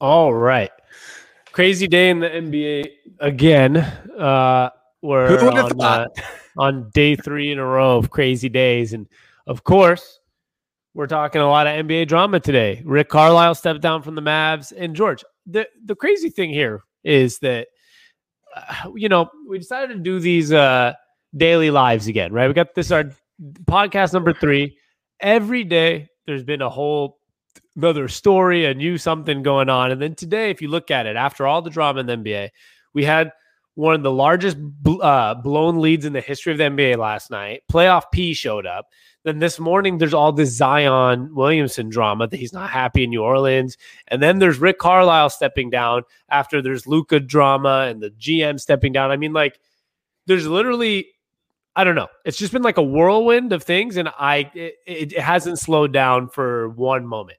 All 0.00 0.32
right. 0.32 0.70
Crazy 1.52 1.86
day 1.86 2.08
in 2.08 2.20
the 2.20 2.30
NBA 2.30 2.86
again. 3.20 3.76
Uh, 3.76 4.70
we're 5.02 5.50
on, 5.50 5.80
uh, 5.82 6.06
on 6.56 6.88
day 6.94 7.14
three 7.16 7.52
in 7.52 7.58
a 7.58 7.66
row 7.66 7.98
of 7.98 8.08
crazy 8.08 8.48
days. 8.48 8.94
And 8.94 9.06
of 9.46 9.64
course, 9.64 10.18
we're 10.94 11.06
talking 11.06 11.42
a 11.42 11.48
lot 11.48 11.66
of 11.66 11.74
NBA 11.86 12.08
drama 12.08 12.40
today. 12.40 12.80
Rick 12.86 13.10
Carlisle 13.10 13.56
stepped 13.56 13.82
down 13.82 14.00
from 14.00 14.14
the 14.14 14.22
Mavs. 14.22 14.72
And 14.74 14.96
George, 14.96 15.24
the, 15.44 15.68
the 15.84 15.94
crazy 15.94 16.30
thing 16.30 16.48
here 16.48 16.84
is 17.04 17.38
that, 17.40 17.68
you 18.94 19.08
know, 19.08 19.30
we 19.48 19.58
decided 19.58 19.94
to 19.94 20.00
do 20.00 20.18
these 20.18 20.52
uh, 20.52 20.94
daily 21.36 21.70
lives 21.70 22.06
again, 22.06 22.32
right? 22.32 22.48
We 22.48 22.54
got 22.54 22.74
this, 22.74 22.90
our 22.90 23.10
podcast 23.64 24.12
number 24.12 24.32
three. 24.32 24.76
Every 25.20 25.64
day, 25.64 26.08
there's 26.26 26.44
been 26.44 26.62
a 26.62 26.70
whole 26.70 27.18
another 27.76 28.08
story, 28.08 28.66
a 28.66 28.74
new 28.74 28.98
something 28.98 29.42
going 29.42 29.68
on. 29.68 29.90
And 29.90 30.00
then 30.00 30.14
today, 30.14 30.50
if 30.50 30.60
you 30.60 30.68
look 30.68 30.90
at 30.90 31.06
it, 31.06 31.16
after 31.16 31.46
all 31.46 31.62
the 31.62 31.70
drama 31.70 32.00
in 32.00 32.06
the 32.06 32.16
NBA, 32.16 32.50
we 32.92 33.04
had 33.04 33.32
one 33.74 33.94
of 33.94 34.02
the 34.02 34.10
largest 34.10 34.58
uh, 35.00 35.34
blown 35.34 35.80
leads 35.80 36.04
in 36.04 36.12
the 36.12 36.20
history 36.20 36.52
of 36.52 36.58
the 36.58 36.64
NBA 36.64 36.98
last 36.98 37.30
night. 37.30 37.62
Playoff 37.70 38.04
P 38.12 38.34
showed 38.34 38.66
up. 38.66 38.86
Then 39.24 39.38
this 39.38 39.60
morning, 39.60 39.98
there's 39.98 40.14
all 40.14 40.32
this 40.32 40.50
Zion 40.50 41.34
Williamson 41.34 41.88
drama 41.88 42.26
that 42.26 42.36
he's 42.36 42.52
not 42.52 42.70
happy 42.70 43.04
in 43.04 43.10
New 43.10 43.22
Orleans. 43.22 43.76
And 44.08 44.20
then 44.20 44.40
there's 44.40 44.58
Rick 44.58 44.78
Carlisle 44.78 45.30
stepping 45.30 45.70
down 45.70 46.02
after 46.28 46.60
there's 46.60 46.88
Luka 46.88 47.20
drama 47.20 47.86
and 47.88 48.02
the 48.02 48.10
GM 48.10 48.58
stepping 48.58 48.92
down. 48.92 49.12
I 49.12 49.16
mean, 49.16 49.32
like, 49.32 49.60
there's 50.26 50.46
literally, 50.46 51.06
I 51.76 51.84
don't 51.84 51.94
know. 51.94 52.08
It's 52.24 52.36
just 52.36 52.52
been 52.52 52.62
like 52.62 52.78
a 52.78 52.82
whirlwind 52.82 53.52
of 53.52 53.62
things, 53.62 53.96
and 53.96 54.08
I 54.08 54.50
it, 54.54 54.74
it 54.86 55.18
hasn't 55.18 55.58
slowed 55.58 55.92
down 55.92 56.28
for 56.28 56.68
one 56.70 57.06
moment. 57.06 57.38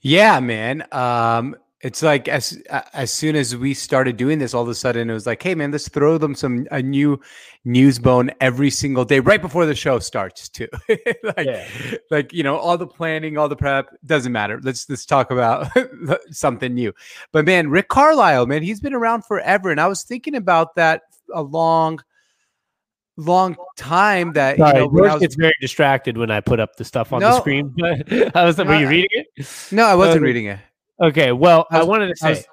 Yeah, 0.00 0.40
man. 0.40 0.84
Um, 0.92 1.56
it's 1.82 2.00
like 2.00 2.28
as 2.28 2.62
as 2.92 3.10
soon 3.10 3.34
as 3.34 3.56
we 3.56 3.74
started 3.74 4.16
doing 4.16 4.38
this, 4.38 4.54
all 4.54 4.62
of 4.62 4.68
a 4.68 4.74
sudden 4.74 5.10
it 5.10 5.12
was 5.12 5.26
like, 5.26 5.42
hey, 5.42 5.56
man, 5.56 5.72
let's 5.72 5.88
throw 5.88 6.16
them 6.16 6.34
some 6.34 6.66
a 6.70 6.80
new 6.80 7.20
news 7.64 7.98
bone 7.98 8.30
every 8.40 8.70
single 8.70 9.04
day, 9.04 9.18
right 9.18 9.42
before 9.42 9.66
the 9.66 9.74
show 9.74 9.98
starts, 9.98 10.48
too. 10.48 10.68
like, 10.88 11.44
yeah. 11.44 11.66
like 12.10 12.32
you 12.32 12.44
know, 12.44 12.56
all 12.56 12.78
the 12.78 12.86
planning, 12.86 13.36
all 13.36 13.48
the 13.48 13.56
prep 13.56 13.88
doesn't 14.06 14.30
matter. 14.30 14.60
Let's 14.62 14.88
let's 14.88 15.04
talk 15.04 15.32
about 15.32 15.66
something 16.30 16.72
new. 16.72 16.92
But 17.32 17.46
man, 17.46 17.68
Rick 17.68 17.88
Carlisle, 17.88 18.46
man, 18.46 18.62
he's 18.62 18.80
been 18.80 18.94
around 18.94 19.24
forever, 19.24 19.70
and 19.70 19.80
I 19.80 19.88
was 19.88 20.04
thinking 20.04 20.36
about 20.36 20.76
that 20.76 21.02
a 21.34 21.42
long 21.42 22.00
long 23.16 23.56
time 23.76 24.32
that 24.34 24.56
Sorry, 24.56 24.78
you 24.78 24.84
know, 24.84 24.90
George 24.90 25.12
was, 25.12 25.20
gets 25.20 25.34
very 25.34 25.54
distracted 25.60 26.16
when 26.16 26.30
I 26.30 26.40
put 26.40 26.60
up 26.60 26.76
the 26.76 26.84
stuff 26.84 27.12
on 27.12 27.20
no, 27.20 27.30
the 27.30 27.40
screen. 27.40 27.74
I 28.34 28.44
was, 28.44 28.56
were 28.56 28.78
you 28.78 28.88
reading 28.88 29.10
it? 29.10 29.48
No, 29.72 29.84
I 29.84 29.96
wasn't 29.96 30.18
um, 30.18 30.22
reading 30.22 30.46
it. 30.46 30.60
Okay, 31.02 31.32
well, 31.32 31.66
I, 31.70 31.78
was, 31.78 31.86
I 31.86 31.88
wanted 31.88 32.08
to 32.08 32.16
say, 32.16 32.30
was, 32.30 32.46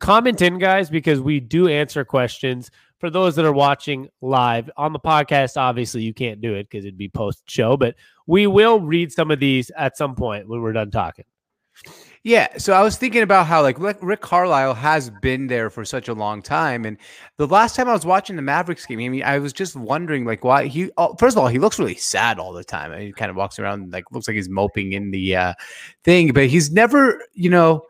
comment 0.00 0.40
in, 0.40 0.58
guys, 0.58 0.88
because 0.88 1.20
we 1.20 1.40
do 1.40 1.68
answer 1.68 2.04
questions 2.04 2.70
for 2.98 3.10
those 3.10 3.36
that 3.36 3.44
are 3.44 3.52
watching 3.52 4.08
live 4.22 4.70
on 4.76 4.92
the 4.92 4.98
podcast. 4.98 5.58
Obviously, 5.58 6.02
you 6.02 6.14
can't 6.14 6.40
do 6.40 6.54
it 6.54 6.70
because 6.70 6.86
it'd 6.86 6.96
be 6.96 7.08
post 7.08 7.42
show, 7.46 7.76
but 7.76 7.96
we 8.26 8.46
will 8.46 8.80
read 8.80 9.12
some 9.12 9.30
of 9.30 9.40
these 9.40 9.70
at 9.76 9.96
some 9.96 10.14
point 10.14 10.48
when 10.48 10.62
we're 10.62 10.72
done 10.72 10.90
talking. 10.90 11.26
Yeah, 12.24 12.56
so 12.56 12.72
I 12.72 12.82
was 12.82 12.96
thinking 12.96 13.22
about 13.22 13.48
how 13.48 13.62
like 13.62 13.78
Rick 13.80 14.20
Carlisle 14.20 14.74
has 14.74 15.10
been 15.10 15.48
there 15.48 15.70
for 15.70 15.84
such 15.84 16.06
a 16.06 16.14
long 16.14 16.40
time, 16.40 16.84
and 16.84 16.96
the 17.36 17.48
last 17.48 17.74
time 17.74 17.88
I 17.88 17.92
was 17.92 18.06
watching 18.06 18.36
the 18.36 18.42
Mavericks 18.42 18.86
game, 18.86 19.00
I 19.00 19.08
mean, 19.08 19.24
I 19.24 19.40
was 19.40 19.52
just 19.52 19.74
wondering 19.74 20.24
like 20.24 20.44
why 20.44 20.66
he. 20.68 20.88
Oh, 20.96 21.16
first 21.18 21.36
of 21.36 21.42
all, 21.42 21.48
he 21.48 21.58
looks 21.58 21.80
really 21.80 21.96
sad 21.96 22.38
all 22.38 22.52
the 22.52 22.62
time. 22.62 22.96
He 23.00 23.12
kind 23.12 23.28
of 23.28 23.36
walks 23.36 23.58
around 23.58 23.92
like 23.92 24.04
looks 24.12 24.28
like 24.28 24.36
he's 24.36 24.48
moping 24.48 24.92
in 24.92 25.10
the 25.10 25.34
uh, 25.34 25.54
thing, 26.04 26.32
but 26.32 26.46
he's 26.46 26.70
never, 26.70 27.20
you 27.32 27.50
know, 27.50 27.82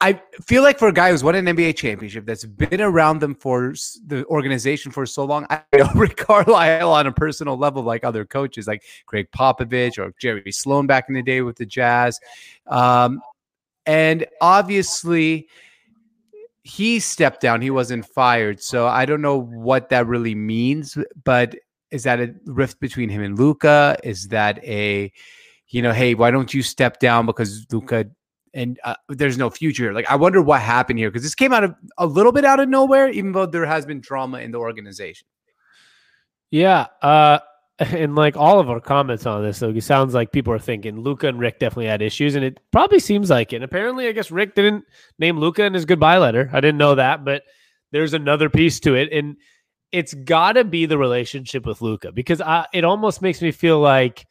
I 0.00 0.20
feel 0.42 0.62
like 0.62 0.78
for 0.78 0.88
a 0.88 0.92
guy 0.92 1.10
who's 1.10 1.22
won 1.22 1.34
an 1.34 1.46
NBA 1.46 1.76
championship, 1.76 2.26
that's 2.26 2.44
been 2.44 2.80
around 2.80 3.20
them 3.20 3.34
for 3.34 3.74
the 4.06 4.24
organization 4.26 4.90
for 4.90 5.04
so 5.06 5.24
long, 5.24 5.46
I 5.50 5.62
know 5.74 5.90
Rick 5.94 6.16
Carlisle 6.16 6.90
on 6.90 7.06
a 7.06 7.12
personal 7.12 7.56
level, 7.56 7.82
like 7.82 8.04
other 8.04 8.24
coaches, 8.24 8.66
like 8.66 8.82
Gregg 9.06 9.30
Popovich 9.30 9.98
or 9.98 10.14
Jerry 10.18 10.52
Sloan 10.52 10.86
back 10.86 11.06
in 11.08 11.14
the 11.14 11.22
day 11.22 11.42
with 11.42 11.56
the 11.56 11.66
Jazz. 11.66 12.18
Um, 12.66 13.20
and 13.86 14.26
obviously, 14.40 15.48
he 16.62 17.00
stepped 17.00 17.40
down. 17.40 17.60
He 17.60 17.70
wasn't 17.70 18.06
fired. 18.06 18.62
So 18.62 18.86
I 18.86 19.04
don't 19.04 19.22
know 19.22 19.40
what 19.40 19.88
that 19.90 20.06
really 20.06 20.34
means, 20.34 20.96
but 21.24 21.56
is 21.90 22.04
that 22.04 22.20
a 22.20 22.34
rift 22.46 22.80
between 22.80 23.08
him 23.08 23.22
and 23.22 23.38
Luka? 23.38 23.96
Is 24.02 24.28
that 24.28 24.64
a, 24.64 25.12
you 25.68 25.82
know, 25.82 25.92
hey, 25.92 26.14
why 26.14 26.30
don't 26.30 26.54
you 26.54 26.62
step 26.62 27.00
down 27.00 27.26
because 27.26 27.66
Luka 27.70 28.06
and 28.54 28.78
uh, 28.84 28.94
there's 29.08 29.38
no 29.38 29.50
future. 29.50 29.92
Like 29.92 30.10
I 30.10 30.16
wonder 30.16 30.42
what 30.42 30.60
happened 30.60 30.98
here 30.98 31.10
because 31.10 31.22
this 31.22 31.34
came 31.34 31.52
out 31.52 31.64
of 31.64 31.74
a 31.98 32.06
little 32.06 32.32
bit 32.32 32.44
out 32.44 32.60
of 32.60 32.68
nowhere, 32.68 33.08
even 33.10 33.32
though 33.32 33.46
there 33.46 33.66
has 33.66 33.86
been 33.86 34.00
drama 34.00 34.38
in 34.38 34.50
the 34.50 34.58
organization. 34.58 35.26
Yeah, 36.50 36.86
uh, 37.00 37.38
and 37.78 38.14
like 38.14 38.36
all 38.36 38.60
of 38.60 38.70
our 38.70 38.80
comments 38.80 39.26
on 39.26 39.42
this, 39.42 39.58
so 39.58 39.70
it 39.70 39.80
sounds 39.82 40.14
like 40.14 40.32
people 40.32 40.52
are 40.52 40.58
thinking 40.58 41.00
Luka 41.00 41.28
and 41.28 41.38
Rick 41.38 41.58
definitely 41.58 41.86
had 41.86 42.02
issues, 42.02 42.34
and 42.34 42.44
it 42.44 42.60
probably 42.70 42.98
seems 42.98 43.30
like 43.30 43.52
it. 43.52 43.56
And 43.56 43.64
apparently, 43.64 44.08
I 44.08 44.12
guess 44.12 44.30
Rick 44.30 44.54
didn't 44.54 44.84
name 45.18 45.38
Luka 45.38 45.64
in 45.64 45.74
his 45.74 45.84
goodbye 45.84 46.18
letter. 46.18 46.50
I 46.52 46.60
didn't 46.60 46.78
know 46.78 46.94
that, 46.94 47.24
but 47.24 47.42
there's 47.90 48.14
another 48.14 48.50
piece 48.50 48.80
to 48.80 48.94
it, 48.94 49.12
and 49.12 49.36
it's 49.92 50.14
got 50.14 50.52
to 50.52 50.64
be 50.64 50.86
the 50.86 50.98
relationship 50.98 51.66
with 51.66 51.82
Luka 51.82 52.12
because 52.12 52.40
I, 52.40 52.66
it 52.72 52.84
almost 52.84 53.20
makes 53.20 53.42
me 53.42 53.52
feel 53.52 53.78
like 53.78 54.26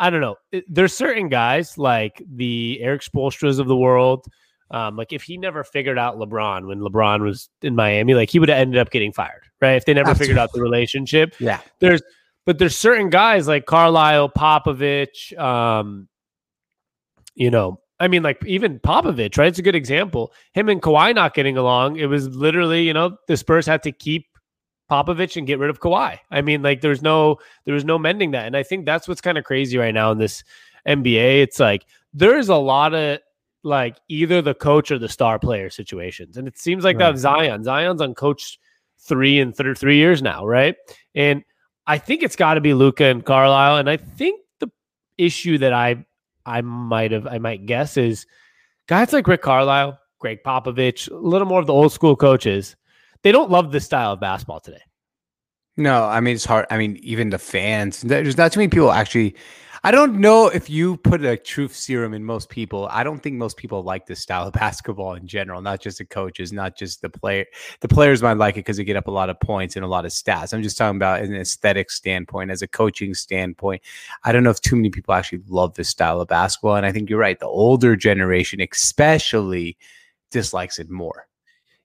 I 0.00 0.08
don't 0.08 0.22
know. 0.22 0.36
There's 0.66 0.94
certain 0.94 1.28
guys 1.28 1.76
like 1.76 2.22
the 2.26 2.78
Erik 2.80 3.02
Spoelstras 3.02 3.60
of 3.60 3.68
the 3.68 3.76
world. 3.76 4.24
Um, 4.70 4.96
like 4.96 5.12
if 5.12 5.22
he 5.22 5.36
never 5.36 5.62
figured 5.62 5.98
out 5.98 6.16
LeBron 6.16 6.66
when 6.66 6.80
LeBron 6.80 7.20
was 7.20 7.50
in 7.60 7.76
Miami, 7.76 8.14
like 8.14 8.30
he 8.30 8.38
would 8.38 8.48
have 8.48 8.58
ended 8.58 8.80
up 8.80 8.90
getting 8.90 9.12
fired, 9.12 9.42
right? 9.60 9.74
If 9.74 9.84
they 9.84 9.92
never 9.92 10.10
Absolutely. 10.10 10.26
figured 10.26 10.38
out 10.38 10.52
the 10.54 10.62
relationship. 10.62 11.34
Yeah. 11.38 11.60
There's 11.80 12.00
but 12.46 12.58
there's 12.58 12.76
certain 12.76 13.10
guys 13.10 13.46
like 13.46 13.66
Carlisle, 13.66 14.30
Popovich, 14.30 15.38
um, 15.38 16.08
you 17.34 17.50
know, 17.50 17.80
I 17.98 18.08
mean, 18.08 18.22
like 18.22 18.42
even 18.46 18.80
Popovich, 18.80 19.36
right? 19.36 19.48
It's 19.48 19.58
a 19.58 19.62
good 19.62 19.74
example. 19.74 20.32
Him 20.54 20.70
and 20.70 20.80
Kawhi 20.80 21.14
not 21.14 21.34
getting 21.34 21.58
along. 21.58 21.96
It 21.96 22.06
was 22.06 22.28
literally, 22.28 22.82
you 22.84 22.94
know, 22.94 23.18
the 23.28 23.36
Spurs 23.36 23.66
had 23.66 23.82
to 23.82 23.92
keep 23.92 24.26
Popovich 24.90 25.36
and 25.36 25.46
get 25.46 25.58
rid 25.58 25.70
of 25.70 25.80
Kawhi. 25.80 26.18
I 26.30 26.42
mean, 26.42 26.62
like 26.62 26.80
there's 26.80 27.02
no 27.02 27.38
there 27.64 27.74
was 27.74 27.84
no 27.84 27.98
mending 27.98 28.32
that. 28.32 28.46
And 28.46 28.56
I 28.56 28.62
think 28.62 28.86
that's 28.86 29.06
what's 29.06 29.20
kind 29.20 29.38
of 29.38 29.44
crazy 29.44 29.78
right 29.78 29.94
now 29.94 30.10
in 30.10 30.18
this 30.18 30.42
NBA. 30.86 31.42
It's 31.42 31.60
like 31.60 31.86
there's 32.12 32.48
a 32.48 32.56
lot 32.56 32.94
of 32.94 33.20
like 33.62 33.98
either 34.08 34.42
the 34.42 34.54
coach 34.54 34.90
or 34.90 34.98
the 34.98 35.08
star 35.08 35.38
player 35.38 35.70
situations. 35.70 36.36
And 36.36 36.48
it 36.48 36.58
seems 36.58 36.84
like 36.84 36.98
right. 36.98 37.12
that 37.12 37.18
Zion. 37.18 37.62
Zion's 37.62 38.00
on 38.00 38.14
coach 38.14 38.58
three 38.98 39.40
and 39.40 39.54
th- 39.56 39.78
three 39.78 39.96
years 39.96 40.22
now, 40.22 40.46
right? 40.46 40.76
And 41.14 41.44
I 41.86 41.98
think 41.98 42.22
it's 42.22 42.36
got 42.36 42.54
to 42.54 42.60
be 42.60 42.74
Luka 42.74 43.04
and 43.04 43.24
Carlisle. 43.24 43.78
And 43.78 43.90
I 43.90 43.96
think 43.96 44.40
the 44.58 44.70
issue 45.18 45.58
that 45.58 45.72
I 45.72 46.04
I 46.46 46.62
might 46.62 47.12
have 47.12 47.26
I 47.26 47.38
might 47.38 47.66
guess 47.66 47.96
is 47.96 48.26
guys 48.86 49.12
like 49.12 49.26
Rick 49.26 49.42
Carlisle, 49.42 49.98
Gregg 50.18 50.42
Popovich, 50.44 51.10
a 51.10 51.14
little 51.14 51.46
more 51.46 51.60
of 51.60 51.66
the 51.66 51.72
old 51.72 51.92
school 51.92 52.16
coaches 52.16 52.76
they 53.22 53.32
don't 53.32 53.50
love 53.50 53.72
this 53.72 53.84
style 53.84 54.12
of 54.12 54.20
basketball 54.20 54.60
today. 54.60 54.82
No, 55.76 56.04
I 56.04 56.20
mean 56.20 56.34
it's 56.34 56.44
hard. 56.44 56.66
I 56.70 56.78
mean, 56.78 56.98
even 57.02 57.30
the 57.30 57.38
fans. 57.38 58.02
There's 58.02 58.36
not 58.36 58.52
too 58.52 58.60
many 58.60 58.68
people 58.68 58.92
actually. 58.92 59.36
I 59.82 59.92
don't 59.92 60.20
know 60.20 60.48
if 60.48 60.68
you 60.68 60.98
put 60.98 61.24
a 61.24 61.38
truth 61.38 61.74
serum 61.74 62.12
in 62.12 62.22
most 62.22 62.50
people. 62.50 62.86
I 62.90 63.02
don't 63.02 63.22
think 63.22 63.36
most 63.36 63.56
people 63.56 63.82
like 63.82 64.04
this 64.04 64.20
style 64.20 64.46
of 64.46 64.52
basketball 64.64 65.14
in 65.14 65.26
general, 65.26 65.62
not 65.62 65.80
just 65.80 65.96
the 65.96 66.04
coaches, 66.04 66.52
not 66.52 66.76
just 66.76 67.00
the 67.00 67.08
player. 67.08 67.46
The 67.80 67.88
players 67.88 68.20
might 68.20 68.36
like 68.36 68.56
it 68.56 68.58
because 68.58 68.76
they 68.76 68.84
get 68.84 68.96
up 68.96 69.06
a 69.06 69.10
lot 69.10 69.30
of 69.30 69.40
points 69.40 69.76
and 69.76 69.84
a 69.84 69.88
lot 69.88 70.04
of 70.04 70.12
stats. 70.12 70.52
I'm 70.52 70.62
just 70.62 70.76
talking 70.76 70.96
about 70.96 71.22
an 71.22 71.34
aesthetic 71.34 71.90
standpoint, 71.90 72.50
as 72.50 72.60
a 72.60 72.68
coaching 72.68 73.14
standpoint. 73.14 73.80
I 74.22 74.32
don't 74.32 74.42
know 74.42 74.50
if 74.50 74.60
too 74.60 74.76
many 74.76 74.90
people 74.90 75.14
actually 75.14 75.44
love 75.48 75.74
this 75.76 75.88
style 75.88 76.20
of 76.20 76.28
basketball. 76.28 76.76
And 76.76 76.84
I 76.84 76.92
think 76.92 77.08
you're 77.08 77.18
right. 77.18 77.40
The 77.40 77.46
older 77.46 77.96
generation, 77.96 78.60
especially, 78.60 79.78
dislikes 80.30 80.78
it 80.78 80.90
more. 80.90 81.29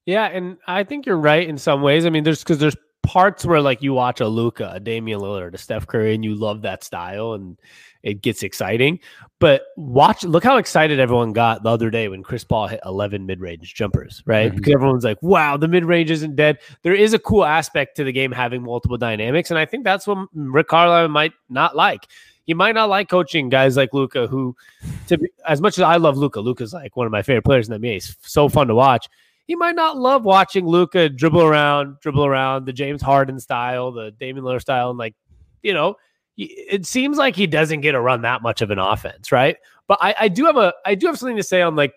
Yeah, 0.05 0.25
and 0.25 0.57
I 0.67 0.83
think 0.83 1.05
you're 1.05 1.17
right 1.17 1.47
in 1.47 1.57
some 1.57 1.81
ways. 1.81 2.05
I 2.05 2.09
mean, 2.09 2.23
there's 2.23 2.39
because 2.39 2.59
there's 2.59 2.75
parts 3.05 3.45
where 3.45 3.61
like 3.61 3.81
you 3.81 3.93
watch 3.93 4.19
a 4.19 4.27
Luka, 4.27 4.71
a 4.73 4.79
Damian 4.79 5.19
Lillard, 5.19 5.53
a 5.53 5.57
Steph 5.57 5.87
Curry, 5.87 6.15
and 6.15 6.25
you 6.25 6.35
love 6.35 6.63
that 6.63 6.83
style 6.83 7.33
and 7.33 7.57
it 8.03 8.21
gets 8.21 8.43
exciting. 8.43 8.99
But 9.39 9.63
watch, 9.77 10.23
look 10.23 10.43
how 10.43 10.57
excited 10.57 10.99
everyone 10.99 11.33
got 11.33 11.63
the 11.63 11.69
other 11.69 11.89
day 11.89 12.07
when 12.07 12.23
Chris 12.23 12.43
Paul 12.43 12.67
hit 12.67 12.79
11 12.85 13.25
mid 13.25 13.39
range 13.39 13.73
jumpers, 13.73 14.21
right? 14.25 14.47
Mm-hmm. 14.47 14.57
Because 14.57 14.73
everyone's 14.73 15.03
like, 15.03 15.21
wow, 15.21 15.57
the 15.57 15.67
mid 15.67 15.85
range 15.85 16.11
isn't 16.11 16.35
dead. 16.35 16.59
There 16.83 16.93
is 16.93 17.13
a 17.13 17.19
cool 17.19 17.45
aspect 17.45 17.95
to 17.97 18.03
the 18.03 18.11
game 18.11 18.31
having 18.31 18.63
multiple 18.63 18.97
dynamics. 18.97 19.49
And 19.49 19.59
I 19.59 19.65
think 19.65 19.83
that's 19.83 20.07
what 20.07 20.27
Rick 20.33 20.67
Carlisle 20.67 21.07
might 21.09 21.33
not 21.49 21.75
like. 21.75 22.07
He 22.45 22.53
might 22.53 22.75
not 22.75 22.89
like 22.89 23.09
coaching 23.09 23.49
guys 23.49 23.75
like 23.75 23.91
Luka, 23.91 24.27
who, 24.27 24.55
to 25.07 25.17
be, 25.17 25.27
as 25.47 25.61
much 25.61 25.79
as 25.79 25.81
I 25.81 25.95
love 25.95 26.15
Luka, 26.15 26.39
Luka's 26.41 26.73
like 26.73 26.95
one 26.95 27.07
of 27.07 27.11
my 27.11 27.23
favorite 27.23 27.43
players 27.43 27.67
in 27.67 27.79
the 27.79 27.87
NBA. 27.87 27.93
He's 27.93 28.15
so 28.21 28.49
fun 28.49 28.67
to 28.67 28.75
watch 28.75 29.09
he 29.45 29.56
might 29.56 29.75
not 29.75 29.97
love 29.97 30.24
watching 30.24 30.65
Luka 30.65 31.09
dribble 31.09 31.44
around, 31.44 32.00
dribble 32.01 32.25
around 32.25 32.65
the 32.65 32.74
James 32.74 33.01
Harden 33.01 33.39
style, 33.39 33.92
the 33.92 34.12
Damian 34.12 34.44
Lillard 34.44 34.62
style, 34.62 34.89
and 34.89 35.00
like, 35.00 35.15
you 35.62 35.74
know, 35.74 35.95
it 36.38 36.86
seems 36.86 37.18
like 37.18 37.36
he 37.36 37.47
doesn't 37.47 37.81
get 37.81 37.94
to 37.94 38.01
run 38.01 38.24
that 38.24 38.42
much 38.42 38.62
of 38.62 38.71
an 38.71 38.80
offense, 38.80 39.31
right? 39.31 39.57
But 39.88 40.00
I, 40.01 40.15
I 40.21 40.27
do 40.27 40.45
have 40.45 40.57
a 40.57 40.74
I 40.86 40.95
do 40.95 41.07
have 41.07 41.18
something 41.18 41.38
to 41.38 41.44
say 41.44 41.62
on 41.62 41.75
like 41.75 41.94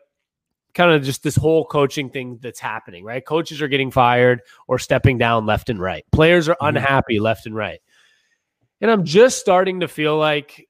kind 0.75 0.93
of 0.93 1.03
just 1.03 1.23
this 1.23 1.35
whole 1.35 1.65
coaching 1.65 2.09
thing 2.09 2.39
that's 2.41 2.61
happening, 2.61 3.03
right? 3.03 3.25
Coaches 3.25 3.61
are 3.61 3.69
getting 3.69 3.91
fired 3.91 4.43
or 4.69 4.79
stepping 4.79 5.19
down 5.19 5.45
left 5.45 5.71
and 5.71 5.81
right. 5.81 6.05
Players 6.13 6.49
are 6.49 6.55
mm-hmm. 6.55 6.77
unhappy 6.77 7.19
left 7.19 7.47
and 7.47 7.55
right. 7.55 7.81
And 8.81 8.91
I'm 8.91 9.05
just 9.05 9.41
starting 9.41 9.81
to 9.81 9.89
feel 9.89 10.17
like 10.17 10.69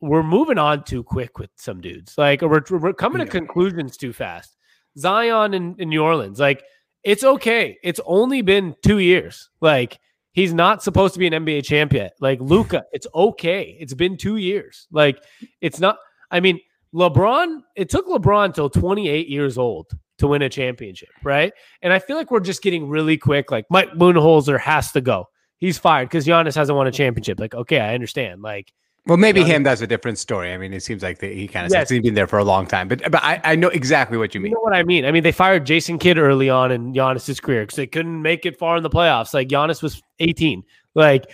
we're 0.00 0.22
moving 0.22 0.58
on 0.58 0.84
too 0.84 1.02
quick 1.02 1.38
with 1.38 1.50
some 1.56 1.80
dudes. 1.80 2.18
Like 2.18 2.42
we're, 2.42 2.62
we're 2.70 2.92
coming 2.92 3.20
yeah. 3.20 3.24
to 3.24 3.30
conclusions 3.30 3.96
too 3.96 4.12
fast. 4.12 4.57
Zion 4.98 5.54
in, 5.54 5.76
in 5.78 5.88
New 5.88 6.02
Orleans, 6.02 6.40
like 6.40 6.62
it's 7.04 7.24
okay. 7.24 7.78
It's 7.82 8.00
only 8.04 8.42
been 8.42 8.74
two 8.82 8.98
years. 8.98 9.48
Like 9.60 9.98
he's 10.32 10.52
not 10.52 10.82
supposed 10.82 11.14
to 11.14 11.20
be 11.20 11.26
an 11.26 11.32
NBA 11.32 11.64
champion. 11.64 12.10
Like 12.20 12.40
Luka, 12.40 12.84
it's 12.92 13.06
okay. 13.14 13.76
It's 13.80 13.94
been 13.94 14.16
two 14.16 14.36
years. 14.36 14.86
Like 14.90 15.22
it's 15.60 15.80
not. 15.80 15.98
I 16.30 16.40
mean, 16.40 16.60
LeBron. 16.94 17.62
It 17.76 17.88
took 17.88 18.06
LeBron 18.06 18.54
till 18.54 18.70
28 18.70 19.28
years 19.28 19.58
old 19.58 19.90
to 20.18 20.26
win 20.26 20.42
a 20.42 20.48
championship, 20.48 21.10
right? 21.22 21.52
And 21.82 21.92
I 21.92 21.98
feel 21.98 22.16
like 22.16 22.30
we're 22.30 22.40
just 22.40 22.62
getting 22.62 22.88
really 22.88 23.16
quick. 23.16 23.50
Like 23.50 23.66
Mike 23.70 23.92
Budenholzer 23.92 24.58
has 24.60 24.92
to 24.92 25.00
go. 25.00 25.26
He's 25.58 25.78
fired 25.78 26.08
because 26.08 26.26
Giannis 26.26 26.54
hasn't 26.54 26.76
won 26.76 26.86
a 26.86 26.92
championship. 26.92 27.40
Like, 27.40 27.54
okay, 27.54 27.80
I 27.80 27.94
understand. 27.94 28.42
Like, 28.42 28.72
well, 29.08 29.16
maybe 29.16 29.42
him. 29.42 29.62
That's 29.62 29.80
a 29.80 29.86
different 29.86 30.18
story. 30.18 30.52
I 30.52 30.58
mean, 30.58 30.74
it 30.74 30.82
seems 30.82 31.02
like 31.02 31.18
the, 31.18 31.32
he 31.32 31.48
kind 31.48 31.64
of 31.64 31.72
yes. 31.72 31.88
he's 31.88 32.02
been 32.02 32.12
there 32.12 32.26
for 32.26 32.38
a 32.38 32.44
long 32.44 32.66
time. 32.66 32.88
But 32.88 33.10
but 33.10 33.24
I, 33.24 33.40
I 33.42 33.56
know 33.56 33.68
exactly 33.68 34.18
what 34.18 34.34
you 34.34 34.40
mean. 34.40 34.50
You 34.50 34.56
know 34.56 34.60
what 34.60 34.74
I 34.74 34.82
mean? 34.82 35.06
I 35.06 35.12
mean, 35.12 35.22
they 35.22 35.32
fired 35.32 35.64
Jason 35.64 35.98
Kidd 35.98 36.18
early 36.18 36.50
on 36.50 36.70
in 36.70 36.92
Giannis's 36.92 37.40
career 37.40 37.62
because 37.62 37.76
they 37.76 37.86
couldn't 37.86 38.20
make 38.20 38.44
it 38.44 38.58
far 38.58 38.76
in 38.76 38.82
the 38.82 38.90
playoffs. 38.90 39.32
Like 39.32 39.48
Giannis 39.48 39.82
was 39.82 40.02
18. 40.18 40.62
Like, 40.94 41.32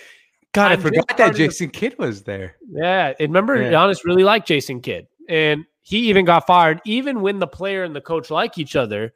God, 0.53 0.71
I 0.71 0.77
forgot 0.77 1.17
that 1.17 1.35
Jason 1.35 1.71
Kidd 1.71 1.97
was 1.99 2.23
there. 2.23 2.57
Yeah, 2.71 3.09
and 3.09 3.29
remember, 3.31 3.61
yeah. 3.61 3.73
Giannis 3.73 4.05
really 4.05 4.23
liked 4.23 4.47
Jason 4.47 4.81
Kidd, 4.81 5.09
and 5.29 5.65
he 5.83 6.11
even 6.11 6.25
got 6.25 6.47
fired. 6.47 6.81
Even 6.85 7.23
when 7.23 7.41
the 7.41 7.49
player 7.49 7.83
and 7.83 7.95
the 7.95 8.01
coach 8.01 8.31
like 8.31 8.57
each 8.57 8.77
other, 8.77 9.15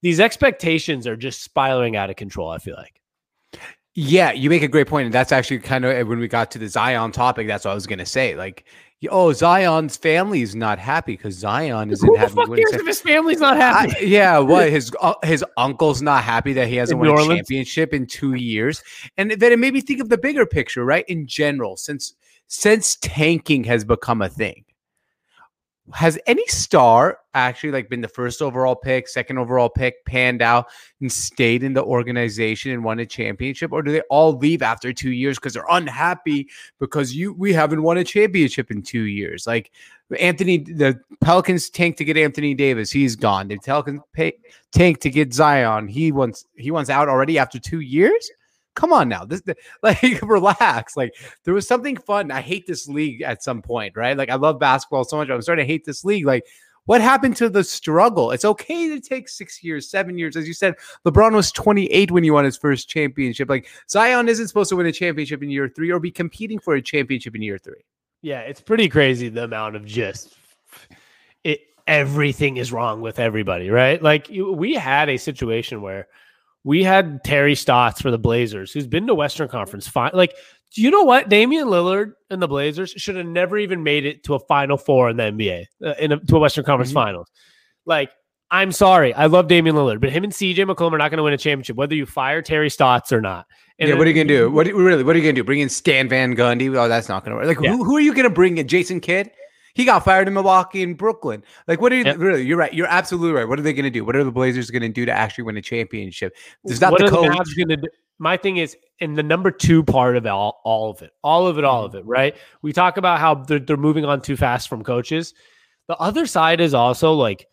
these 0.00 0.18
expectations 0.18 1.06
are 1.06 1.16
just 1.16 1.42
spiraling 1.42 1.94
out 1.94 2.08
of 2.08 2.16
control. 2.16 2.48
I 2.48 2.56
feel 2.56 2.76
like. 2.76 2.98
Yeah, 4.00 4.30
you 4.30 4.48
make 4.48 4.62
a 4.62 4.68
great 4.68 4.86
point, 4.86 5.06
and 5.06 5.12
that's 5.12 5.32
actually 5.32 5.58
kind 5.58 5.84
of 5.84 6.06
when 6.06 6.20
we 6.20 6.28
got 6.28 6.52
to 6.52 6.58
the 6.60 6.68
Zion 6.68 7.10
topic. 7.10 7.48
That's 7.48 7.64
what 7.64 7.72
I 7.72 7.74
was 7.74 7.88
going 7.88 7.98
to 7.98 8.06
say. 8.06 8.36
Like, 8.36 8.64
oh, 9.10 9.32
Zion's 9.32 9.96
family 9.96 10.40
is 10.40 10.54
not 10.54 10.78
happy 10.78 11.14
because 11.14 11.34
Zion 11.34 11.90
isn't 11.90 12.08
Who 12.08 12.14
happy. 12.14 12.30
Who 12.30 12.36
the 12.36 12.46
fuck 12.46 12.56
cares 12.56 12.72
if 12.74 12.86
his 12.86 13.00
family's 13.00 13.40
not 13.40 13.56
happy? 13.56 13.96
I, 13.96 14.00
yeah, 14.02 14.38
what 14.38 14.68
his 14.70 14.92
uh, 15.00 15.14
his 15.24 15.44
uncle's 15.56 16.00
not 16.00 16.22
happy 16.22 16.52
that 16.52 16.68
he 16.68 16.76
hasn't 16.76 17.00
won 17.00 17.08
a 17.08 17.26
championship 17.26 17.92
in 17.92 18.06
two 18.06 18.34
years, 18.34 18.84
and 19.16 19.32
then 19.32 19.50
it 19.50 19.58
made 19.58 19.74
me 19.74 19.80
think 19.80 20.00
of 20.00 20.10
the 20.10 20.18
bigger 20.18 20.46
picture, 20.46 20.84
right? 20.84 21.04
In 21.08 21.26
general, 21.26 21.76
since 21.76 22.14
since 22.46 22.98
tanking 23.00 23.64
has 23.64 23.84
become 23.84 24.22
a 24.22 24.28
thing, 24.28 24.62
has 25.92 26.18
any 26.26 26.46
star 26.46 27.18
actually 27.34 27.70
like 27.70 27.88
been 27.88 28.00
the 28.00 28.08
first 28.08 28.42
overall 28.42 28.74
pick, 28.74 29.08
second 29.08 29.38
overall 29.38 29.68
pick, 29.68 30.04
panned 30.04 30.42
out 30.42 30.66
and 31.00 31.10
stayed 31.10 31.62
in 31.62 31.72
the 31.72 31.82
organization 31.82 32.72
and 32.72 32.84
won 32.84 32.98
a 32.98 33.06
championship, 33.06 33.72
or 33.72 33.82
do 33.82 33.92
they 33.92 34.00
all 34.02 34.36
leave 34.36 34.62
after 34.62 34.92
two 34.92 35.12
years 35.12 35.38
because 35.38 35.54
they're 35.54 35.64
unhappy 35.70 36.48
because 36.78 37.14
you 37.14 37.32
we 37.32 37.52
haven't 37.52 37.82
won 37.82 37.96
a 37.96 38.04
championship 38.04 38.70
in 38.70 38.82
two 38.82 39.04
years? 39.04 39.46
Like 39.46 39.70
Anthony, 40.18 40.58
the 40.58 41.00
Pelicans 41.20 41.70
tank 41.70 41.96
to 41.98 42.04
get 42.04 42.16
Anthony 42.16 42.54
Davis, 42.54 42.90
he's 42.90 43.16
gone. 43.16 43.48
The 43.48 43.58
Pelicans 43.58 44.00
pay, 44.12 44.32
tank 44.72 45.00
to 45.00 45.10
get 45.10 45.32
Zion, 45.32 45.88
he 45.88 46.12
wants 46.12 46.46
he 46.56 46.70
wants 46.70 46.90
out 46.90 47.08
already 47.08 47.38
after 47.38 47.58
two 47.58 47.80
years 47.80 48.30
come 48.78 48.92
on 48.92 49.08
now. 49.08 49.24
This 49.24 49.42
like 49.82 50.00
relax. 50.22 50.96
Like 50.96 51.14
there 51.44 51.54
was 51.54 51.66
something 51.66 51.96
fun. 51.96 52.30
I 52.30 52.40
hate 52.40 52.66
this 52.66 52.88
league 52.88 53.22
at 53.22 53.42
some 53.42 53.60
point, 53.60 53.96
right? 53.96 54.16
Like 54.16 54.30
I 54.30 54.36
love 54.36 54.58
basketball 54.58 55.04
so 55.04 55.16
much. 55.16 55.28
I'm 55.28 55.42
starting 55.42 55.64
to 55.64 55.70
hate 55.70 55.84
this 55.84 56.04
league. 56.04 56.24
Like 56.24 56.44
what 56.86 57.02
happened 57.02 57.36
to 57.36 57.50
the 57.50 57.64
struggle? 57.64 58.30
It's 58.30 58.46
okay 58.46 58.88
to 58.88 59.00
take 59.00 59.28
six 59.28 59.62
years, 59.62 59.90
seven 59.90 60.16
years. 60.16 60.36
As 60.36 60.48
you 60.48 60.54
said, 60.54 60.74
LeBron 61.04 61.34
was 61.34 61.52
28 61.52 62.10
when 62.12 62.24
he 62.24 62.30
won 62.30 62.46
his 62.46 62.56
first 62.56 62.88
championship. 62.88 63.50
Like 63.50 63.68
Zion 63.90 64.28
isn't 64.28 64.48
supposed 64.48 64.70
to 64.70 64.76
win 64.76 64.86
a 64.86 64.92
championship 64.92 65.42
in 65.42 65.50
year 65.50 65.68
three 65.68 65.90
or 65.90 66.00
be 66.00 66.10
competing 66.10 66.58
for 66.58 66.74
a 66.74 66.80
championship 66.80 67.34
in 67.34 67.42
year 67.42 67.58
three. 67.58 67.84
Yeah, 68.22 68.40
it's 68.40 68.60
pretty 68.60 68.88
crazy 68.88 69.28
the 69.28 69.44
amount 69.44 69.76
of 69.76 69.84
just 69.84 70.34
it. 71.44 71.60
Everything 71.86 72.58
is 72.58 72.70
wrong 72.70 73.00
with 73.00 73.18
everybody, 73.18 73.70
right? 73.70 74.02
Like 74.02 74.28
we 74.28 74.74
had 74.74 75.08
a 75.08 75.16
situation 75.16 75.80
where 75.80 76.06
we 76.68 76.84
had 76.84 77.24
Terry 77.24 77.54
Stotts 77.54 78.02
for 78.02 78.10
the 78.10 78.18
Blazers, 78.18 78.72
who's 78.72 78.86
been 78.86 79.06
to 79.06 79.14
Western 79.14 79.48
Conference. 79.48 79.88
Fine, 79.88 80.10
like, 80.12 80.34
do 80.74 80.82
you 80.82 80.90
know 80.90 81.02
what? 81.02 81.30
Damian 81.30 81.68
Lillard 81.68 82.12
and 82.28 82.42
the 82.42 82.46
Blazers 82.46 82.90
should 82.90 83.16
have 83.16 83.24
never 83.24 83.56
even 83.56 83.82
made 83.82 84.04
it 84.04 84.22
to 84.24 84.34
a 84.34 84.38
Final 84.38 84.76
Four 84.76 85.08
in 85.08 85.16
the 85.16 85.22
NBA, 85.22 85.64
uh, 85.82 85.94
in 85.98 86.12
a, 86.12 86.18
to 86.18 86.36
a 86.36 86.38
Western 86.38 86.66
Conference 86.66 86.90
mm-hmm. 86.90 86.98
Finals. 86.98 87.30
Like, 87.86 88.10
I'm 88.50 88.70
sorry, 88.70 89.14
I 89.14 89.26
love 89.26 89.48
Damian 89.48 89.76
Lillard, 89.76 89.98
but 90.02 90.10
him 90.10 90.24
and 90.24 90.32
CJ 90.32 90.56
McCollum 90.56 90.92
are 90.92 90.98
not 90.98 91.10
going 91.10 91.16
to 91.16 91.22
win 91.22 91.32
a 91.32 91.38
championship, 91.38 91.76
whether 91.76 91.94
you 91.94 92.04
fire 92.04 92.42
Terry 92.42 92.68
Stotts 92.68 93.12
or 93.12 93.22
not. 93.22 93.46
And 93.78 93.88
yeah, 93.88 93.94
what 93.94 94.06
are 94.06 94.10
you 94.10 94.16
gonna 94.16 94.28
do? 94.28 94.50
What 94.50 94.66
really? 94.66 95.02
What 95.02 95.16
are 95.16 95.18
you 95.18 95.24
gonna 95.24 95.34
do? 95.34 95.44
Bring 95.44 95.60
in 95.60 95.70
Stan 95.70 96.06
Van 96.06 96.36
Gundy? 96.36 96.76
Oh, 96.76 96.86
that's 96.86 97.08
not 97.08 97.24
gonna 97.24 97.36
work. 97.36 97.46
Like, 97.46 97.60
yeah. 97.62 97.70
who, 97.70 97.82
who 97.82 97.96
are 97.96 98.00
you 98.00 98.12
gonna 98.12 98.28
bring 98.28 98.58
in? 98.58 98.68
Jason 98.68 99.00
Kidd? 99.00 99.30
He 99.78 99.84
got 99.84 100.04
fired 100.04 100.26
in 100.26 100.34
Milwaukee 100.34 100.82
and 100.82 100.98
Brooklyn. 100.98 101.44
Like, 101.68 101.80
what 101.80 101.92
are 101.92 101.94
you 101.94 102.02
yep. 102.02 102.18
really? 102.18 102.42
You're 102.42 102.56
right. 102.56 102.74
You're 102.74 102.88
absolutely 102.88 103.30
right. 103.30 103.46
What 103.46 103.60
are 103.60 103.62
they 103.62 103.72
going 103.72 103.84
to 103.84 103.90
do? 103.90 104.04
What 104.04 104.16
are 104.16 104.24
the 104.24 104.32
Blazers 104.32 104.72
going 104.72 104.82
to 104.82 104.88
do 104.88 105.06
to 105.06 105.12
actually 105.12 105.44
win 105.44 105.56
a 105.56 105.62
championship? 105.62 106.36
There's 106.64 106.80
not 106.80 106.90
what 106.90 107.00
the 107.00 107.08
coach. 107.08 107.46
The? 107.54 107.88
My 108.18 108.36
thing 108.36 108.56
is, 108.56 108.76
in 108.98 109.14
the 109.14 109.22
number 109.22 109.52
two 109.52 109.84
part 109.84 110.16
of 110.16 110.26
all, 110.26 110.60
all 110.64 110.90
of 110.90 111.00
it, 111.02 111.12
all 111.22 111.46
of 111.46 111.58
it, 111.58 111.64
all 111.64 111.84
of 111.84 111.92
mm. 111.92 112.00
it, 112.00 112.06
right? 112.06 112.36
We 112.60 112.72
talk 112.72 112.96
about 112.96 113.20
how 113.20 113.36
they're, 113.36 113.60
they're 113.60 113.76
moving 113.76 114.04
on 114.04 114.20
too 114.20 114.36
fast 114.36 114.68
from 114.68 114.82
coaches. 114.82 115.32
The 115.86 115.96
other 115.98 116.26
side 116.26 116.60
is 116.60 116.74
also 116.74 117.12
like, 117.12 117.46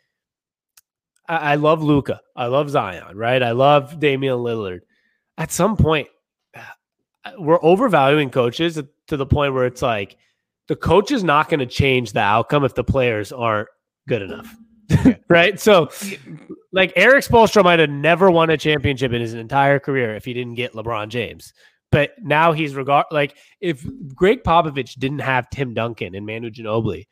I, 1.30 1.52
I 1.52 1.56
love 1.56 1.84
Luka. 1.84 2.22
I 2.36 2.48
love 2.48 2.72
Zion, 2.72 3.16
right? 3.16 3.44
I 3.44 3.52
love 3.52 4.00
Damian 4.00 4.38
Lillard. 4.38 4.80
At 5.38 5.52
some 5.52 5.78
point, 5.78 6.08
we're 7.38 7.64
overvaluing 7.64 8.32
coaches 8.32 8.82
to 9.10 9.16
the 9.16 9.28
point 9.28 9.54
where 9.54 9.68
it's 9.68 9.84
like, 9.84 10.18
the 10.68 10.76
coach 10.76 11.12
is 11.12 11.24
not 11.24 11.50
going 11.50 11.60
to 11.60 11.66
change 11.66 12.14
the 12.14 12.20
outcome 12.20 12.64
if 12.64 12.76
the 12.76 12.84
players 12.84 13.32
aren't 13.32 13.70
good 14.08 14.22
enough. 14.22 14.56
right. 15.30 15.60
So, 15.60 15.90
like 16.72 16.94
Erik 16.96 17.24
Spoelstra 17.24 17.64
might 17.64 17.80
have 17.80 17.90
never 17.90 18.30
won 18.30 18.50
a 18.50 18.58
championship 18.58 19.14
in 19.14 19.22
his 19.22 19.34
entire 19.34 19.80
career 19.80 20.16
if 20.16 20.26
he 20.26 20.34
didn't 20.34 20.56
get 20.56 20.74
LeBron 20.74 21.10
James. 21.10 21.54
But 21.92 22.12
now 22.22 22.52
he's 22.52 22.76
regard 22.76 23.06
like 23.12 23.38
if 23.62 23.86
Gregg 24.14 24.44
Popovich 24.44 24.96
didn't 24.96 25.20
have 25.20 25.50
Tim 25.50 25.74
Duncan 25.74 26.16
and 26.16 26.26
Manu 26.26 26.50
Ginobili, 26.50 27.06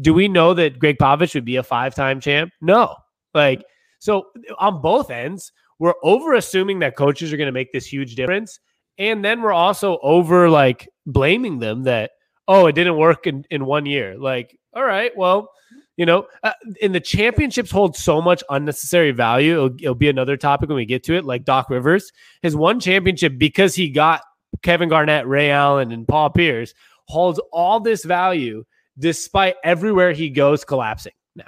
do 0.00 0.14
we 0.14 0.28
know 0.28 0.54
that 0.54 0.78
Gregg 0.78 0.98
Popovich 0.98 1.34
would 1.34 1.44
be 1.44 1.56
a 1.56 1.62
five 1.62 1.94
time 1.94 2.20
champ? 2.20 2.50
No. 2.60 2.94
Like, 3.34 3.64
so 3.98 4.24
on 4.58 4.80
both 4.80 5.10
ends, 5.10 5.52
we're 5.78 5.94
over 6.02 6.34
assuming 6.34 6.78
that 6.80 6.96
coaches 6.96 7.32
are 7.32 7.36
going 7.36 7.48
to 7.48 7.52
make 7.52 7.72
this 7.72 7.86
huge 7.86 8.14
difference. 8.14 8.58
And 8.98 9.24
then 9.24 9.40
we're 9.42 9.52
also 9.52 9.98
over 10.02 10.48
like 10.50 10.88
blaming 11.06 11.58
them 11.58 11.84
that 11.84 12.12
oh, 12.50 12.66
it 12.66 12.74
didn't 12.74 12.96
work 12.96 13.28
in, 13.28 13.44
in 13.50 13.64
one 13.64 13.86
year. 13.86 14.18
Like, 14.18 14.58
all 14.74 14.84
right, 14.84 15.16
well, 15.16 15.52
you 15.96 16.04
know, 16.04 16.26
uh, 16.42 16.52
and 16.82 16.92
the 16.92 17.00
championships 17.00 17.70
hold 17.70 17.96
so 17.96 18.20
much 18.20 18.42
unnecessary 18.50 19.12
value. 19.12 19.52
It'll, 19.52 19.76
it'll, 19.78 19.94
be 19.94 20.08
another 20.08 20.36
topic 20.36 20.68
when 20.68 20.76
we 20.76 20.84
get 20.84 21.04
to 21.04 21.14
it. 21.14 21.24
Like 21.24 21.44
Doc 21.44 21.70
Rivers, 21.70 22.10
his 22.42 22.56
one 22.56 22.80
championship 22.80 23.38
because 23.38 23.74
he 23.74 23.88
got 23.88 24.22
Kevin 24.62 24.88
Garnett, 24.88 25.28
Ray 25.28 25.50
Allen, 25.50 25.92
and 25.92 26.08
Paul 26.08 26.30
Pierce 26.30 26.74
holds 27.06 27.40
all 27.52 27.78
this 27.78 28.04
value 28.04 28.64
despite 28.98 29.54
everywhere 29.62 30.12
he 30.12 30.28
goes 30.28 30.64
collapsing 30.64 31.12
now. 31.36 31.44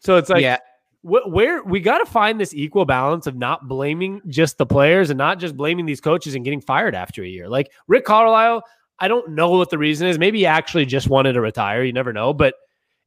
So 0.00 0.16
it's 0.16 0.30
like, 0.30 0.42
yeah. 0.42 0.58
Wh- 1.02 1.26
where 1.26 1.64
we 1.64 1.80
got 1.80 1.98
to 1.98 2.06
find 2.06 2.40
this 2.40 2.54
equal 2.54 2.84
balance 2.84 3.26
of 3.26 3.36
not 3.36 3.66
blaming 3.66 4.20
just 4.28 4.58
the 4.58 4.66
players 4.66 5.10
and 5.10 5.18
not 5.18 5.40
just 5.40 5.56
blaming 5.56 5.86
these 5.86 6.00
coaches 6.00 6.34
and 6.34 6.44
getting 6.44 6.60
fired 6.60 6.94
after 6.94 7.24
a 7.24 7.28
year. 7.28 7.48
Like 7.48 7.72
Rick 7.88 8.04
Carlisle, 8.04 8.62
I 9.00 9.08
don't 9.08 9.30
know 9.30 9.50
what 9.50 9.70
the 9.70 9.78
reason 9.78 10.08
is. 10.08 10.18
Maybe 10.18 10.38
he 10.38 10.46
actually 10.46 10.86
just 10.86 11.08
wanted 11.08 11.34
to 11.34 11.40
retire. 11.40 11.84
You 11.84 11.92
never 11.92 12.12
know. 12.12 12.32
But 12.32 12.54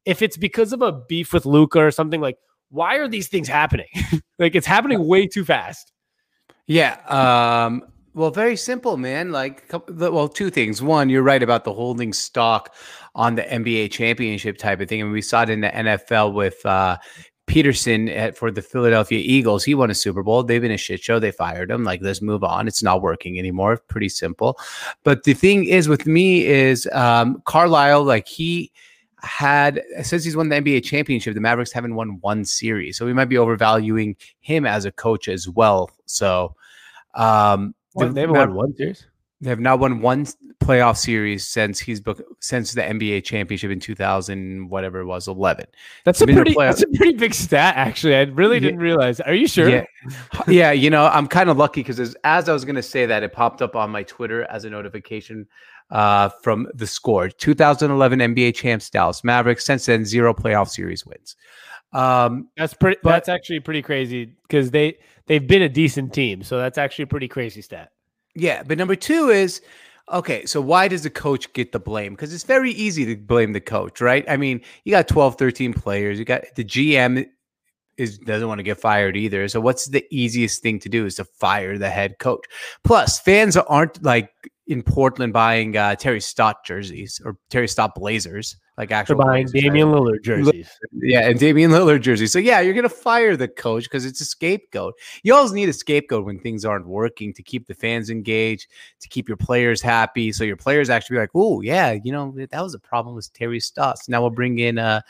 if 0.05 0.21
it's 0.21 0.37
because 0.37 0.73
of 0.73 0.81
a 0.81 0.91
beef 0.91 1.33
with 1.33 1.45
Luka 1.45 1.79
or 1.79 1.91
something 1.91 2.21
like, 2.21 2.37
why 2.69 2.95
are 2.95 3.07
these 3.07 3.27
things 3.27 3.47
happening? 3.47 3.87
like 4.39 4.55
it's 4.55 4.67
happening 4.67 5.05
way 5.05 5.27
too 5.27 5.45
fast. 5.45 5.91
Yeah. 6.67 6.97
Um, 7.07 7.83
well, 8.13 8.31
very 8.31 8.55
simple, 8.55 8.97
man. 8.97 9.31
Like, 9.31 9.71
well, 9.87 10.27
two 10.27 10.49
things. 10.49 10.81
One, 10.81 11.09
you're 11.09 11.23
right 11.23 11.41
about 11.41 11.63
the 11.63 11.73
holding 11.73 12.13
stock 12.13 12.75
on 13.15 13.35
the 13.35 13.43
NBA 13.43 13.91
championship 13.91 14.57
type 14.57 14.81
of 14.81 14.89
thing. 14.89 15.01
And 15.01 15.11
we 15.11 15.21
saw 15.21 15.43
it 15.43 15.49
in 15.49 15.61
the 15.61 15.69
NFL 15.69 16.33
with 16.33 16.65
uh, 16.65 16.97
Pederson 17.51 18.09
at, 18.15 18.37
for 18.37 18.49
the 18.49 18.61
Philadelphia 18.61 19.19
Eagles, 19.19 19.63
he 19.63 19.75
won 19.75 19.91
a 19.91 19.95
Super 19.95 20.23
Bowl. 20.23 20.41
They've 20.41 20.61
been 20.61 20.71
a 20.71 20.77
shit 20.77 21.03
show. 21.03 21.19
They 21.19 21.31
fired 21.31 21.69
him. 21.69 21.83
Like, 21.83 22.01
let's 22.01 22.21
move 22.21 22.43
on. 22.43 22.67
It's 22.67 22.81
not 22.81 23.01
working 23.01 23.37
anymore. 23.37 23.77
Pretty 23.87 24.09
simple. 24.09 24.57
But 25.03 25.23
the 25.23 25.33
thing 25.33 25.65
is 25.65 25.89
with 25.89 26.05
me 26.05 26.45
is 26.45 26.87
um, 26.93 27.41
Carlisle, 27.45 28.03
like 28.03 28.27
he, 28.27 28.71
had 29.23 29.83
since 30.01 30.23
he's 30.23 30.35
won 30.35 30.49
the 30.49 30.55
NBA 30.55 30.83
championship, 30.83 31.35
the 31.35 31.41
Mavericks 31.41 31.71
haven't 31.71 31.93
won 31.93 32.19
one 32.21 32.43
series, 32.43 32.97
so 32.97 33.05
we 33.05 33.13
might 33.13 33.25
be 33.25 33.37
overvaluing 33.37 34.15
him 34.39 34.65
as 34.65 34.85
a 34.85 34.91
coach 34.91 35.27
as 35.27 35.47
well. 35.47 35.91
So, 36.05 36.55
um, 37.13 37.75
the, 37.95 38.09
they 38.09 38.21
haven't 38.21 38.35
won 38.35 38.55
one 38.55 38.75
series. 38.75 39.05
They 39.41 39.49
have 39.49 39.59
not 39.59 39.79
won 39.79 40.01
one 40.01 40.27
playoff 40.59 40.97
series 40.97 41.47
since 41.47 41.79
he's 41.79 41.99
book, 41.99 42.21
since 42.39 42.73
the 42.73 42.81
NBA 42.81 43.23
championship 43.23 43.71
in 43.71 43.79
2000 43.79 44.69
whatever 44.69 44.99
it 44.99 45.05
was 45.05 45.27
11. 45.27 45.65
That's 46.05 46.21
a 46.21 46.27
pretty 46.27 46.53
that's 46.57 46.83
a 46.83 46.87
pretty 46.95 47.17
big 47.17 47.33
stat 47.33 47.75
actually. 47.75 48.15
I 48.15 48.21
really 48.21 48.59
didn't 48.59 48.79
realize. 48.79 49.19
Are 49.19 49.33
you 49.33 49.47
sure? 49.47 49.67
Yeah. 49.67 49.83
yeah, 50.47 50.71
you 50.71 50.91
know, 50.91 51.07
I'm 51.07 51.27
kind 51.27 51.49
of 51.49 51.57
lucky 51.57 51.83
cuz 51.83 51.99
as, 51.99 52.15
as 52.23 52.47
I 52.47 52.53
was 52.53 52.63
going 52.63 52.75
to 52.75 52.83
say 52.83 53.07
that 53.07 53.23
it 53.23 53.33
popped 53.33 53.63
up 53.63 53.75
on 53.75 53.89
my 53.89 54.03
Twitter 54.03 54.43
as 54.45 54.63
a 54.63 54.69
notification 54.69 55.47
uh, 55.89 56.29
from 56.43 56.67
the 56.75 56.87
score. 56.87 57.27
2011 57.27 58.19
NBA 58.19 58.53
champs 58.53 58.89
Dallas 58.91 59.23
Mavericks 59.23 59.65
since 59.65 59.87
then 59.87 60.05
zero 60.05 60.33
playoff 60.33 60.69
series 60.69 61.03
wins. 61.05 61.35
Um, 61.93 62.47
that's 62.55 62.75
pretty 62.75 62.99
but, 63.03 63.09
that's 63.11 63.29
actually 63.29 63.59
pretty 63.59 63.81
crazy 63.81 64.35
cuz 64.49 64.69
they 64.69 64.99
they've 65.25 65.45
been 65.45 65.63
a 65.63 65.69
decent 65.69 66.13
team. 66.13 66.43
So 66.43 66.59
that's 66.59 66.77
actually 66.77 67.03
a 67.03 67.07
pretty 67.07 67.27
crazy 67.27 67.63
stat. 67.63 67.91
Yeah, 68.35 68.63
but 68.63 68.77
number 68.77 68.95
two 68.95 69.29
is 69.29 69.61
okay, 70.11 70.45
so 70.45 70.61
why 70.61 70.87
does 70.87 71.03
the 71.03 71.09
coach 71.09 71.51
get 71.53 71.71
the 71.71 71.79
blame? 71.79 72.13
Because 72.13 72.33
it's 72.33 72.43
very 72.43 72.71
easy 72.71 73.05
to 73.05 73.15
blame 73.15 73.53
the 73.53 73.61
coach, 73.61 74.01
right? 74.01 74.25
I 74.27 74.37
mean, 74.37 74.61
you 74.83 74.91
got 74.91 75.07
12, 75.07 75.37
13 75.37 75.73
players, 75.73 76.19
you 76.19 76.25
got 76.25 76.43
the 76.55 76.63
GM 76.63 77.25
is 77.97 78.17
doesn't 78.17 78.47
want 78.47 78.59
to 78.59 78.63
get 78.63 78.79
fired 78.79 79.15
either. 79.15 79.47
So 79.47 79.61
what's 79.61 79.87
the 79.87 80.05
easiest 80.11 80.61
thing 80.61 80.79
to 80.79 80.89
do 80.89 81.05
is 81.05 81.15
to 81.15 81.25
fire 81.25 81.77
the 81.77 81.89
head 81.89 82.19
coach. 82.19 82.45
Plus, 82.83 83.19
fans 83.19 83.55
aren't 83.57 84.01
like 84.03 84.31
in 84.67 84.81
Portland 84.81 85.33
buying 85.33 85.77
uh, 85.77 85.95
Terry 85.95 86.21
Stott 86.21 86.63
jerseys 86.65 87.21
or 87.23 87.37
Terry 87.49 87.67
Stott 87.67 87.93
Blazers, 87.95 88.55
like 88.81 88.91
actual 88.91 89.17
They're 89.17 89.25
buying 89.25 89.45
Damian 89.45 89.89
Lillard 89.89 90.23
jerseys. 90.23 90.69
Yeah, 90.93 91.29
and 91.29 91.39
Damian 91.39 91.71
Lillard 91.71 92.01
jerseys. 92.01 92.31
So 92.31 92.39
yeah, 92.39 92.61
you're 92.61 92.73
gonna 92.73 92.89
fire 92.89 93.37
the 93.37 93.47
coach 93.47 93.83
because 93.83 94.05
it's 94.05 94.21
a 94.21 94.25
scapegoat. 94.25 94.95
You 95.23 95.35
always 95.35 95.51
need 95.51 95.69
a 95.69 95.73
scapegoat 95.73 96.25
when 96.25 96.39
things 96.39 96.65
aren't 96.65 96.87
working 96.87 97.31
to 97.33 97.43
keep 97.43 97.67
the 97.67 97.75
fans 97.75 98.09
engaged, 98.09 98.67
to 98.99 99.07
keep 99.07 99.27
your 99.27 99.37
players 99.37 99.81
happy. 99.81 100.31
So 100.31 100.43
your 100.43 100.57
players 100.57 100.89
actually 100.89 101.15
be 101.15 101.19
like, 101.21 101.29
oh 101.35 101.61
yeah, 101.61 101.91
you 102.03 102.11
know 102.11 102.33
that 102.35 102.61
was 102.61 102.73
a 102.73 102.79
problem 102.79 103.15
with 103.15 103.31
Terry 103.33 103.59
Stott. 103.59 103.99
So 103.99 104.05
now 104.09 104.21
we'll 104.21 104.31
bring 104.31 104.57
in 104.57 104.79
uh, 104.79 105.01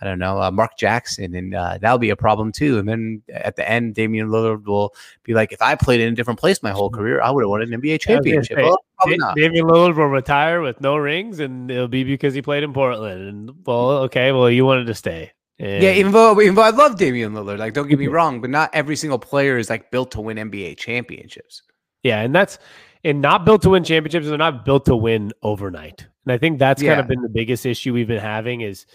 I 0.00 0.06
don't 0.06 0.18
know, 0.18 0.40
uh, 0.40 0.50
Mark 0.50 0.78
Jackson, 0.78 1.34
and 1.34 1.54
uh, 1.54 1.78
that'll 1.80 1.98
be 1.98 2.10
a 2.10 2.16
problem 2.16 2.52
too. 2.52 2.78
And 2.78 2.88
then 2.88 3.22
at 3.28 3.56
the 3.56 3.68
end, 3.68 3.94
Damian 3.94 4.28
Lillard 4.28 4.64
will 4.64 4.94
be 5.24 5.34
like, 5.34 5.52
if 5.52 5.60
I 5.60 5.74
played 5.74 6.00
in 6.00 6.12
a 6.12 6.16
different 6.16 6.40
place 6.40 6.62
my 6.62 6.70
whole 6.70 6.90
career, 6.90 7.20
I 7.20 7.30
would 7.30 7.42
have 7.42 7.50
won 7.50 7.62
an 7.62 7.68
NBA 7.70 8.00
championship. 8.00 8.56
Well, 8.58 8.78
Damian 9.06 9.66
Lillard 9.66 9.96
will 9.96 10.06
retire 10.06 10.62
with 10.62 10.80
no 10.80 10.96
rings, 10.96 11.38
and 11.40 11.70
it'll 11.70 11.88
be 11.88 12.04
because 12.04 12.34
he 12.34 12.42
played 12.42 12.62
in 12.62 12.72
Portland. 12.72 13.28
And 13.28 13.66
well, 13.66 13.90
okay, 14.04 14.32
well, 14.32 14.50
you 14.50 14.64
wanted 14.64 14.86
to 14.86 14.94
stay. 14.94 15.32
And 15.58 15.82
yeah, 15.82 15.92
even 15.92 16.12
though, 16.12 16.40
even 16.40 16.54
though 16.54 16.62
I 16.62 16.70
love 16.70 16.96
Damian 16.96 17.34
Lillard, 17.34 17.58
like 17.58 17.74
don't 17.74 17.88
get 17.88 17.98
me 17.98 18.06
wrong, 18.06 18.40
but 18.40 18.48
not 18.48 18.70
every 18.72 18.96
single 18.96 19.18
player 19.18 19.58
is 19.58 19.68
like 19.68 19.90
built 19.90 20.10
to 20.12 20.20
win 20.22 20.38
NBA 20.38 20.78
championships. 20.78 21.62
Yeah, 22.02 22.22
and 22.22 22.34
that's 22.34 22.58
and 23.04 23.20
not 23.20 23.44
built 23.44 23.60
to 23.62 23.70
win 23.70 23.84
championships. 23.84 24.26
They're 24.26 24.38
not 24.38 24.64
built 24.64 24.86
to 24.86 24.96
win 24.96 25.32
overnight. 25.42 26.06
And 26.24 26.32
I 26.32 26.38
think 26.38 26.58
that's 26.58 26.82
yeah. 26.82 26.92
kind 26.92 27.00
of 27.00 27.08
been 27.08 27.22
the 27.22 27.28
biggest 27.28 27.66
issue 27.66 27.92
we've 27.92 28.08
been 28.08 28.18
having 28.20 28.60
is 28.60 28.86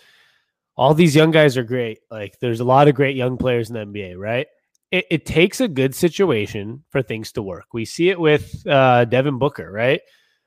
all 0.78 0.94
these 0.94 1.16
young 1.16 1.32
guys 1.32 1.58
are 1.58 1.64
great. 1.64 2.00
Like 2.12 2.40
there's 2.40 2.60
a 2.60 2.66
lot 2.66 2.88
of 2.88 2.96
great 2.96 3.16
young 3.16 3.38
players 3.38 3.70
in 3.70 3.76
the 3.76 3.86
NBA, 3.86 4.18
right? 4.18 4.48
It, 4.92 5.06
it 5.10 5.26
takes 5.26 5.62
a 5.62 5.68
good 5.68 5.96
situation 5.96 6.84
for 6.90 7.02
things 7.02 7.32
to 7.34 7.42
work. 7.42 7.66
We 7.74 7.86
see 7.86 8.10
it 8.10 8.20
with 8.20 8.66
uh, 8.68 9.06
Devin 9.06 9.40
Booker, 9.40 9.72
right? 9.72 10.02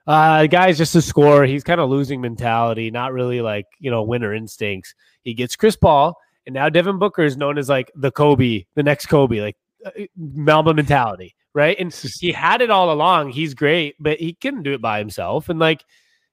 Uh, 0.06 0.42
the 0.42 0.48
guy's 0.48 0.78
just 0.78 0.94
a 0.94 1.02
scorer. 1.02 1.44
He's 1.44 1.64
kind 1.64 1.80
of 1.80 1.90
losing 1.90 2.20
mentality, 2.20 2.90
not 2.90 3.12
really 3.12 3.42
like, 3.42 3.66
you 3.78 3.90
know, 3.90 4.02
winner 4.02 4.32
instincts. 4.32 4.94
He 5.22 5.34
gets 5.34 5.54
Chris 5.54 5.76
Paul, 5.76 6.16
and 6.46 6.54
now 6.54 6.70
Devin 6.70 6.98
Booker 6.98 7.22
is 7.22 7.36
known 7.36 7.58
as 7.58 7.68
like 7.68 7.90
the 7.94 8.10
Kobe, 8.10 8.64
the 8.74 8.82
next 8.82 9.06
Kobe, 9.06 9.40
like 9.40 9.56
uh, 9.84 9.90
mentality, 10.16 11.34
right? 11.54 11.76
And 11.78 11.92
he 12.20 12.32
had 12.32 12.62
it 12.62 12.70
all 12.70 12.90
along. 12.90 13.30
He's 13.30 13.52
great, 13.52 13.96
but 14.00 14.18
he 14.18 14.32
couldn't 14.32 14.62
do 14.62 14.72
it 14.72 14.80
by 14.80 14.98
himself. 14.98 15.50
And 15.50 15.58
like, 15.58 15.84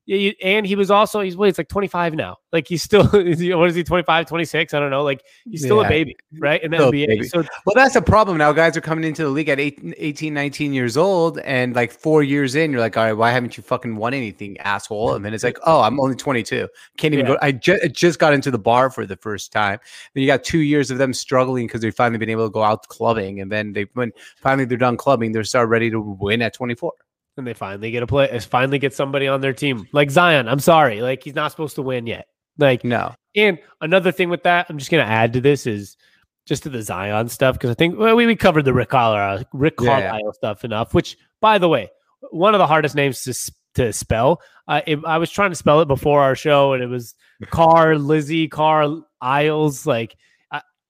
yeah, 0.05 0.31
and 0.43 0.67
he 0.67 0.75
was 0.75 0.91
also 0.91 1.21
he's 1.21 1.35
what 1.35 1.47
he's 1.47 1.57
like 1.57 1.67
25 1.67 2.13
now. 2.13 2.38
Like 2.51 2.67
he's 2.67 2.83
still 2.83 3.07
what 3.07 3.25
is 3.69 3.75
he 3.75 3.83
25, 3.83 4.27
26? 4.27 4.74
I 4.74 4.79
don't 4.79 4.91
know. 4.91 5.03
Like 5.03 5.24
he's 5.50 5.63
still 5.63 5.81
yeah. 5.81 5.88
a 5.88 5.89
baby, 5.89 6.15
right? 6.38 6.62
The 6.62 6.69
NBA. 6.69 7.07
Baby. 7.07 7.24
So 7.24 7.43
well, 7.65 7.74
that's 7.74 7.95
a 7.95 8.01
problem 8.01 8.38
now. 8.38 8.51
Guys 8.51 8.77
are 8.77 8.81
coming 8.81 9.03
into 9.03 9.24
the 9.24 9.29
league 9.29 9.50
at 9.50 9.59
18, 9.59 9.95
18, 9.97 10.33
19 10.33 10.74
years 10.74 10.95
old, 10.95 11.39
and 11.39 11.75
like 11.75 11.91
four 11.91 12.21
years 12.21 12.53
in, 12.53 12.71
you're 12.71 12.81
like, 12.81 12.95
all 12.97 13.05
right, 13.05 13.13
why 13.13 13.31
haven't 13.31 13.57
you 13.57 13.63
fucking 13.63 13.95
won 13.95 14.13
anything, 14.13 14.57
asshole? 14.59 15.15
And 15.15 15.25
then 15.25 15.33
it's 15.33 15.43
like, 15.43 15.57
oh, 15.65 15.81
I'm 15.81 16.00
only 16.00 16.15
22. 16.15 16.67
Can't 16.97 17.13
even 17.13 17.25
yeah. 17.25 17.33
go. 17.33 17.39
I 17.41 17.51
just 17.51 17.91
just 17.93 18.19
got 18.19 18.33
into 18.33 18.51
the 18.51 18.59
bar 18.59 18.91
for 18.91 19.07
the 19.07 19.17
first 19.17 19.51
time. 19.51 19.79
Then 20.13 20.21
you 20.21 20.27
got 20.27 20.43
two 20.43 20.59
years 20.59 20.91
of 20.91 21.00
them 21.00 21.13
struggling 21.13 21.65
because 21.65 21.81
they've 21.81 21.95
finally 21.95 22.19
been 22.19 22.29
able 22.29 22.45
to 22.45 22.51
go 22.51 22.62
out 22.62 22.88
clubbing, 22.89 23.41
and 23.41 23.51
then 23.51 23.74
they 23.74 23.88
when 23.93 24.12
finally 24.38 24.65
they're 24.65 24.77
done 24.77 24.97
clubbing, 24.97 25.31
they're 25.31 25.43
start 25.43 25.67
ready 25.69 25.89
to 25.89 26.00
win 26.00 26.43
at 26.43 26.53
24 26.53 26.93
and 27.37 27.45
they 27.45 27.53
finally 27.53 27.91
get 27.91 28.03
a 28.03 28.07
play, 28.07 28.37
finally 28.39 28.79
get 28.79 28.93
somebody 28.93 29.27
on 29.27 29.41
their 29.41 29.53
team 29.53 29.87
like 29.91 30.09
Zion. 30.11 30.47
I'm 30.47 30.59
sorry, 30.59 31.01
like 31.01 31.23
he's 31.23 31.35
not 31.35 31.51
supposed 31.51 31.75
to 31.75 31.81
win 31.81 32.07
yet. 32.07 32.27
Like 32.57 32.83
no. 32.83 33.13
And 33.35 33.59
another 33.81 34.11
thing 34.11 34.29
with 34.29 34.43
that, 34.43 34.67
I'm 34.69 34.77
just 34.77 34.91
gonna 34.91 35.03
add 35.03 35.33
to 35.33 35.41
this 35.41 35.67
is 35.67 35.97
just 36.45 36.63
to 36.63 36.69
the 36.69 36.81
Zion 36.81 37.27
stuff 37.29 37.55
because 37.55 37.69
I 37.69 37.73
think 37.73 37.97
well, 37.97 38.15
we 38.15 38.25
we 38.25 38.35
covered 38.35 38.65
the 38.65 38.73
Rick 38.73 38.89
Carlisle 38.89 39.43
Rick 39.53 39.77
Carlisle 39.77 40.21
yeah. 40.25 40.31
stuff 40.31 40.63
enough. 40.63 40.93
Which, 40.93 41.17
by 41.41 41.57
the 41.57 41.69
way, 41.69 41.89
one 42.31 42.53
of 42.53 42.59
the 42.59 42.67
hardest 42.67 42.95
names 42.95 43.23
to 43.23 43.51
to 43.75 43.93
spell. 43.93 44.41
Uh, 44.67 44.81
it, 44.87 44.99
I 45.05 45.17
was 45.17 45.29
trying 45.29 45.51
to 45.51 45.55
spell 45.55 45.81
it 45.81 45.87
before 45.87 46.21
our 46.21 46.35
show, 46.35 46.73
and 46.73 46.81
it 46.81 46.87
was 46.87 47.13
Car 47.49 47.97
Lizzie 47.97 48.47
Car 48.47 49.01
Isles 49.21 49.85
like 49.85 50.15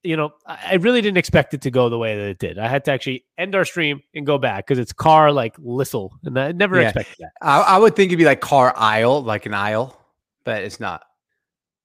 you 0.06 0.16
know, 0.16 0.34
I 0.46 0.76
really 0.76 1.02
didn't 1.02 1.18
expect 1.18 1.54
it 1.54 1.62
to 1.62 1.72
go 1.72 1.90
the 1.90 1.98
way 1.98 2.16
that 2.16 2.28
it 2.28 2.40
did. 2.40 2.58
I 2.60 2.68
had 2.68 2.86
to 2.86 2.92
actually 2.92 3.26
end 3.38 3.56
our 3.56 3.66
stream 3.66 4.02
and 4.14 4.26
go 4.26 4.38
back 4.38 4.68
because 4.68 4.80
it's 4.80 4.94
car 4.94 5.32
like 5.32 5.58
Lissel, 5.58 6.12
and 6.24 6.38
I 6.40 6.52
never 6.52 6.80
yeah. 6.80 6.90
expected 6.90 7.16
that. 7.20 7.32
I, 7.42 7.62
I, 7.62 7.78
would 7.78 7.96
think 7.96 8.10
it'd 8.10 8.20
be 8.20 8.26
like 8.26 8.42
car 8.42 8.74
aisle, 8.76 9.24
like 9.24 9.46
an 9.46 9.54
aisle, 9.54 10.00
but 10.44 10.64
it's 10.64 10.80
not. 10.80 11.04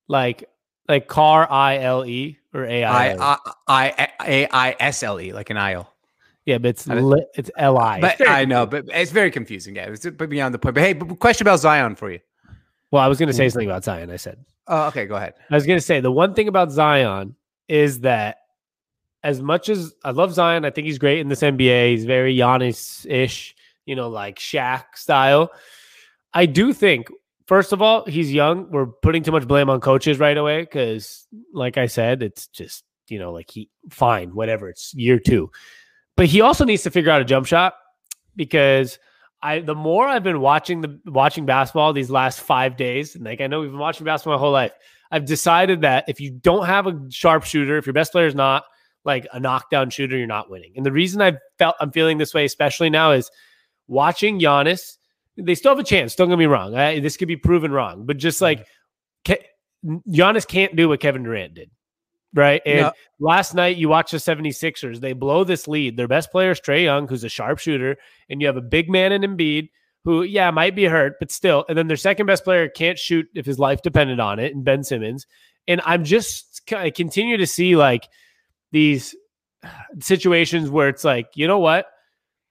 Like 0.09 0.49
like 0.89 1.09
car 1.09 1.51
I 1.51 1.79
L 1.79 2.05
E 2.05 2.39
or 2.53 2.65
A 2.65 2.85
I 2.85 3.37
I 3.67 4.09
A 4.27 4.49
I 4.53 4.77
S 4.79 5.03
L 5.03 5.21
E, 5.21 5.33
like 5.33 5.51
an 5.51 5.57
aisle. 5.57 5.93
Yeah, 6.45 6.59
but 6.59 6.71
it's 6.71 6.87
li- 6.87 7.27
it's 7.37 7.51
L 7.57 7.79
I. 7.79 8.01
But 8.01 8.29
I 8.29 8.45
know, 8.45 8.67
but 8.67 8.87
it's 8.89 9.13
very 9.13 9.31
confusing. 9.31 9.77
Yeah, 9.77 9.91
it's 9.91 10.05
but 10.05 10.29
beyond 10.29 10.53
the 10.53 10.59
point. 10.59 10.75
But 10.75 10.83
hey, 10.83 10.95
question 10.95 11.47
about 11.47 11.61
Zion 11.61 11.95
for 11.95 12.11
you. 12.11 12.21
Well, 12.91 13.03
I 13.03 13.07
was 13.07 13.19
going 13.19 13.29
to 13.29 13.33
say 13.33 13.47
mm. 13.47 13.53
something 13.53 13.69
about 13.69 13.85
Zion. 13.85 14.11
I 14.11 14.17
said. 14.17 14.45
Oh, 14.67 14.87
okay. 14.89 15.07
Go 15.07 15.17
ahead. 15.17 15.35
I 15.51 15.55
was 15.55 15.67
going 15.67 15.79
to 15.79 15.85
say 15.85 16.01
the 16.01 16.13
one 16.13 16.35
thing 16.35 16.49
about 16.49 16.71
Zion 16.71 17.37
is 17.71 18.01
that 18.01 18.39
as 19.23 19.41
much 19.41 19.69
as 19.69 19.95
I 20.05 20.11
love 20.11 20.35
Zion, 20.35 20.65
I 20.65 20.71
think 20.71 20.87
he's 20.87 20.99
great 20.99 21.21
in 21.21 21.29
this 21.29 21.41
NBA. 21.41 21.91
He's 21.93 22.05
very 22.05 22.37
Giannis 22.37 23.07
ish, 23.09 23.55
you 23.87 23.95
know, 23.95 24.09
like 24.09 24.41
Shaq 24.41 24.85
style. 24.97 25.53
I 26.35 26.47
do 26.47 26.73
think, 26.73 27.09
first 27.47 27.73
of 27.73 27.81
all, 27.81 28.05
he's 28.07 28.33
young. 28.33 28.69
We're 28.71 28.87
putting 28.87 29.23
too 29.23 29.31
much 29.31 29.47
blame 29.47 29.71
on 29.71 29.81
coaches 29.81 30.19
right 30.19 30.37
away 30.37 30.63
because, 30.63 31.27
like 31.55 31.79
I 31.79 31.87
said, 31.87 32.25
it's 32.25 32.49
just, 32.49 32.83
you 33.09 33.21
know, 33.21 33.33
like 33.33 33.49
he, 33.49 33.71
fine, 33.89 34.35
whatever. 34.35 34.69
It's 34.69 34.93
year 34.95 35.21
two. 35.21 35.53
But 36.17 36.27
he 36.27 36.41
also 36.41 36.65
needs 36.65 36.83
to 36.83 36.91
figure 36.91 37.13
out 37.13 37.21
a 37.21 37.25
jump 37.25 37.47
shot 37.47 37.75
because 38.35 38.99
I, 39.43 39.61
the 39.61 39.77
more 39.77 40.09
I've 40.09 40.25
been 40.25 40.41
watching 40.41 40.81
the 40.81 41.01
watching 41.07 41.47
basketball 41.47 41.93
these 41.93 42.11
last 42.11 42.41
five 42.41 42.77
days, 42.77 43.15
and 43.15 43.25
like 43.25 43.41
I 43.41 43.47
know 43.47 43.61
we've 43.61 43.71
been 43.71 43.79
watching 43.79 44.05
basketball 44.05 44.35
my 44.35 44.41
whole 44.41 44.53
life, 44.53 44.73
I've 45.11 45.25
decided 45.25 45.81
that 45.83 46.05
if 46.09 46.21
you 46.21 46.31
don't 46.31 46.67
have 46.67 46.87
a 46.87 46.99
sharpshooter, 47.11 47.77
if 47.79 47.87
your 47.87 47.93
best 47.93 48.13
player 48.13 48.27
is 48.27 48.35
not 48.35 48.65
like 49.05 49.27
a 49.33 49.41
knockdown 49.41 49.91
shooter, 49.91 50.17
you're 50.17 50.27
not 50.27 50.51
winning. 50.51 50.73
And 50.77 50.85
the 50.85 50.93
reason 50.93 51.21
I 51.21 51.39
felt 51.59 51.77
I'm 51.81 51.91
feeling 51.91 52.19
this 52.19 52.35
way, 52.35 52.45
especially 52.45 52.91
now, 52.91 53.13
is 53.13 53.31
watching 53.89 54.39
Giannis. 54.39 54.99
They 55.37 55.55
still 55.55 55.73
have 55.73 55.79
a 55.79 55.85
chance. 55.85 56.15
Don't 56.15 56.29
get 56.29 56.39
me 56.39 56.47
wrong. 56.47 56.75
I, 56.75 57.01
this 57.01 57.17
could 57.17 57.29
be 57.29 57.37
proven 57.37 57.73
wrong, 57.73 58.05
but 58.07 58.19
just 58.19 58.41
like 58.41 58.67
Ke- 59.27 59.47
Giannis 59.85 60.47
can't 60.47 60.77
do 60.77 60.89
what 60.89 61.01
Kevin 61.01 61.23
Durant 61.23 61.55
did. 61.55 61.71
Right. 62.33 62.63
And 62.65 62.93
last 63.19 63.55
night 63.55 63.77
you 63.77 63.89
watch 63.89 64.13
the 64.13 64.19
76ers, 64.19 65.01
they 65.01 65.15
blow 65.15 65.43
this 65.43 65.67
lead. 65.67 65.97
Their 65.97 66.07
best 66.07 66.31
player 66.31 66.53
is 66.53 66.61
Trae 66.61 66.85
Young, 66.85 67.09
who's 67.09 67.25
a 67.25 67.29
sharpshooter, 67.29 67.97
and 68.29 68.41
you 68.41 68.47
have 68.47 68.57
a 68.57 68.63
big 68.63 68.89
man 68.89 69.11
in 69.11 69.23
Embiid 69.23 69.71
who, 70.05 70.23
yeah, 70.23 70.51
might 70.51 70.75
be 70.75 70.85
hurt, 70.85 71.15
but 71.19 71.31
still. 71.31 71.65
And 71.69 71.77
then 71.77 71.89
their 71.89 71.97
second 71.97 72.27
best 72.27 72.45
player 72.45 72.69
can't 72.69 72.99
shoot 72.99 73.27
if 73.35 73.47
his 73.47 73.59
life 73.59 73.83
depended 73.83 74.21
on 74.21 74.39
it, 74.39 74.55
and 74.55 74.65
Ben 74.65 74.83
Simmons. 74.83 75.27
And 75.69 75.81
I'm 75.85 76.05
just, 76.05 76.63
I 76.73 76.91
continue 76.91 77.37
to 77.37 77.47
see 77.47 77.77
like 77.77 78.09
these 78.73 79.15
situations 80.01 80.71
where 80.71 80.89
it's 80.89 81.05
like, 81.05 81.29
you 81.35 81.47
know 81.47 81.59
what? 81.59 81.87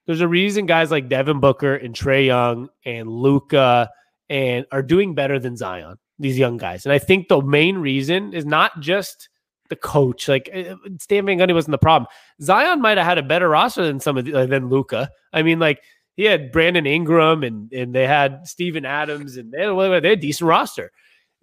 There's 0.06 0.22
a 0.22 0.28
reason 0.28 0.66
guys 0.66 0.90
like 0.90 1.10
Devin 1.10 1.40
Booker 1.40 1.76
and 1.76 1.94
Trae 1.94 2.26
Young 2.26 2.70
and 2.84 3.08
Luka 3.08 3.90
and 4.28 4.66
are 4.72 4.82
doing 4.82 5.14
better 5.14 5.40
than 5.40 5.56
Zion, 5.56 5.98
these 6.18 6.38
young 6.38 6.58
guys. 6.58 6.86
And 6.86 6.94
I 6.94 7.00
think 7.00 7.28
the 7.28 7.42
main 7.42 7.78
reason 7.78 8.34
is 8.34 8.46
not 8.46 8.80
just 8.80 9.30
the 9.70 9.76
coach. 9.76 10.28
Like 10.28 10.50
eh, 10.52 10.74
Stan 11.00 11.26
Van 11.26 11.38
Gundy 11.38 11.54
wasn't 11.54 11.74
the 11.74 11.78
problem. 11.78 12.08
Zion 12.42 12.82
might 12.82 12.98
have 12.98 13.06
had 13.06 13.18
a 13.18 13.24
better 13.24 13.50
roster 13.50 13.86
than 13.86 14.00
some 14.00 14.18
of 14.18 14.26
the, 14.26 14.46
than 14.46 14.70
Luka. 14.70 15.10
I 15.32 15.44
mean, 15.44 15.60
like 15.60 15.82
he 16.20 16.26
had 16.26 16.52
Brandon 16.52 16.86
Ingram 16.86 17.44
and 17.44 17.72
and 17.72 17.96
they 17.96 18.06
had 18.06 18.46
Steven 18.46 18.86
Adams 18.86 19.38
and 19.38 19.54
they 19.54 19.64
had, 19.64 19.74
they 19.74 19.90
had 19.90 20.06
a 20.06 20.16
decent 20.18 20.50
roster. 20.50 20.92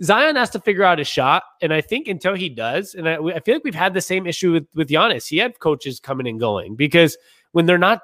Zion 0.02 0.36
has 0.36 0.50
to 0.50 0.60
figure 0.60 0.84
out 0.84 0.98
his 0.98 1.08
shot, 1.08 1.44
and 1.62 1.72
I 1.72 1.80
think 1.80 2.08
until 2.08 2.34
he 2.34 2.50
does, 2.50 2.94
and 2.94 3.08
I, 3.08 3.14
I 3.14 3.40
feel 3.40 3.54
like 3.54 3.64
we've 3.64 3.74
had 3.74 3.94
the 3.94 4.02
same 4.02 4.26
issue 4.26 4.52
with 4.52 4.66
with 4.74 4.90
Giannis. 4.90 5.26
He 5.26 5.38
had 5.38 5.58
coaches 5.60 5.98
coming 5.98 6.28
and 6.28 6.38
going 6.38 6.76
because 6.76 7.16
when 7.52 7.64
they're 7.64 7.78
not, 7.78 8.02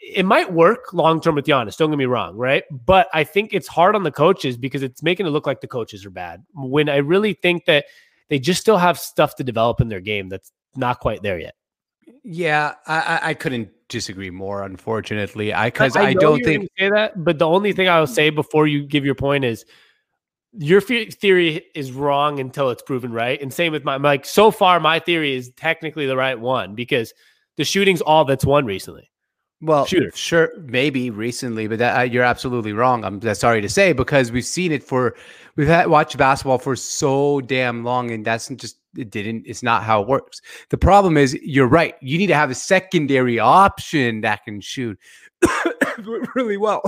it 0.00 0.24
might 0.24 0.50
work 0.50 0.94
long 0.94 1.20
term 1.20 1.34
with 1.34 1.44
Giannis. 1.44 1.76
Don't 1.76 1.90
get 1.90 1.98
me 1.98 2.06
wrong, 2.06 2.34
right? 2.34 2.64
But 2.70 3.08
I 3.12 3.22
think 3.22 3.52
it's 3.52 3.68
hard 3.68 3.94
on 3.94 4.04
the 4.04 4.10
coaches 4.10 4.56
because 4.56 4.82
it's 4.82 5.02
making 5.02 5.26
it 5.26 5.30
look 5.30 5.46
like 5.46 5.60
the 5.60 5.68
coaches 5.68 6.06
are 6.06 6.10
bad. 6.10 6.42
When 6.54 6.88
I 6.88 6.96
really 6.96 7.34
think 7.34 7.66
that 7.66 7.84
they 8.30 8.38
just 8.38 8.62
still 8.62 8.78
have 8.78 8.98
stuff 8.98 9.36
to 9.36 9.44
develop 9.44 9.82
in 9.82 9.88
their 9.88 10.00
game 10.00 10.30
that's 10.30 10.52
not 10.74 11.00
quite 11.00 11.22
there 11.22 11.38
yet. 11.38 11.54
Yeah, 12.24 12.76
I, 12.86 13.20
I 13.22 13.34
couldn't 13.34 13.68
disagree 13.88 14.30
more. 14.30 14.62
Unfortunately, 14.62 15.52
I 15.52 15.68
because 15.68 15.96
I, 15.96 16.08
I, 16.08 16.14
don't 16.14 16.42
think 16.44 16.68
say 16.78 16.90
that. 16.90 17.24
But 17.24 17.38
the 17.38 17.46
only 17.48 17.72
thing 17.72 17.88
I 17.88 17.98
will 18.00 18.06
say 18.06 18.30
before 18.30 18.66
you 18.66 18.86
give 18.86 19.04
your 19.04 19.14
point 19.14 19.44
is 19.44 19.64
your 20.52 20.80
theory 20.80 21.66
is 21.74 21.92
wrong 21.92 22.40
until 22.40 22.70
it's 22.70 22.82
proven 22.82 23.12
right. 23.12 23.40
And 23.40 23.52
same 23.52 23.72
with 23.72 23.84
my 23.84 23.96
like 23.96 24.24
so 24.24 24.50
far, 24.50 24.80
my 24.80 24.98
theory 24.98 25.34
is 25.34 25.50
technically 25.56 26.06
the 26.06 26.16
right 26.16 26.38
one 26.38 26.74
because 26.74 27.12
the 27.56 27.64
shooting's 27.64 28.00
all 28.00 28.24
that's 28.24 28.44
won 28.44 28.64
recently. 28.64 29.10
Well, 29.60 29.86
Shooter. 29.86 30.12
sure, 30.14 30.52
maybe 30.60 31.10
recently, 31.10 31.66
but 31.66 31.80
that, 31.80 31.98
uh, 31.98 32.02
you're 32.02 32.22
absolutely 32.22 32.72
wrong. 32.72 33.04
I'm 33.04 33.20
sorry 33.34 33.60
to 33.60 33.68
say 33.68 33.92
because 33.92 34.30
we've 34.30 34.44
seen 34.44 34.70
it 34.70 34.84
for 34.84 35.16
we've 35.56 35.66
had 35.66 35.88
watched 35.88 36.16
basketball 36.16 36.58
for 36.58 36.76
so 36.76 37.40
damn 37.40 37.82
long, 37.82 38.12
and 38.12 38.24
that's 38.24 38.48
just 38.50 38.77
it 38.96 39.10
didn't. 39.10 39.44
It's 39.46 39.62
not 39.62 39.82
how 39.82 40.02
it 40.02 40.08
works. 40.08 40.40
The 40.70 40.78
problem 40.78 41.16
is 41.16 41.34
you're 41.42 41.68
right. 41.68 41.94
You 42.00 42.18
need 42.18 42.28
to 42.28 42.34
have 42.34 42.50
a 42.50 42.54
secondary 42.54 43.38
option 43.38 44.22
that 44.22 44.44
can 44.44 44.60
shoot 44.60 44.98
really 46.34 46.56
well. 46.56 46.82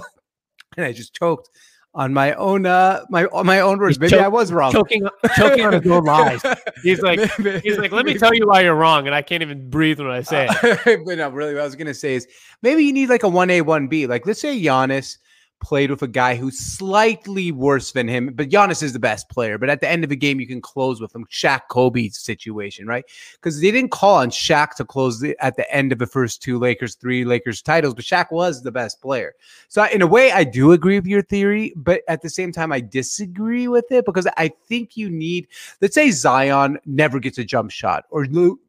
And 0.76 0.86
I 0.86 0.92
just 0.92 1.14
choked 1.14 1.50
on 1.92 2.14
my 2.14 2.32
own 2.34 2.66
uh 2.66 3.04
my 3.10 3.24
on 3.26 3.46
my 3.46 3.60
own 3.60 3.78
words. 3.78 3.98
Maybe 3.98 4.10
choke, 4.10 4.22
I 4.22 4.28
was 4.28 4.52
wrong. 4.52 4.72
Choking 4.72 5.08
choking 5.36 5.66
on 5.66 5.72
his 5.72 5.90
own 5.90 6.04
lies. 6.04 6.40
He's 6.82 7.00
like 7.00 7.20
he's 7.62 7.78
like, 7.78 7.92
let 7.92 8.06
me 8.06 8.14
tell 8.14 8.34
you 8.34 8.46
why 8.46 8.60
you're 8.60 8.74
wrong, 8.74 9.06
and 9.06 9.14
I 9.14 9.22
can't 9.22 9.42
even 9.42 9.68
breathe 9.68 9.98
when 9.98 10.10
I 10.10 10.22
say 10.22 10.48
it. 10.50 11.00
but 11.04 11.18
no, 11.18 11.28
really, 11.30 11.54
what 11.54 11.62
I 11.62 11.64
was 11.64 11.76
gonna 11.76 11.94
say 11.94 12.14
is 12.14 12.28
maybe 12.62 12.84
you 12.84 12.92
need 12.92 13.08
like 13.08 13.24
a 13.24 13.28
one 13.28 13.50
A 13.50 13.62
one 13.62 13.88
B. 13.88 14.06
Like 14.06 14.26
let's 14.26 14.40
say 14.40 14.60
Giannis 14.60 15.18
played 15.60 15.90
with 15.90 16.02
a 16.02 16.08
guy 16.08 16.34
who's 16.34 16.58
slightly 16.58 17.52
worse 17.52 17.92
than 17.92 18.08
him, 18.08 18.32
but 18.34 18.48
Giannis 18.48 18.82
is 18.82 18.92
the 18.92 18.98
best 18.98 19.28
player. 19.28 19.58
But 19.58 19.70
at 19.70 19.80
the 19.80 19.88
end 19.88 20.04
of 20.04 20.10
the 20.10 20.16
game, 20.16 20.40
you 20.40 20.46
can 20.46 20.60
close 20.60 21.00
with 21.00 21.14
him. 21.14 21.26
Shaq 21.30 21.62
Kobe 21.68 22.08
situation, 22.08 22.86
right? 22.86 23.04
Because 23.34 23.60
they 23.60 23.70
didn't 23.70 23.90
call 23.90 24.16
on 24.16 24.30
Shaq 24.30 24.74
to 24.76 24.84
close 24.84 25.20
the, 25.20 25.36
at 25.44 25.56
the 25.56 25.70
end 25.72 25.92
of 25.92 25.98
the 25.98 26.06
first 26.06 26.42
two 26.42 26.58
Lakers, 26.58 26.94
three 26.94 27.24
Lakers 27.24 27.62
titles, 27.62 27.94
but 27.94 28.04
Shaq 28.04 28.30
was 28.30 28.62
the 28.62 28.72
best 28.72 29.00
player. 29.00 29.34
So 29.68 29.84
in 29.84 30.02
a 30.02 30.06
way, 30.06 30.32
I 30.32 30.44
do 30.44 30.72
agree 30.72 30.98
with 30.98 31.06
your 31.06 31.22
theory, 31.22 31.72
but 31.76 32.02
at 32.08 32.22
the 32.22 32.30
same 32.30 32.52
time, 32.52 32.72
I 32.72 32.80
disagree 32.80 33.68
with 33.68 33.90
it 33.90 34.04
because 34.04 34.26
I 34.36 34.48
think 34.66 34.96
you 34.96 35.10
need, 35.10 35.48
let's 35.80 35.94
say 35.94 36.10
Zion 36.10 36.78
never 36.86 37.20
gets 37.20 37.38
a 37.38 37.44
jump 37.44 37.70
shot 37.70 38.04
or 38.10 38.26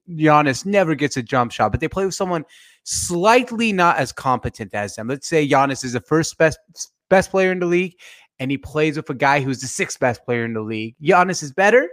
Giannis 0.09 0.65
never 0.65 0.95
gets 0.95 1.17
a 1.17 1.23
jump 1.23 1.51
shot, 1.51 1.71
but 1.71 1.79
they 1.79 1.87
play 1.87 2.05
with 2.05 2.15
someone 2.15 2.45
slightly 2.83 3.71
not 3.73 3.97
as 3.97 4.11
competent 4.11 4.73
as 4.73 4.95
them. 4.95 5.07
Let's 5.07 5.27
say 5.27 5.47
Giannis 5.47 5.83
is 5.83 5.93
the 5.93 5.99
first 5.99 6.37
best 6.37 6.59
best 7.09 7.31
player 7.31 7.51
in 7.51 7.59
the 7.59 7.65
league, 7.65 7.95
and 8.39 8.49
he 8.51 8.57
plays 8.57 8.97
with 8.97 9.09
a 9.09 9.13
guy 9.13 9.41
who's 9.41 9.61
the 9.61 9.67
sixth 9.67 9.99
best 9.99 10.23
player 10.25 10.45
in 10.45 10.53
the 10.53 10.61
league. 10.61 10.95
Giannis 11.01 11.43
is 11.43 11.51
better. 11.51 11.89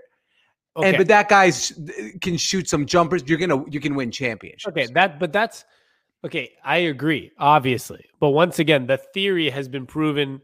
Okay. 0.77 0.89
And 0.89 0.97
but 0.97 1.09
that 1.09 1.29
guy 1.29 1.53
can 2.21 2.37
shoot 2.37 2.69
some 2.69 2.87
jumpers. 2.87 3.23
You're 3.27 3.39
gonna 3.39 3.65
you 3.69 3.81
can 3.81 3.95
win 3.95 4.11
championships. 4.11 4.69
Okay, 4.69 4.87
that 4.95 5.19
but 5.19 5.33
that's 5.33 5.65
okay. 6.25 6.53
I 6.65 6.79
agree, 6.79 7.33
obviously. 7.39 8.05
But 8.21 8.31
once 8.31 8.59
again, 8.59 8.87
the 8.87 8.97
theory 8.97 9.51
has 9.51 9.69
been 9.69 9.87
proven. 9.87 10.41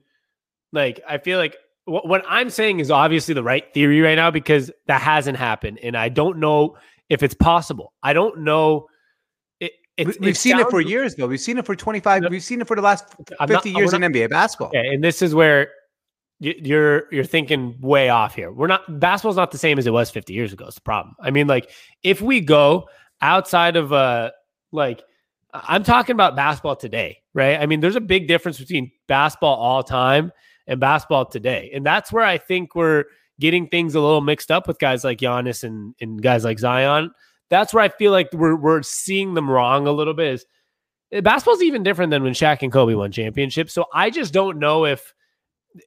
Like 0.73 1.01
I 1.09 1.19
feel 1.19 1.39
like 1.39 1.57
what, 1.85 2.09
what 2.09 2.25
I'm 2.29 2.51
saying 2.51 2.81
is 2.81 2.91
obviously 2.91 3.35
the 3.35 3.45
right 3.45 3.73
theory 3.73 4.01
right 4.01 4.17
now 4.17 4.31
because 4.31 4.73
that 4.87 5.01
hasn't 5.01 5.39
happened, 5.39 5.79
and 5.83 5.97
I 5.97 6.09
don't 6.09 6.39
know 6.39 6.77
if 7.09 7.23
it's 7.23 7.35
possible. 7.35 7.93
I 8.03 8.13
don't 8.13 8.41
know 8.41 8.89
it, 9.97 10.07
we've 10.21 10.31
it 10.31 10.37
seen 10.37 10.59
it 10.59 10.69
for 10.71 10.81
years, 10.81 11.15
though. 11.15 11.27
We've 11.27 11.41
seen 11.41 11.59
it 11.59 11.67
for 11.67 11.77
25. 11.77 12.23
No, 12.23 12.29
we've 12.29 12.43
seen 12.43 12.61
it 12.61 12.67
for 12.67 12.77
the 12.77 12.83
last 12.83 13.05
50 13.29 13.47
not, 13.47 13.65
years 13.67 13.93
not, 13.93 14.03
in 14.03 14.13
NBA 14.13 14.31
basketball. 14.31 14.69
Okay, 14.69 14.89
and 14.89 15.03
this 15.03 15.23
is 15.23 15.35
where 15.35 15.69
you're 16.41 17.13
you're 17.13 17.25
thinking 17.25 17.77
way 17.81 18.09
off 18.09 18.35
here. 18.35 18.53
We're 18.53 18.67
not 18.67 19.01
basketball's 19.01 19.37
not 19.37 19.51
the 19.51 19.59
same 19.59 19.79
as 19.79 19.87
it 19.87 19.93
was 19.93 20.11
50 20.11 20.33
years 20.33 20.53
ago. 20.53 20.67
It's 20.67 20.75
the 20.75 20.81
problem. 20.81 21.15
I 21.21 21.31
mean, 21.31 21.47
like 21.47 21.71
if 22.03 22.21
we 22.21 22.41
go 22.41 22.89
outside 23.21 23.77
of 23.77 23.93
uh 23.93 24.33
like 24.73 25.03
I'm 25.53 25.85
talking 25.85 26.15
about 26.15 26.35
basketball 26.35 26.77
today, 26.77 27.19
right? 27.33 27.61
I 27.61 27.67
mean, 27.67 27.81
there's 27.81 27.97
a 27.97 28.01
big 28.01 28.27
difference 28.27 28.59
between 28.59 28.91
basketball 29.07 29.55
all 29.55 29.85
time 29.85 30.33
and 30.67 30.81
basketball 30.81 31.27
today. 31.27 31.71
And 31.73 31.87
that's 31.87 32.13
where 32.13 32.25
I 32.25 32.39
think 32.39 32.75
we're 32.75 33.05
getting 33.39 33.69
things 33.69 33.95
a 33.95 34.01
little 34.01 34.21
mixed 34.21 34.51
up 34.51 34.67
with 34.67 34.79
guys 34.79 35.05
like 35.05 35.19
Giannis 35.19 35.63
and, 35.63 35.95
and 36.01 36.21
guys 36.21 36.45
like 36.45 36.59
Zion 36.59 37.13
that's 37.51 37.75
where 37.75 37.83
I 37.83 37.89
feel 37.89 38.13
like 38.13 38.29
we're 38.33 38.57
we're 38.57 38.83
seeing 38.83 39.35
them 39.35 39.51
wrong 39.51 39.87
a 39.87 39.93
little 39.93 40.15
bit. 40.15 40.35
Is 40.35 40.47
eh, 41.13 41.21
basketball's 41.21 41.63
even 41.63 41.83
different 41.83 42.11
than 42.11 42.23
when 42.23 42.33
Shaq 42.33 42.63
and 42.63 42.73
Kobe 42.73 42.95
won 42.95 43.13
championships. 43.13 43.73
So 43.73 43.87
I 43.93 44.11
just 44.11 44.33
don't 44.33 44.59
know 44.59 44.85
if 44.85 45.15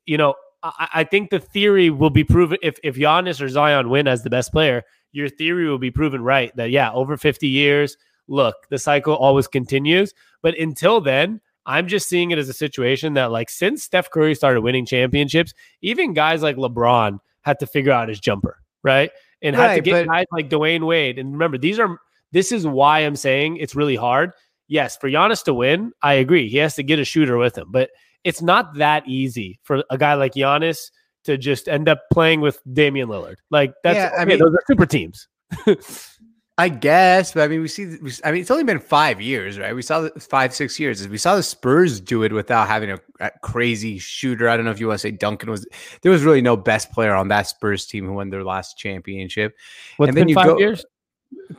you 0.06 0.18
know. 0.18 0.36
I, 0.64 0.88
I 0.96 1.04
think 1.04 1.30
the 1.30 1.40
theory 1.40 1.90
will 1.90 2.10
be 2.10 2.24
proven 2.24 2.58
if 2.62 2.78
if 2.84 2.96
Giannis 2.96 3.42
or 3.42 3.50
Zion 3.50 3.90
win 3.90 4.08
as 4.08 4.24
the 4.24 4.30
best 4.30 4.52
player, 4.52 4.84
your 5.12 5.30
theory 5.30 5.70
will 5.70 5.78
be 5.78 5.92
proven 5.92 6.24
right. 6.24 6.56
That 6.56 6.72
yeah, 6.72 6.92
over 6.92 7.18
fifty 7.18 7.48
years, 7.48 7.98
look, 8.28 8.56
the 8.70 8.78
cycle 8.78 9.16
always 9.16 9.48
continues. 9.48 10.14
But 10.42 10.58
until 10.58 11.02
then, 11.02 11.42
I'm 11.68 11.88
just 11.88 12.08
seeing 12.08 12.32
it 12.32 12.38
as 12.38 12.48
a 12.48 12.54
situation 12.54 13.16
that, 13.16 13.32
like, 13.32 13.50
since 13.50 13.84
Steph 13.84 14.10
Curry 14.10 14.34
started 14.36 14.62
winning 14.62 14.86
championships, 14.86 15.54
even 15.82 16.14
guys 16.14 16.42
like 16.42 16.56
LeBron 16.56 17.20
had 17.42 17.60
to 17.60 17.68
figure 17.68 17.92
out 17.92 18.08
his 18.08 18.22
jumper, 18.22 18.58
right? 18.84 19.12
And 19.42 19.56
right, 19.56 19.70
had 19.70 19.76
to 19.76 19.82
get 19.82 20.08
but, 20.08 20.12
guys 20.12 20.26
like 20.32 20.50
Dwyane 20.50 20.86
Wade. 20.86 21.20
And 21.20 21.32
remember, 21.32 21.58
these 21.58 21.80
are 21.80 22.00
this 22.32 22.52
is 22.52 22.66
why 22.66 23.00
I'm 23.00 23.16
saying 23.16 23.58
it's 23.58 23.76
really 23.76 23.96
hard. 23.96 24.32
Yes, 24.68 24.98
for 24.98 25.10
Giannis 25.10 25.44
to 25.46 25.54
win, 25.54 25.94
I 26.02 26.14
agree. 26.14 26.50
He 26.50 26.58
has 26.58 26.76
to 26.76 26.84
get 26.84 27.00
a 27.00 27.06
shooter 27.06 27.38
with 27.38 27.58
him, 27.58 27.68
but 27.72 27.90
it's 28.24 28.42
not 28.42 28.76
that 28.76 29.08
easy 29.08 29.60
for 29.64 29.84
a 29.90 29.98
guy 29.98 30.16
like 30.16 30.34
Giannis 30.34 30.92
to 31.24 31.38
just 31.38 31.70
end 31.70 31.88
up 31.88 32.02
playing 32.12 32.42
with 32.42 32.60
Damian 32.74 33.10
Lillard. 33.10 33.36
Like 33.50 33.74
that's 33.84 33.96
yeah, 33.96 34.12
I 34.18 34.26
mean 34.26 34.40
those 34.40 34.54
are 34.54 34.64
super 34.68 34.86
teams. 34.86 35.28
I 36.60 36.70
guess, 36.70 37.34
but 37.34 37.44
I 37.44 37.48
mean, 37.48 37.62
we 37.62 37.68
see. 37.68 37.84
I 38.24 38.32
mean, 38.32 38.42
it's 38.42 38.50
only 38.50 38.64
been 38.64 38.80
five 38.80 39.22
years, 39.22 39.60
right? 39.60 39.76
We 39.76 39.84
saw 39.84 40.02
the, 40.02 40.20
five, 40.20 40.56
six 40.56 40.80
years. 40.80 41.08
We 41.08 41.20
saw 41.20 41.36
the 41.36 41.44
Spurs 41.44 42.02
do 42.02 42.24
it 42.24 42.32
without 42.32 42.68
having 42.68 42.90
a, 42.90 43.00
a, 43.20 43.30
crazy 43.44 44.00
shooter. 44.00 44.50
I 44.50 44.58
don't 44.58 44.66
know 44.66 44.72
if 44.72 44.80
you 44.80 44.88
want 44.88 45.00
to 45.00 45.02
say 45.02 45.12
Duncan 45.12 45.52
was. 45.52 45.68
There 46.02 46.12
was 46.12 46.24
really 46.24 46.42
no 46.42 46.58
best 46.58 46.92
player 46.92 47.14
on 47.14 47.28
that 47.28 47.46
Spurs 47.46 47.86
team 47.86 48.08
who 48.08 48.14
won 48.14 48.32
their 48.32 48.44
last 48.44 48.76
championship. 48.76 49.56
What's 49.98 50.10
and 50.10 50.18
then 50.18 50.30
you 50.30 50.34
five 50.34 50.48
go, 50.48 50.58
years? 50.58 50.84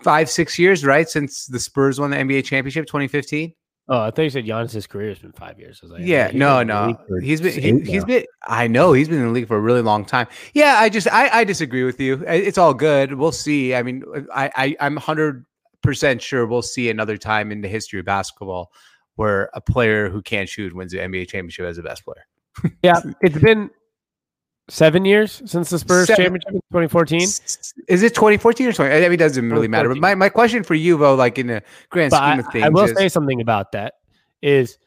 Five, 0.03 0.29
six 0.29 0.59
years, 0.59 0.85
right? 0.85 1.09
Since 1.09 1.47
the 1.47 1.61
Spurs 1.61 2.01
won 2.01 2.11
the 2.11 2.17
NBA 2.17 2.45
championship, 2.45 2.87
2015. 2.87 3.55
Oh, 3.91 4.03
I 4.03 4.11
thought 4.11 4.23
you 4.23 4.31
said 4.31 4.45
Giannis's 4.45 4.87
career 4.87 5.09
has 5.09 5.19
been 5.19 5.33
five 5.33 5.59
years. 5.59 5.81
Like, 5.83 6.03
yeah, 6.05 6.31
no, 6.35 6.63
no, 6.63 6.99
he's 7.23 7.41
been 7.41 7.85
he, 7.85 7.93
has 7.93 8.05
been. 8.05 8.25
I 8.47 8.67
know 8.67 8.93
he's 8.93 9.09
been 9.09 9.19
in 9.19 9.25
the 9.25 9.31
league 9.31 9.49
for 9.49 9.57
a 9.57 9.61
really 9.61 9.81
long 9.81 10.05
time. 10.05 10.27
Yeah, 10.53 10.77
I 10.79 10.91
just 10.91 11.09
I, 11.11 11.41
I 11.41 11.45
disagree 11.45 11.85
with 11.85 11.99
you. 11.99 12.23
It's 12.27 12.59
all 12.59 12.75
good. 12.75 13.15
We'll 13.15 13.33
see. 13.33 13.75
I 13.75 13.83
mean, 13.83 14.05
I, 14.35 14.51
I 14.55 14.77
I'm 14.81 14.97
hundred 14.97 15.47
percent 15.83 16.21
sure 16.21 16.47
we'll 16.47 16.61
see 16.61 16.91
another 16.91 17.17
time 17.17 17.51
in 17.51 17.63
the 17.63 17.69
history 17.69 17.99
of 17.99 18.05
basketball 18.05 18.73
where 19.15 19.49
a 19.55 19.61
player 19.61 20.11
who 20.11 20.21
can't 20.21 20.49
shoot 20.49 20.75
wins 20.75 20.93
the 20.93 20.99
NBA 20.99 21.29
championship 21.29 21.65
as 21.65 21.77
the 21.77 21.83
best 21.83 22.05
player. 22.05 22.27
yeah, 22.83 23.01
it's 23.23 23.39
been 23.39 23.71
seven 24.69 25.05
years 25.05 25.43
since 25.47 25.71
the 25.71 25.79
Spurs 25.79 26.07
seven. 26.07 26.25
championship 26.25 26.51
in 26.51 26.61
2014. 26.73 27.21
Is 27.21 28.03
it 28.03 28.15
2014 28.15 28.69
or 28.69 28.73
20? 28.73 28.95
I 28.95 29.01
mean, 29.01 29.13
it 29.13 29.17
doesn't 29.17 29.51
really 29.51 29.69
matter. 29.69 29.89
But 29.89 29.99
my, 29.99 30.15
my 30.15 30.29
question 30.29 30.63
for 30.63 30.75
you, 30.75 30.97
though, 30.99 31.15
like 31.15 31.39
in 31.39 31.49
the 31.49 31.63
grand 31.91 32.11
but 32.11 32.31
scheme 32.31 32.45
of 32.45 32.53
things, 32.53 32.65
I 32.65 32.69
will 32.69 32.85
is, 32.85 32.97
say 32.97 33.09
something 33.09 33.41
about 33.41 33.73
that. 33.73 33.95
Is 34.43 34.79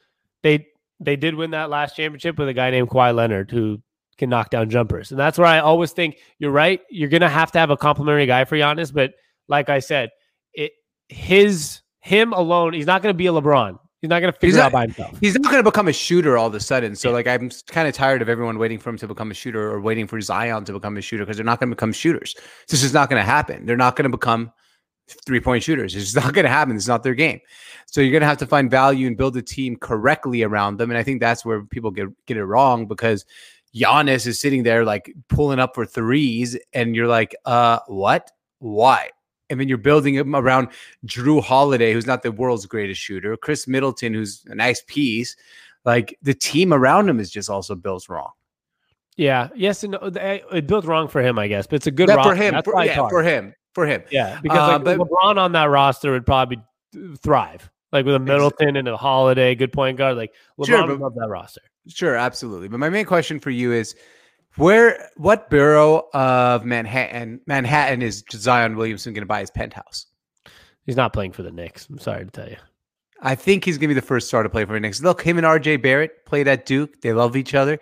they 0.44 0.67
they 1.00 1.15
did 1.15 1.36
win 1.36 1.52
that 1.52 1.70
last 1.70 1.96
championship 1.96 2.38
with 2.38 2.48
a 2.48 2.54
guy 2.54 2.70
named 2.70 2.89
Kawhi 2.89 3.13
Leonard 3.13 3.52
who 3.52 3.82
can 4.17 4.30
knock 4.30 4.50
down 4.50 4.70
jumpers, 4.70 5.12
and 5.12 5.20
that's 5.20 5.38
where 5.38 5.48
I 5.48 5.60
always 5.60 5.91
think 5.91 6.17
you're 6.39 6.52
right. 6.52 6.82
You're 6.89 7.10
gonna 7.10 7.30
have 7.30 7.52
to 7.54 7.60
have 7.60 7.70
a 7.70 7.78
complimentary 7.78 8.28
guy 8.28 8.46
for 8.46 8.56
Giannis, 8.56 8.94
but 8.94 9.13
like 9.48 9.70
I 9.70 9.80
said, 9.80 10.12
it 10.54 10.72
his 11.10 11.82
him 12.00 12.34
alone, 12.34 12.74
he's 12.74 12.86
not 12.86 13.02
gonna 13.02 13.13
be 13.13 13.28
a 13.28 13.32
LeBron. 13.32 13.78
He's 14.02 14.10
not 14.10 14.20
going 14.20 14.34
to 14.34 14.40
figure 14.40 14.58
not, 14.58 14.66
out 14.66 14.72
by 14.72 14.82
himself. 14.88 15.18
He's 15.22 15.36
not 15.36 15.52
going 15.52 15.64
to 15.64 15.70
become 15.70 15.88
a 15.88 15.94
shooter 15.94 16.36
all 16.36 16.48
of 16.48 16.56
a 16.56 16.60
sudden. 16.60 16.96
So, 16.96 17.10
yeah. 17.10 17.14
like, 17.14 17.28
I'm 17.28 17.52
kind 17.68 17.88
of 17.88 17.94
tired 17.94 18.24
of 18.24 18.30
everyone 18.30 18.58
waiting 18.58 18.80
for 18.80 18.90
him 18.90 18.98
to 18.98 19.08
become 19.08 19.30
a 19.30 19.36
shooter 19.36 19.72
or 19.72 19.80
waiting 19.80 20.08
for 20.08 20.20
Zion 20.20 20.66
to 20.66 20.74
become 20.74 20.98
a 20.98 21.02
shooter 21.02 21.24
because 21.24 21.38
they're 21.38 21.46
not 21.46 21.60
going 21.60 21.70
to 21.70 21.76
become 21.76 21.94
shooters. 21.94 22.36
This 22.68 22.82
is 22.82 22.96
not 22.96 23.12
going 23.12 23.22
to 23.22 23.26
happen. 23.26 23.68
They're 23.68 23.78
not 23.78 23.96
going 23.96 24.10
to 24.10 24.18
become 24.18 24.52
three 25.24 25.40
point 25.40 25.62
shooters. 25.62 25.96
It's 25.96 26.16
not 26.16 26.34
going 26.34 26.46
to 26.46 26.50
happen. 26.50 26.76
It's 26.76 26.88
not 26.88 27.04
their 27.04 27.14
game. 27.14 27.42
So, 27.86 28.02
you're 28.02 28.12
going 28.12 28.22
to 28.22 28.28
have 28.28 28.40
to 28.40 28.48
find 28.48 28.72
value 28.72 29.06
and 29.06 29.16
build 29.16 29.38
a 29.38 29.42
team 29.44 29.76
correctly 29.76 30.42
around 30.42 30.78
them. 30.78 30.90
And 30.90 30.98
I 30.98 31.04
think 31.04 31.20
that's 31.20 31.46
where 31.46 31.64
people 31.64 31.92
get, 31.92 32.08
get 32.26 32.38
it 32.38 32.46
wrong 32.46 32.88
because 32.88 33.24
Giannis 33.76 34.26
is 34.26 34.40
sitting 34.40 34.64
there 34.64 34.84
like 34.84 35.14
pulling 35.28 35.60
up 35.60 35.76
for 35.76 35.86
threes. 35.86 36.58
And 36.74 36.96
you're 36.96 37.08
like, 37.08 37.36
uh, 37.46 37.80
what? 37.86 38.32
Why? 38.58 39.12
And 39.52 39.60
then 39.60 39.68
you're 39.68 39.78
building 39.78 40.16
him 40.16 40.36
around 40.36 40.70
Jrue 41.06 41.44
Holiday, 41.44 41.94
who's 41.94 42.08
not 42.08 42.24
the 42.24 42.32
world's 42.32 42.66
greatest 42.66 43.00
shooter, 43.02 43.36
Khris 43.38 43.68
Middleton, 43.68 44.14
who's 44.14 44.44
a 44.48 44.56
nice 44.56 44.82
piece. 44.88 45.36
Like 45.86 46.18
the 46.24 46.34
team 46.34 46.74
around 46.74 47.10
him 47.10 47.20
is 47.20 47.30
just 47.30 47.50
also 47.50 47.76
built 47.76 48.08
wrong. 48.10 48.32
Yeah. 49.18 49.50
Yes, 49.56 49.84
and 49.84 49.92
no, 50.02 50.10
they- 50.10 50.42
it 50.54 50.66
built 50.68 50.86
wrong 50.86 51.08
for 51.08 51.22
him, 51.22 51.38
I 51.38 51.48
guess. 51.48 51.68
But 51.68 51.76
it's 51.76 51.88
a 51.88 51.92
good 51.92 52.08
Yeah, 52.10 52.16
roster. 52.16 52.32
for 52.32 52.36
him. 52.42 52.64
For, 52.64 52.86
yeah, 52.86 53.10
for 53.10 53.24
him. 53.24 53.54
For 53.76 53.86
him. 53.86 54.04
Yeah, 54.10 54.40
because 54.42 54.58
Uh, 54.58 54.72
like 54.84 54.84
but- 54.84 55.00
LeBron 55.00 55.38
on 55.38 55.52
that 55.52 55.66
roster 55.66 56.12
would 56.12 56.26
probably 56.26 56.62
thrive, 57.22 57.70
like 57.92 58.06
with 58.06 58.16
a 58.16 58.20
Middleton 58.20 58.76
and 58.78 58.88
a 58.88 58.98
Holiday, 58.98 59.54
good 59.56 59.72
point 59.74 59.98
guard. 59.98 60.18
Like 60.18 60.34
LeBron 60.60 60.66
Sure, 60.66 60.88
would 60.88 61.00
love 61.00 61.16
that 61.16 61.28
roster. 61.30 61.62
Sure, 61.88 62.16
absolutely. 62.16 62.68
But 62.68 62.80
my 62.80 62.90
main 62.90 63.06
question 63.06 63.40
for 63.40 63.50
you 63.50 63.72
is 63.74 63.96
where 64.58 65.10
what 65.18 65.50
borough 65.50 66.08
of 66.14 66.66
Manhattan 66.66 67.42
Manhattan 67.48 68.02
is 68.02 68.24
Zion 68.32 68.76
Williamson 68.76 69.14
going 69.14 69.22
to 69.24 69.28
buy 69.28 69.40
his 69.42 69.52
penthouse? 69.52 70.08
He's 70.86 70.96
not 70.96 71.14
playing 71.14 71.32
for 71.32 71.44
the 71.44 71.52
Knicks. 71.52 71.88
I'm 71.90 72.00
sorry 72.00 72.26
to 72.26 72.32
tell 72.32 72.50
you. 72.50 72.58
I 73.22 73.36
think 73.36 73.64
he's 73.66 73.78
going 73.78 73.90
to 73.90 73.94
be 73.96 74.00
the 74.00 74.06
first 74.06 74.28
star 74.28 74.42
to 74.42 74.50
play 74.50 74.66
for 74.66 74.74
the 74.74 74.80
Knicks. 74.80 75.02
Look, 75.02 75.22
him 75.22 75.38
and 75.38 75.46
RJ 75.46 75.82
Barrett 75.84 76.26
played 76.26 76.48
at 76.48 76.66
Duke. 76.66 77.02
They 77.02 77.14
love 77.14 77.36
each 77.36 77.54
other. 77.54 77.80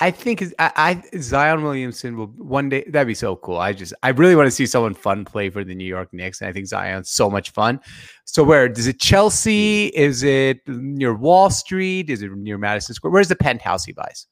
I 0.00 0.10
think 0.10 0.42
is- 0.42 0.54
I, 0.58 1.02
I 1.14 1.18
Zion 1.20 1.62
Williamson 1.62 2.16
will 2.16 2.26
one 2.26 2.68
day 2.68 2.84
that'd 2.88 3.06
be 3.06 3.14
so 3.14 3.36
cool. 3.36 3.58
I 3.58 3.72
just 3.72 3.94
I 4.02 4.08
really 4.10 4.34
want 4.34 4.46
to 4.48 4.50
see 4.50 4.66
someone 4.66 4.92
fun 4.92 5.24
play 5.24 5.50
for 5.50 5.62
the 5.64 5.74
New 5.74 5.86
York 5.86 6.12
Knicks, 6.12 6.40
and 6.40 6.48
I 6.48 6.52
think 6.52 6.66
Zion's 6.66 7.10
so 7.10 7.30
much 7.30 7.50
fun. 7.50 7.80
So 8.24 8.42
where 8.42 8.66
is 8.66 8.86
it? 8.88 8.98
Chelsea? 9.00 9.86
Is 9.94 10.22
it 10.24 10.60
near 10.66 11.14
Wall 11.14 11.48
Street? 11.48 12.10
Is 12.10 12.22
it 12.22 12.32
near 12.32 12.58
Madison 12.58 12.94
Square? 12.94 13.12
Where's 13.12 13.28
the 13.28 13.36
penthouse 13.36 13.84
he 13.84 13.92
buys? 13.92 14.26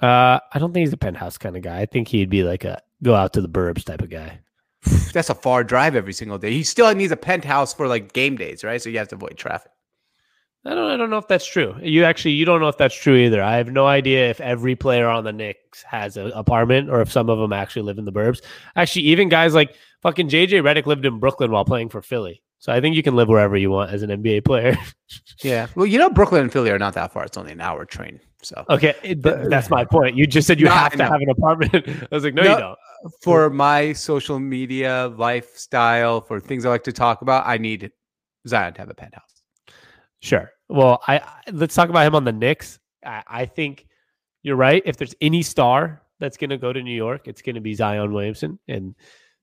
Uh, 0.00 0.38
I 0.52 0.58
don't 0.58 0.72
think 0.72 0.86
he's 0.86 0.92
a 0.92 0.98
penthouse 0.98 1.38
kind 1.38 1.56
of 1.56 1.62
guy. 1.62 1.80
I 1.80 1.86
think 1.86 2.08
he'd 2.08 2.30
be 2.30 2.44
like 2.44 2.64
a 2.64 2.80
go 3.02 3.14
out 3.14 3.32
to 3.34 3.40
the 3.40 3.48
burbs 3.48 3.84
type 3.84 4.02
of 4.02 4.10
guy. 4.10 4.40
That's 5.12 5.30
a 5.30 5.34
far 5.34 5.64
drive 5.64 5.96
every 5.96 6.12
single 6.12 6.38
day. 6.38 6.52
He 6.52 6.62
still 6.62 6.92
needs 6.94 7.12
a 7.12 7.16
penthouse 7.16 7.74
for 7.74 7.88
like 7.88 8.12
game 8.12 8.36
days, 8.36 8.62
right? 8.62 8.80
So 8.80 8.90
you 8.90 8.98
have 8.98 9.08
to 9.08 9.16
avoid 9.16 9.36
traffic. 9.36 9.72
I 10.64 10.74
don't. 10.74 10.90
I 10.90 10.96
don't 10.96 11.10
know 11.10 11.18
if 11.18 11.28
that's 11.28 11.46
true. 11.46 11.76
You 11.80 12.04
actually, 12.04 12.32
you 12.32 12.44
don't 12.44 12.60
know 12.60 12.68
if 12.68 12.76
that's 12.76 12.94
true 12.94 13.14
either. 13.14 13.42
I 13.42 13.56
have 13.56 13.70
no 13.70 13.86
idea 13.86 14.28
if 14.28 14.40
every 14.40 14.74
player 14.74 15.08
on 15.08 15.24
the 15.24 15.32
Knicks 15.32 15.82
has 15.84 16.16
an 16.16 16.32
apartment 16.32 16.90
or 16.90 17.00
if 17.00 17.12
some 17.12 17.30
of 17.30 17.38
them 17.38 17.52
actually 17.52 17.82
live 17.82 17.96
in 17.96 18.04
the 18.04 18.12
burbs. 18.12 18.40
Actually, 18.74 19.02
even 19.02 19.28
guys 19.28 19.54
like 19.54 19.74
fucking 20.02 20.28
JJ 20.28 20.62
Redick 20.62 20.86
lived 20.86 21.06
in 21.06 21.20
Brooklyn 21.20 21.52
while 21.52 21.64
playing 21.64 21.88
for 21.88 22.02
Philly. 22.02 22.42
So 22.58 22.72
I 22.72 22.80
think 22.80 22.96
you 22.96 23.04
can 23.04 23.14
live 23.14 23.28
wherever 23.28 23.56
you 23.56 23.70
want 23.70 23.92
as 23.92 24.02
an 24.02 24.10
NBA 24.10 24.44
player. 24.44 24.76
Yeah. 25.42 25.68
Well, 25.76 25.86
you 25.86 25.98
know, 25.98 26.10
Brooklyn 26.10 26.42
and 26.42 26.52
Philly 26.52 26.70
are 26.70 26.80
not 26.80 26.94
that 26.94 27.12
far. 27.12 27.24
It's 27.24 27.38
only 27.38 27.52
an 27.52 27.60
hour 27.60 27.84
train. 27.84 28.18
So 28.42 28.64
okay, 28.70 28.94
th- 29.02 29.16
that's 29.22 29.68
my 29.68 29.84
point. 29.84 30.16
You 30.16 30.26
just 30.26 30.46
said 30.46 30.60
you 30.60 30.66
No, 30.66 30.72
have 30.72 30.92
to 30.92 31.04
have 31.04 31.20
an 31.20 31.28
apartment. 31.30 31.74
I 31.88 32.06
was 32.14 32.22
like, 32.24 32.34
no, 32.34 32.42
No. 32.42 32.50
you 32.52 32.58
don't. 32.58 32.78
for 33.20 33.50
my 33.50 33.92
social 33.92 34.38
media 34.38 35.12
lifestyle, 35.16 36.20
for 36.20 36.38
things 36.38 36.64
I 36.64 36.68
like 36.68 36.84
to 36.84 36.92
talk 36.92 37.22
about, 37.22 37.46
I 37.46 37.58
need 37.58 37.90
Zion 38.46 38.74
to 38.74 38.80
have 38.80 38.90
a 38.90 38.94
penthouse. 38.94 39.42
Sure. 40.20 40.50
Well, 40.68 41.02
I, 41.08 41.18
I 41.18 41.50
let's 41.52 41.74
talk 41.74 41.88
about 41.90 42.06
him 42.06 42.14
on 42.14 42.24
the 42.24 42.32
Knicks. 42.32 42.78
I, 43.04 43.22
I 43.26 43.46
think 43.46 43.86
you're 44.42 44.56
right. 44.56 44.82
If 44.84 44.96
there's 44.96 45.14
any 45.20 45.42
star 45.42 46.02
that's 46.20 46.36
going 46.36 46.50
to 46.50 46.58
go 46.58 46.72
to 46.72 46.82
New 46.82 46.94
York, 46.94 47.26
it's 47.26 47.42
going 47.42 47.54
to 47.56 47.60
be 47.60 47.74
Zion 47.74 48.12
Williamson, 48.12 48.58
and 48.68 48.94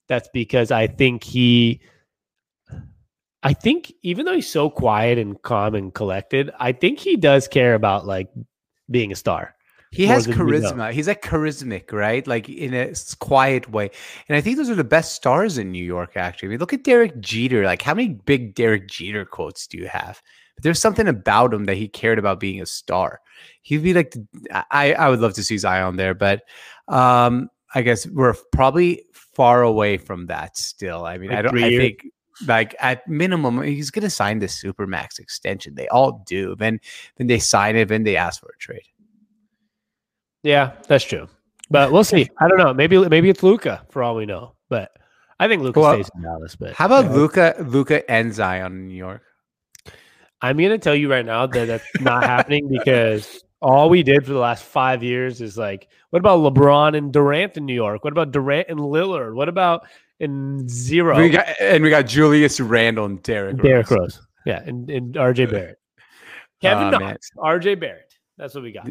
that's 0.08 0.30
because 0.34 0.72
I 0.72 0.88
think 0.88 1.24
he. 1.24 1.82
I 3.44 3.54
think 3.54 3.94
even 4.02 4.26
though 4.26 4.34
he's 4.34 4.50
so 4.50 4.70
quiet 4.70 5.18
and 5.20 5.40
calm 5.42 5.76
and 5.76 5.94
collected, 5.94 6.52
I 6.60 6.72
think 6.72 6.98
he 7.00 7.16
does 7.16 7.48
care 7.48 7.76
about 7.76 8.08
like 8.08 8.30
being 8.90 9.12
a 9.12 9.16
star. 9.16 9.56
He 9.92 10.06
has 10.08 10.26
than 10.26 10.38
we 10.38 10.60
know. 10.60 10.72
charisma. 10.72 10.92
He's 10.92 11.08
like 11.08 11.22
charismatic, 11.22 11.94
right? 11.94 12.26
Like 12.28 12.50
in 12.50 12.74
a 12.74 12.94
quiet 13.20 13.70
way. 13.72 13.92
And 14.28 14.36
I 14.36 14.42
think 14.42 14.58
those 14.58 14.70
are 14.70 14.76
the 14.76 14.84
best 14.84 15.14
stars 15.14 15.58
in 15.58 15.72
New 15.72 15.84
York, 15.84 16.18
actually. 16.18 16.48
I 16.48 16.52
mean, 16.52 16.60
look 16.60 16.74
at 16.74 16.84
Derek 16.84 17.20
Jeter. 17.22 17.64
Like, 17.64 17.82
how 17.82 17.94
many 17.94 18.10
big 18.10 18.56
Derek 18.56 18.90
Jeter 18.90 19.24
quotes 19.24 19.68
do 19.68 19.78
you 19.78 19.88
have? 19.88 20.22
But 20.56 20.64
there's 20.64 20.80
something 20.80 21.08
about 21.08 21.54
him 21.54 21.66
that 21.66 21.78
he 21.78 21.88
cared 21.88 22.20
about 22.20 22.42
being 22.42 22.62
a 22.62 22.66
star. 22.66 23.22
He'd 23.62 23.84
be 23.84 23.94
like, 23.94 24.16
I, 24.52 24.94
I 24.94 25.10
would 25.10 25.20
love 25.20 25.34
to 25.36 25.44
see 25.44 25.58
Zion 25.58 25.96
there, 25.96 26.14
but 26.14 26.44
um, 26.88 27.50
I 27.74 27.82
guess 27.82 28.06
we're 28.08 28.36
probably 28.52 29.04
far 29.14 29.64
away 29.64 29.98
from 29.98 30.28
that 30.28 30.58
still. 30.58 31.06
I 31.06 31.18
mean, 31.18 31.30
Like 31.30 31.40
I 31.40 31.42
don't, 31.42 31.64
I 31.64 31.78
think 31.78 32.06
like 32.48 32.76
at 32.80 33.08
minimum, 33.08 33.62
he's 33.62 33.92
going 33.92 34.04
to 34.04 34.10
sign 34.10 34.40
the 34.40 34.48
Supermax 34.48 35.20
extension. 35.20 35.76
They 35.76 35.88
all 35.88 36.24
do. 36.26 36.56
Then, 36.56 36.80
then 37.18 37.28
they 37.28 37.40
sign 37.40 37.76
it, 37.76 37.88
then 37.88 38.04
they 38.04 38.18
ask 38.18 38.42
for 38.42 38.54
a 38.56 38.58
trade. 38.58 38.84
Yeah, 40.44 40.74
that's 40.88 41.04
true. 41.04 41.28
But 41.72 41.92
we'll 41.92 42.04
see. 42.04 42.30
I 42.40 42.48
don't 42.48 42.60
know. 42.60 42.74
Maybe 42.74 42.98
maybe 43.10 43.30
it's 43.30 43.42
Luka 43.42 43.84
for 43.90 44.04
all 44.04 44.16
we 44.16 44.26
know. 44.26 44.54
But 44.70 44.92
I 45.40 45.48
think 45.48 45.64
Luka 45.64 45.80
Well, 45.80 45.94
stays 45.96 46.12
in 46.16 46.22
Dallas. 46.22 46.56
But 46.56 46.74
How 46.74 46.86
about. 46.86 47.12
Luka, 47.12 47.56
Luka 47.66 48.10
and 48.10 48.34
Zion 48.34 48.72
in 48.74 48.88
New 48.88 48.96
York? 48.96 49.24
I'm 50.42 50.58
going 50.58 50.70
to 50.70 50.78
tell 50.78 50.96
you 50.96 51.10
right 51.10 51.26
now 51.26 51.48
that 51.48 51.66
that's 51.66 52.02
not 52.02 52.24
happening 52.24 52.68
because 52.70 53.44
all 53.62 53.90
we 53.90 54.04
did 54.04 54.24
for 54.26 54.34
the 54.34 54.40
last 54.40 54.64
five 54.64 55.02
years 55.02 55.42
is 55.42 55.58
like, 55.58 55.88
what 56.12 56.20
about 56.20 56.40
LeBron 56.40 56.96
and 56.96 57.12
Durant 57.12 57.58
in 57.58 57.66
New 57.66 57.74
York? 57.74 58.04
What 58.04 58.14
about 58.14 58.32
Durant 58.32 58.68
and 58.70 58.80
Lillard? 58.80 59.34
What 59.34 59.50
about 59.50 59.88
in 60.20 60.68
zero? 60.68 61.18
We 61.18 61.30
got 61.30 61.48
and 61.60 61.84
we 61.84 61.90
got 61.90 62.06
Julius 62.06 62.60
Randle 62.60 63.06
and 63.06 63.22
Derek. 63.24 63.58
Derrick 63.62 63.90
Rose. 63.90 64.00
Rose. 64.00 64.22
Yeah, 64.46 64.62
and, 64.66 64.90
and 64.90 65.16
RJ 65.16 65.50
Barrett. 65.52 65.80
Kevin 66.62 66.92
man. 66.92 67.02
Knox, 67.02 67.30
RJ 67.38 67.80
Barrett. 67.80 68.14
That's 68.38 68.54
what 68.54 68.64
we 68.64 68.72
got. 68.72 68.88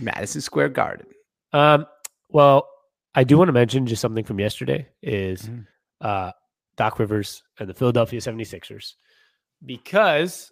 Madison 0.00 0.40
Square 0.40 0.70
Garden. 0.70 1.06
Um, 1.52 1.86
well, 2.28 2.68
I 3.14 3.24
do 3.24 3.38
want 3.38 3.48
to 3.48 3.52
mention 3.52 3.86
just 3.86 4.02
something 4.02 4.24
from 4.24 4.38
yesterday 4.38 4.88
is 5.02 5.42
Mhm. 5.42 5.66
uh, 6.00 6.32
Doc 6.76 6.98
Rivers 6.98 7.42
and 7.58 7.68
the 7.68 7.74
Philadelphia 7.74 8.20
76ers 8.20 8.94
because 9.64 10.50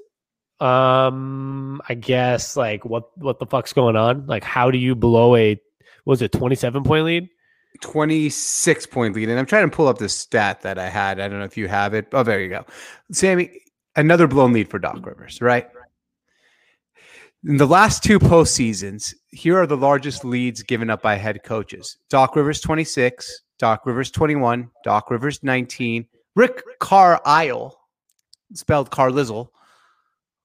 um 0.58 1.80
I 1.88 1.94
guess 1.94 2.56
like 2.56 2.84
what 2.84 3.16
what 3.18 3.38
the 3.38 3.46
fuck's 3.46 3.72
going 3.72 3.94
on? 3.94 4.26
Like 4.26 4.42
how 4.42 4.70
do 4.70 4.78
you 4.78 4.94
blow 4.94 5.36
a 5.36 5.50
what 6.04 6.12
was 6.12 6.22
it 6.22 6.32
27 6.32 6.82
point 6.82 7.04
lead? 7.04 7.28
26 7.80 8.86
point 8.86 9.14
lead. 9.14 9.28
And 9.28 9.38
I'm 9.38 9.46
trying 9.46 9.68
to 9.68 9.74
pull 9.74 9.88
up 9.88 9.98
the 9.98 10.08
stat 10.08 10.62
that 10.62 10.78
I 10.78 10.88
had. 10.88 11.20
I 11.20 11.28
don't 11.28 11.38
know 11.38 11.44
if 11.44 11.56
you 11.56 11.68
have 11.68 11.94
it. 11.94 12.06
Oh, 12.12 12.22
there 12.22 12.40
you 12.40 12.48
go. 12.48 12.64
Sammy, 13.12 13.60
another 13.96 14.26
blown 14.26 14.52
lead 14.52 14.68
for 14.68 14.78
Doc 14.78 15.04
Rivers, 15.04 15.40
right? 15.40 15.68
In 17.44 17.58
the 17.58 17.66
last 17.66 18.02
two 18.02 18.18
postseasons, 18.18 19.14
here 19.28 19.56
are 19.56 19.66
the 19.66 19.76
largest 19.76 20.24
leads 20.24 20.62
given 20.62 20.90
up 20.90 21.02
by 21.02 21.14
head 21.14 21.42
coaches 21.44 21.98
Doc 22.10 22.34
Rivers 22.34 22.60
26, 22.60 23.42
Doc 23.58 23.86
Rivers 23.86 24.10
21, 24.10 24.70
Doc 24.82 25.10
Rivers 25.10 25.42
19, 25.42 26.06
Rick 26.34 26.62
Carlisle, 26.80 27.78
spelled 28.54 28.90
Carlizzle, 28.90 29.48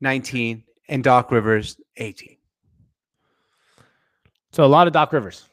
19, 0.01 0.63
and 0.89 1.03
Doc 1.03 1.31
Rivers 1.31 1.77
18. 1.97 2.37
So 4.51 4.63
a 4.63 4.67
lot 4.67 4.87
of 4.87 4.93
Doc 4.93 5.11
Rivers 5.13 5.47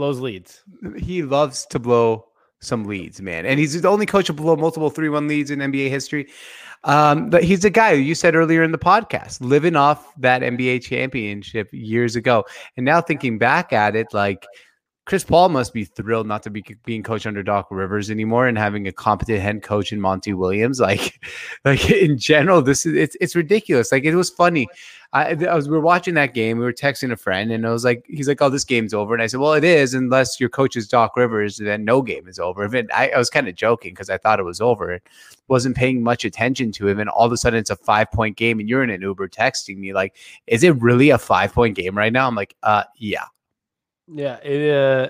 blows 0.00 0.18
leads. 0.18 0.64
he 0.96 1.22
loves 1.22 1.66
to 1.66 1.78
blow 1.78 2.24
some 2.60 2.84
leads, 2.84 3.20
man. 3.20 3.44
And 3.44 3.60
he's 3.60 3.78
the 3.78 3.86
only 3.86 4.06
coach 4.06 4.28
to 4.28 4.32
blow 4.32 4.56
multiple 4.56 4.88
3 4.88 5.10
1 5.10 5.28
leads 5.28 5.50
in 5.50 5.58
NBA 5.58 5.90
history. 5.90 6.26
Um, 6.84 7.28
but 7.28 7.44
he's 7.44 7.60
the 7.60 7.68
guy 7.68 7.94
who 7.94 8.00
you 8.00 8.14
said 8.14 8.34
earlier 8.34 8.62
in 8.62 8.72
the 8.72 8.78
podcast, 8.78 9.42
living 9.42 9.76
off 9.76 10.14
that 10.16 10.40
NBA 10.40 10.80
championship 10.80 11.68
years 11.70 12.16
ago. 12.16 12.46
And 12.78 12.86
now 12.86 13.02
thinking 13.02 13.36
back 13.36 13.74
at 13.74 13.94
it, 13.94 14.06
like 14.14 14.46
Chris 15.10 15.24
Paul 15.24 15.48
must 15.48 15.74
be 15.74 15.84
thrilled 15.84 16.28
not 16.28 16.44
to 16.44 16.50
be 16.50 16.64
being 16.84 17.02
coached 17.02 17.26
under 17.26 17.42
Doc 17.42 17.66
Rivers 17.72 18.12
anymore 18.12 18.46
and 18.46 18.56
having 18.56 18.86
a 18.86 18.92
competent 18.92 19.40
head 19.40 19.60
coach 19.60 19.92
in 19.92 20.00
Monty 20.00 20.34
Williams. 20.34 20.80
Like, 20.90 21.24
like 21.64 21.90
in 21.90 22.16
general, 22.16 22.62
this 22.62 22.86
is 22.86 22.94
it's 22.94 23.16
it's 23.20 23.34
ridiculous. 23.34 23.90
Like 23.90 24.04
it 24.04 24.14
was 24.14 24.30
funny. 24.30 24.68
I, 25.12 25.32
I 25.32 25.56
was 25.56 25.68
we 25.68 25.76
were 25.76 25.82
watching 25.82 26.14
that 26.14 26.32
game. 26.32 26.58
We 26.58 26.64
were 26.64 26.72
texting 26.72 27.10
a 27.10 27.16
friend, 27.16 27.50
and 27.50 27.66
I 27.66 27.70
was 27.70 27.84
like, 27.84 28.04
he's 28.08 28.28
like, 28.28 28.40
"Oh, 28.40 28.50
this 28.50 28.64
game's 28.64 28.94
over." 28.94 29.12
And 29.12 29.20
I 29.22 29.26
said, 29.26 29.40
"Well, 29.40 29.54
it 29.54 29.64
is, 29.64 29.94
unless 29.94 30.38
your 30.38 30.48
coach 30.48 30.76
is 30.76 30.86
Doc 30.86 31.16
Rivers, 31.16 31.56
then 31.56 31.84
no 31.84 32.02
game 32.02 32.28
is 32.28 32.38
over." 32.38 32.72
It, 32.72 32.86
I, 32.94 33.08
I 33.08 33.18
was 33.18 33.30
kind 33.30 33.48
of 33.48 33.56
joking 33.56 33.92
because 33.92 34.10
I 34.10 34.16
thought 34.16 34.38
it 34.38 34.44
was 34.44 34.60
over. 34.60 34.92
And 34.92 35.00
wasn't 35.48 35.76
paying 35.76 36.04
much 36.04 36.24
attention 36.24 36.70
to 36.72 36.86
him, 36.86 37.00
and 37.00 37.10
all 37.10 37.26
of 37.26 37.32
a 37.32 37.36
sudden 37.36 37.58
it's 37.58 37.70
a 37.70 37.76
five 37.76 38.12
point 38.12 38.36
game, 38.36 38.60
and 38.60 38.68
you're 38.68 38.84
in 38.84 38.90
an 38.90 39.02
Uber 39.02 39.28
texting 39.28 39.78
me 39.78 39.92
like, 39.92 40.16
"Is 40.46 40.62
it 40.62 40.80
really 40.80 41.10
a 41.10 41.18
five 41.18 41.52
point 41.52 41.74
game 41.74 41.98
right 41.98 42.12
now?" 42.12 42.28
I'm 42.28 42.36
like, 42.36 42.54
"Uh, 42.62 42.84
yeah." 42.96 43.24
Yeah, 44.12 44.36
it 44.42 44.70
uh, 44.74 45.08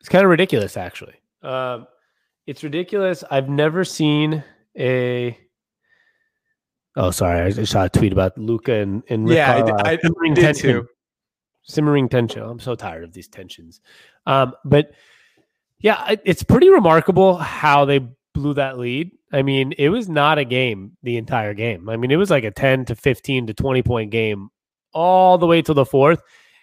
it's 0.00 0.08
kind 0.08 0.24
of 0.24 0.30
ridiculous 0.30 0.76
actually. 0.76 1.14
Um, 1.42 1.86
it's 2.46 2.62
ridiculous. 2.62 3.24
I've 3.30 3.48
never 3.48 3.84
seen 3.84 4.42
a. 4.78 5.38
Oh, 6.96 7.10
sorry, 7.10 7.40
I 7.40 7.50
just 7.50 7.72
saw 7.72 7.84
a 7.84 7.88
tweet 7.88 8.12
about 8.12 8.36
Luka 8.36 8.74
and 8.74 9.02
and 9.08 9.26
Rick 9.28 9.36
Yeah, 9.36 9.64
I. 9.84 9.92
I 9.92 9.98
simmering 9.98 10.34
did 10.34 10.42
tension. 10.42 10.70
too. 10.70 10.88
Simmering 11.62 12.08
tension. 12.08 12.42
I'm 12.42 12.58
so 12.60 12.74
tired 12.74 13.04
of 13.04 13.12
these 13.12 13.28
tensions. 13.28 13.80
Um, 14.26 14.52
but 14.64 14.92
yeah, 15.80 16.10
it- 16.10 16.22
it's 16.24 16.42
pretty 16.42 16.68
remarkable 16.68 17.36
how 17.36 17.84
they 17.84 18.00
blew 18.34 18.54
that 18.54 18.78
lead. 18.78 19.10
I 19.32 19.42
mean, 19.42 19.72
it 19.78 19.88
was 19.88 20.08
not 20.08 20.38
a 20.38 20.44
game 20.44 20.96
the 21.02 21.16
entire 21.16 21.54
game. 21.54 21.88
I 21.88 21.96
mean, 21.96 22.10
it 22.10 22.16
was 22.16 22.30
like 22.30 22.44
a 22.44 22.50
10 22.50 22.84
to 22.86 22.94
15 22.96 23.46
to 23.46 23.54
20 23.54 23.82
point 23.82 24.10
game 24.10 24.50
all 24.92 25.38
the 25.38 25.46
way 25.46 25.62
to 25.62 25.72
the 25.72 25.86
fourth. 25.86 26.20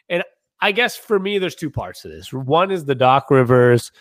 And 0.10 0.24
I 0.62 0.72
guess 0.72 0.96
for 0.98 1.20
me, 1.20 1.38
there's 1.40 1.56
two 1.56 1.70
parts 1.70 2.02
to 2.02 2.10
this. 2.10 2.34
One 2.34 2.72
is 2.72 2.86
the 2.86 2.96
Doc 2.96 3.32
Rivers, 3.32 3.92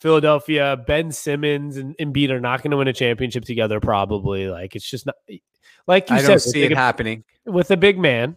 Philadelphia, 0.00 0.76
Ben 0.86 1.10
Simmons, 1.10 1.76
and 1.76 1.96
Embiid 1.98 2.30
are 2.30 2.40
not 2.40 2.62
going 2.62 2.70
to 2.70 2.76
win 2.76 2.88
a 2.88 2.92
championship 2.92 3.44
together. 3.44 3.80
Probably, 3.80 4.48
like 4.48 4.76
it's 4.76 4.88
just 4.88 5.06
not 5.06 5.14
like 5.86 6.10
you 6.10 6.16
I 6.16 6.20
said. 6.20 6.28
don't 6.28 6.40
see 6.40 6.62
it 6.64 6.72
a- 6.72 6.76
happening. 6.76 7.24
with 7.46 7.70
a 7.70 7.76
big 7.76 7.98
man, 7.98 8.36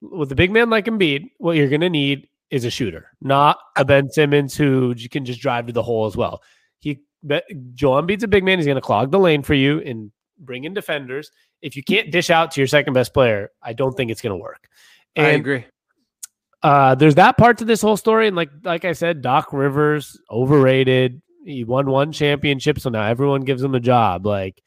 with 0.00 0.32
a 0.32 0.34
big 0.34 0.50
man 0.50 0.70
like 0.70 0.86
Embiid, 0.86 1.30
what 1.38 1.56
you're 1.56 1.68
going 1.68 1.80
to 1.82 1.90
need 1.90 2.28
is 2.50 2.64
a 2.64 2.70
shooter, 2.70 3.10
not 3.20 3.58
a 3.76 3.84
Ben 3.84 4.08
Simmons 4.08 4.56
who 4.56 4.94
you 4.96 5.08
can 5.08 5.24
just 5.24 5.40
drive 5.40 5.66
to 5.66 5.72
the 5.72 5.82
hole 5.82 6.06
as 6.06 6.16
well. 6.16 6.42
He 6.78 7.00
Joel 7.74 8.02
Embiid's 8.02 8.22
a 8.24 8.28
big 8.28 8.44
man. 8.44 8.58
He's 8.58 8.66
going 8.66 8.76
to 8.76 8.80
clog 8.80 9.10
the 9.10 9.18
lane 9.18 9.42
for 9.42 9.54
you 9.54 9.80
and 9.80 10.12
bring 10.38 10.64
in 10.64 10.74
defenders. 10.74 11.30
If 11.60 11.76
you 11.76 11.82
can't 11.82 12.10
dish 12.10 12.30
out 12.30 12.52
to 12.52 12.60
your 12.60 12.68
second 12.68 12.92
best 12.92 13.12
player, 13.12 13.50
I 13.62 13.72
don't 13.72 13.94
think 13.96 14.10
it's 14.10 14.22
going 14.22 14.36
to 14.36 14.42
work. 14.42 14.68
And, 15.16 15.26
I 15.26 15.30
agree. 15.30 15.64
Uh, 16.62 16.94
there's 16.94 17.14
that 17.16 17.36
part 17.36 17.58
to 17.58 17.64
this 17.64 17.82
whole 17.82 17.96
story, 17.96 18.26
and 18.26 18.36
like 18.36 18.50
like 18.64 18.84
I 18.84 18.92
said, 18.92 19.22
Doc 19.22 19.52
Rivers 19.52 20.18
overrated. 20.30 21.20
He 21.44 21.64
won 21.64 21.86
one 21.86 22.12
championship, 22.12 22.80
so 22.80 22.90
now 22.90 23.06
everyone 23.06 23.42
gives 23.42 23.62
him 23.62 23.74
a 23.74 23.80
job. 23.80 24.26
Like, 24.26 24.62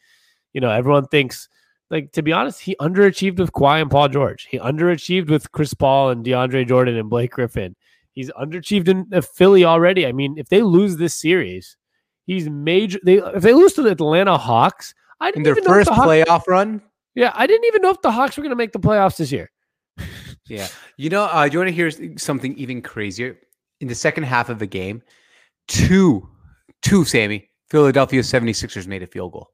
you 0.54 0.62
know, 0.62 0.69
everyone 0.69 1.08
thinks 1.08 1.49
like 1.89 2.12
to 2.13 2.21
be 2.21 2.32
honest, 2.32 2.62
he 2.62 2.75
underachieved 2.80 3.39
with 3.39 3.52
Kawhi 3.52 3.82
and 3.82 3.91
Paul 3.91 4.10
George. 4.10 4.47
He 4.49 4.60
underachieved 4.60 5.30
with 5.30 5.52
Chris 5.52 5.73
Paul 5.73 6.10
and 6.10 6.23
DeAndre 6.23 6.67
Jordan 6.67 6.97
and 6.97 7.10
Blake 7.10 7.32
Griffin. 7.32 7.75
He's 8.12 8.30
underachieved 8.32 8.88
in 8.88 9.21
Philly 9.21 9.65
already. 9.65 10.06
I 10.06 10.12
mean, 10.12 10.36
if 10.38 10.49
they 10.49 10.62
lose 10.62 10.97
this 10.97 11.15
series, 11.15 11.78
he's 12.25 12.49
major. 12.49 12.99
They 13.04 13.17
if 13.17 13.41
they 13.41 13.54
lose 13.54 13.73
to 13.73 13.82
the 13.82 13.91
Atlanta 13.91 14.38
Hawks, 14.38 14.93
I 15.19 15.32
didn't 15.32 15.47
in 15.47 15.54
their 15.54 15.63
first 15.63 15.89
the 15.89 15.95
playoff 15.95 16.28
Hawks, 16.28 16.47
run. 16.47 16.82
Yeah, 17.15 17.32
I 17.34 17.47
didn't 17.47 17.65
even 17.65 17.82
know 17.82 17.91
if 17.91 18.02
the 18.02 18.12
Hawks 18.12 18.38
were 18.38 18.43
going 18.43 18.52
to 18.52 18.56
make 18.56 18.71
the 18.71 18.80
playoffs 18.80 19.17
this 19.17 19.32
year. 19.32 19.52
yeah, 20.49 20.67
you 20.97 21.09
know, 21.09 21.23
uh, 21.25 21.47
do 21.47 21.53
you 21.53 21.59
want 21.59 21.69
to 21.69 21.73
hear 21.73 22.17
something 22.17 22.55
even 22.55 22.81
crazier? 22.81 23.38
In 23.81 23.88
the 23.88 23.95
second 23.95 24.23
half 24.23 24.49
of 24.49 24.59
the 24.59 24.67
game, 24.67 25.01
two, 25.69 26.27
two, 26.81 27.05
Sammy, 27.05 27.49
Philadelphia 27.69 28.21
76ers 28.21 28.88
made 28.88 29.03
a 29.03 29.07
field 29.07 29.31
goal. 29.31 29.51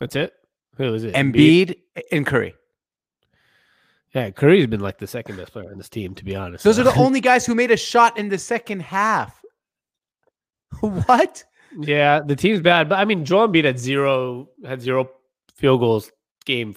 That's 0.00 0.16
it. 0.16 0.32
Who 0.76 0.94
is 0.94 1.04
it? 1.04 1.14
Embiid, 1.14 1.76
Embiid 1.96 2.02
and 2.10 2.26
Curry. 2.26 2.54
Yeah, 4.14 4.30
Curry's 4.30 4.66
been 4.66 4.80
like 4.80 4.98
the 4.98 5.06
second 5.06 5.36
best 5.36 5.52
player 5.52 5.70
on 5.70 5.76
this 5.76 5.88
team, 5.88 6.14
to 6.14 6.24
be 6.24 6.34
honest. 6.34 6.64
Those 6.64 6.78
are 6.78 6.84
the 6.84 6.94
only 6.96 7.20
guys 7.20 7.44
who 7.44 7.54
made 7.54 7.70
a 7.70 7.76
shot 7.76 8.18
in 8.18 8.28
the 8.28 8.38
second 8.38 8.80
half. 8.80 9.40
what? 10.80 11.44
Yeah, 11.78 12.20
the 12.20 12.36
team's 12.36 12.60
bad, 12.60 12.88
but 12.88 12.98
I 12.98 13.04
mean, 13.04 13.24
Joel 13.24 13.48
Embiid 13.48 13.64
had 13.64 13.78
zero 13.78 14.48
had 14.64 14.80
zero 14.80 15.10
field 15.54 15.80
goals 15.80 16.10
game 16.46 16.74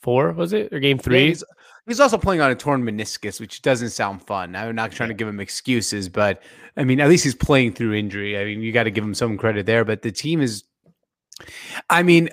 four, 0.00 0.32
was 0.32 0.52
it 0.52 0.72
or 0.72 0.80
game 0.80 0.98
three? 0.98 1.20
Yeah, 1.20 1.28
he's, 1.28 1.44
he's, 1.86 2.00
also 2.00 2.18
playing 2.18 2.40
on 2.40 2.50
a 2.50 2.54
torn 2.54 2.82
meniscus, 2.82 3.40
which 3.40 3.62
doesn't 3.62 3.90
sound 3.90 4.26
fun. 4.26 4.54
I'm 4.56 4.74
not 4.74 4.92
trying 4.92 5.08
to 5.08 5.14
give 5.14 5.28
him 5.28 5.40
excuses, 5.40 6.08
but 6.08 6.42
I 6.76 6.84
mean, 6.84 7.00
at 7.00 7.08
least 7.08 7.24
he's 7.24 7.34
playing 7.34 7.72
through 7.72 7.94
injury. 7.94 8.38
I 8.38 8.44
mean, 8.44 8.60
you 8.60 8.72
got 8.72 8.84
to 8.84 8.90
give 8.90 9.04
him 9.04 9.14
some 9.14 9.38
credit 9.38 9.66
there. 9.66 9.84
But 9.84 10.02
the 10.02 10.12
team 10.12 10.40
is, 10.40 10.64
I 11.88 12.02
mean, 12.02 12.30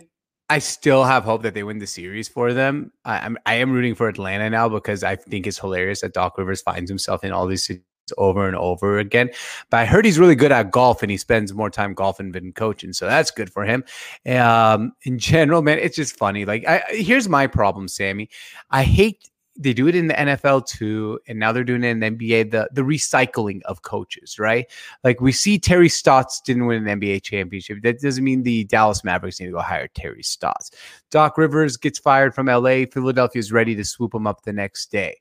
I 0.49 0.59
still 0.59 1.03
have 1.03 1.23
hope 1.23 1.43
that 1.43 1.53
they 1.53 1.63
win 1.63 1.79
the 1.79 1.87
series 1.87 2.27
for 2.27 2.53
them. 2.53 2.91
I, 3.05 3.19
I'm 3.19 3.37
I 3.45 3.55
am 3.55 3.71
rooting 3.71 3.95
for 3.95 4.07
Atlanta 4.07 4.49
now 4.49 4.69
because 4.69 5.03
I 5.03 5.15
think 5.15 5.47
it's 5.47 5.57
hilarious 5.57 6.01
that 6.01 6.13
Doc 6.13 6.37
Rivers 6.37 6.61
finds 6.61 6.89
himself 6.89 7.23
in 7.23 7.31
all 7.31 7.47
these 7.47 7.71
over 8.17 8.47
and 8.47 8.55
over 8.55 8.99
again. 8.99 9.29
But 9.69 9.77
I 9.77 9.85
heard 9.85 10.05
he's 10.05 10.19
really 10.19 10.35
good 10.35 10.51
at 10.51 10.71
golf 10.71 11.01
and 11.01 11.11
he 11.11 11.17
spends 11.17 11.53
more 11.53 11.69
time 11.69 11.93
golfing 11.93 12.31
than 12.31 12.51
coaching, 12.51 12.93
so 12.93 13.05
that's 13.05 13.31
good 13.31 13.51
for 13.51 13.63
him. 13.63 13.83
Um, 14.27 14.93
in 15.03 15.17
general, 15.17 15.61
man, 15.61 15.79
it's 15.79 15.95
just 15.95 16.17
funny. 16.17 16.45
Like, 16.45 16.67
I, 16.67 16.83
here's 16.89 17.29
my 17.29 17.47
problem, 17.47 17.87
Sammy. 17.87 18.29
I 18.69 18.83
hate 18.83 19.29
they 19.55 19.73
do 19.73 19.87
it 19.87 19.95
in 19.95 20.07
the 20.07 20.13
NFL 20.15 20.65
too, 20.65 21.19
and 21.27 21.37
now 21.37 21.51
they're 21.51 21.63
doing 21.63 21.83
it 21.83 21.89
in 21.89 21.99
the 21.99 22.11
NBA. 22.11 22.51
The 22.51 22.69
the 22.73 22.81
recycling 22.81 23.61
of 23.63 23.83
coaches, 23.83 24.39
right? 24.39 24.69
Like 25.03 25.21
we 25.21 25.31
see 25.31 25.59
Terry 25.59 25.89
Stotts 25.89 26.41
didn't 26.41 26.65
win 26.65 26.87
an 26.87 26.99
NBA 26.99 27.23
championship. 27.23 27.81
That 27.83 28.01
doesn't 28.01 28.23
mean 28.23 28.43
the 28.43 28.63
Dallas 28.65 29.03
Mavericks 29.03 29.39
need 29.39 29.47
to 29.47 29.51
go 29.51 29.59
hire 29.59 29.87
Terry 29.89 30.23
Stotts. 30.23 30.71
Doc 31.11 31.37
Rivers 31.37 31.77
gets 31.77 31.99
fired 31.99 32.33
from 32.33 32.47
LA. 32.47 32.85
Philadelphia 32.91 33.39
is 33.39 33.51
ready 33.51 33.75
to 33.75 33.85
swoop 33.85 34.13
him 34.13 34.25
up 34.25 34.43
the 34.43 34.53
next 34.53 34.91
day. 34.91 35.19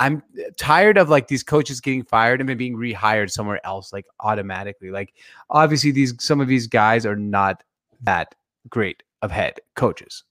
I'm 0.00 0.22
uh, 0.38 0.50
tired 0.56 0.98
of 0.98 1.08
like 1.08 1.28
these 1.28 1.42
coaches 1.42 1.80
getting 1.80 2.04
fired 2.04 2.40
and 2.40 2.48
then 2.48 2.56
being 2.56 2.76
rehired 2.76 3.30
somewhere 3.30 3.64
else, 3.64 3.92
like 3.92 4.06
automatically. 4.20 4.90
Like 4.90 5.14
obviously 5.50 5.92
these 5.92 6.14
some 6.18 6.40
of 6.40 6.48
these 6.48 6.66
guys 6.66 7.06
are 7.06 7.16
not 7.16 7.62
that 8.02 8.34
great 8.68 9.02
of 9.22 9.30
head 9.30 9.58
coaches 9.74 10.24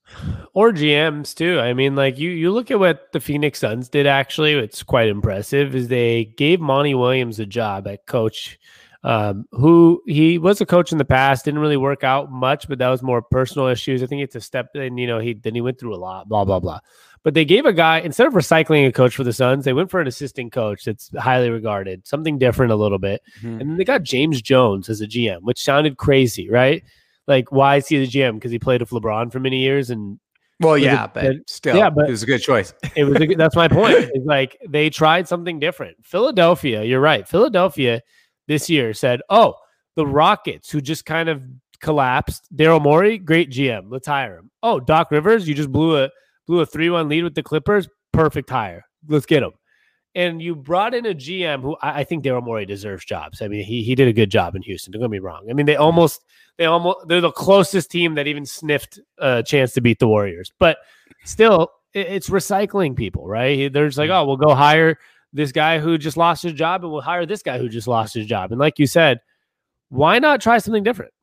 or 0.54 0.72
GMs 0.72 1.36
too. 1.36 1.60
I 1.60 1.74
mean, 1.74 1.96
like 1.96 2.18
you 2.18 2.30
you 2.30 2.52
look 2.52 2.72
at 2.72 2.80
what 2.80 3.12
the 3.12 3.20
Phoenix 3.20 3.60
Suns 3.60 3.90
did. 3.90 4.08
Actually, 4.08 4.54
it's 4.54 4.84
quite 4.84 5.10
impressive. 5.10 5.76
Is 5.76 5.88
they 5.88 6.26
gave 6.38 6.60
Monty 6.60 6.96
Williams 6.96 7.40
a 7.40 7.46
job 7.46 7.88
at 7.88 8.06
coach, 8.06 8.58
um, 9.04 9.46
who 9.52 10.02
he 10.06 10.38
was 10.38 10.62
a 10.62 10.66
coach 10.66 10.92
in 10.92 10.98
the 10.98 11.06
past. 11.06 11.46
Didn't 11.46 11.60
really 11.60 11.78
work 11.78 12.04
out 12.04 12.32
much, 12.32 12.68
but 12.68 12.80
that 12.80 12.90
was 12.90 13.04
more 13.04 13.22
personal 13.22 13.68
issues. 13.68 14.02
I 14.02 14.06
think 14.06 14.22
it's 14.22 14.36
a 14.36 14.42
step. 14.42 14.70
And 14.76 15.00
you 15.00 15.08
know, 15.08 15.20
he 15.20 15.34
then 15.34 15.56
he 15.56 15.62
went 15.62 15.80
through 15.80 15.96
a 15.96 15.98
lot. 15.98 16.30
Blah 16.30 16.46
blah 16.46 16.60
blah. 16.60 16.80
But 17.24 17.34
they 17.34 17.44
gave 17.44 17.66
a 17.66 17.74
guy 17.74 18.00
instead 18.00 18.28
of 18.28 18.34
recycling 18.34 18.88
a 18.88 18.92
coach 18.92 19.16
for 19.16 19.26
the 19.26 19.34
Suns, 19.34 19.66
they 19.66 19.74
went 19.74 19.92
for 19.92 20.00
an 20.00 20.08
assistant 20.08 20.54
coach 20.54 20.86
that's 20.86 21.12
highly 21.18 21.50
regarded, 21.50 22.08
something 22.08 22.38
different 22.38 22.72
a 22.72 22.78
little 22.78 23.00
bit. 23.00 23.22
Mm-hmm. 23.40 23.60
And 23.60 23.70
then 23.70 23.78
they 23.78 23.84
got 23.84 24.04
James 24.04 24.42
Jones 24.42 24.88
as 24.88 25.02
a 25.02 25.08
GM, 25.08 25.42
which 25.42 25.62
sounded 25.62 25.98
crazy, 25.98 26.50
right? 26.50 26.86
Like, 27.28 27.52
why 27.52 27.78
is 27.78 27.88
he 27.88 28.00
the 28.00 28.08
GM? 28.08 28.36
Because 28.36 28.52
he 28.52 28.60
played 28.60 28.82
with 28.82 28.90
LeBron 28.90 29.32
for 29.32 29.40
many 29.40 29.60
years 29.60 29.90
and 29.90 30.20
well, 30.60 30.78
yeah, 30.78 31.04
a, 31.04 31.08
but 31.08 31.36
still, 31.46 31.76
yeah, 31.76 31.90
but 31.90 32.08
it 32.08 32.12
was 32.12 32.24
a 32.24 32.26
good 32.26 32.42
choice. 32.42 32.74
it 32.96 33.04
was. 33.04 33.22
A, 33.22 33.28
that's 33.36 33.56
my 33.56 33.68
point. 33.68 34.10
It's 34.14 34.26
like 34.26 34.58
they 34.68 34.90
tried 34.90 35.28
something 35.28 35.60
different. 35.60 35.98
Philadelphia, 36.04 36.84
you're 36.84 37.00
right. 37.00 37.28
Philadelphia 37.28 38.02
this 38.48 38.70
year 38.70 38.94
said, 38.94 39.22
"Oh, 39.30 39.56
the 39.96 40.08
Rockets, 40.08 40.72
who 40.72 40.82
just 40.82 41.06
kind 41.06 41.30
of 41.30 41.44
collapsed. 41.80 42.48
Daryl 42.56 42.82
Morey, 42.82 43.20
great 43.20 43.52
GM. 43.52 43.86
Let's 43.90 44.08
hire 44.08 44.38
him. 44.38 44.50
Oh, 44.64 44.80
Doc 44.80 45.12
Rivers, 45.12 45.48
you 45.48 45.54
just 45.54 45.72
blew 45.72 46.04
a 46.04 46.10
blew 46.48 46.62
a 46.62 46.66
three 46.66 46.90
one 46.90 47.08
lead 47.08 47.24
with 47.24 47.36
the 47.36 47.44
Clippers. 47.44 47.88
Perfect 48.12 48.50
hire. 48.50 48.84
Let's 49.08 49.28
get 49.28 49.44
him." 49.44 49.52
And 50.18 50.42
you 50.42 50.56
brought 50.56 50.96
in 50.96 51.06
a 51.06 51.14
GM 51.14 51.62
who 51.62 51.78
I, 51.84 52.00
I 52.00 52.04
think 52.04 52.24
Daryl 52.24 52.44
Morey 52.44 52.66
deserves 52.66 53.06
jobs. 53.06 53.40
I 53.40 53.48
mean, 53.48 53.64
he 53.64 53.84
he 53.84 53.94
did 53.94 54.08
a 54.08 54.14
good 54.14 54.32
job 54.32 54.56
in 54.56 54.64
Houston. 54.64 54.92
Don't 54.92 55.02
get 55.02 55.12
me 55.12 55.20
wrong. 55.20 55.46
I 55.48 55.54
mean, 55.54 55.68
they 55.68 55.76
almost 55.76 56.26
they 56.58 56.66
almost 56.66 57.08
they're 57.08 57.22
the 57.22 57.32
closest 57.32 57.92
team 57.92 58.16
that 58.16 58.26
even 58.26 58.44
sniffed 58.44 59.00
a 59.20 59.44
chance 59.44 59.74
to 59.74 59.82
beat 59.82 60.00
the 60.00 60.08
Warriors. 60.08 60.52
But 60.58 60.80
still, 61.24 61.70
it, 61.94 62.08
it's 62.08 62.30
recycling 62.30 62.96
people, 62.96 63.28
right? 63.28 63.72
There's 63.72 64.00
like, 64.00 64.10
oh, 64.10 64.26
we'll 64.26 64.38
go 64.38 64.56
hire 64.56 64.98
this 65.34 65.52
guy 65.52 65.78
who 65.78 66.00
just 66.00 66.18
lost 66.18 66.42
his 66.42 66.54
job, 66.54 66.84
and 66.84 66.92
we'll 66.92 67.02
hire 67.02 67.28
this 67.28 67.44
guy 67.44 67.60
who 67.60 67.70
just 67.70 67.88
lost 67.88 68.16
his 68.16 68.26
job. 68.26 68.52
And 68.52 68.60
like 68.60 68.80
you 68.80 68.88
said, 68.88 69.20
why 69.90 70.18
not 70.18 70.42
try 70.42 70.58
something 70.58 70.84
different? 70.84 71.14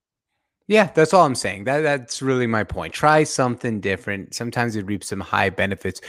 Yeah, 0.66 0.90
that's 0.94 1.12
all 1.12 1.27
I'm 1.27 1.35
saying. 1.35 1.64
That 1.64 1.81
that's 1.81 2.22
really 2.22 2.46
my 2.46 2.64
point. 2.64 2.94
Try 2.94 3.24
something 3.24 3.81
different. 3.81 4.35
Sometimes 4.35 4.77
it 4.77 4.87
reaps 4.87 5.09
some 5.09 5.20
high 5.20 5.50
benefits. 5.50 6.00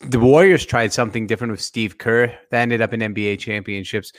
The 0.00 0.18
Warriors 0.18 0.64
tried 0.64 0.94
something 0.94 1.26
different 1.26 1.50
with 1.50 1.60
Steve 1.60 1.98
Kerr. 1.98 2.28
That 2.50 2.62
ended 2.62 2.80
up 2.80 2.94
in 2.94 3.00
NBA 3.00 3.38
championships. 3.38 4.12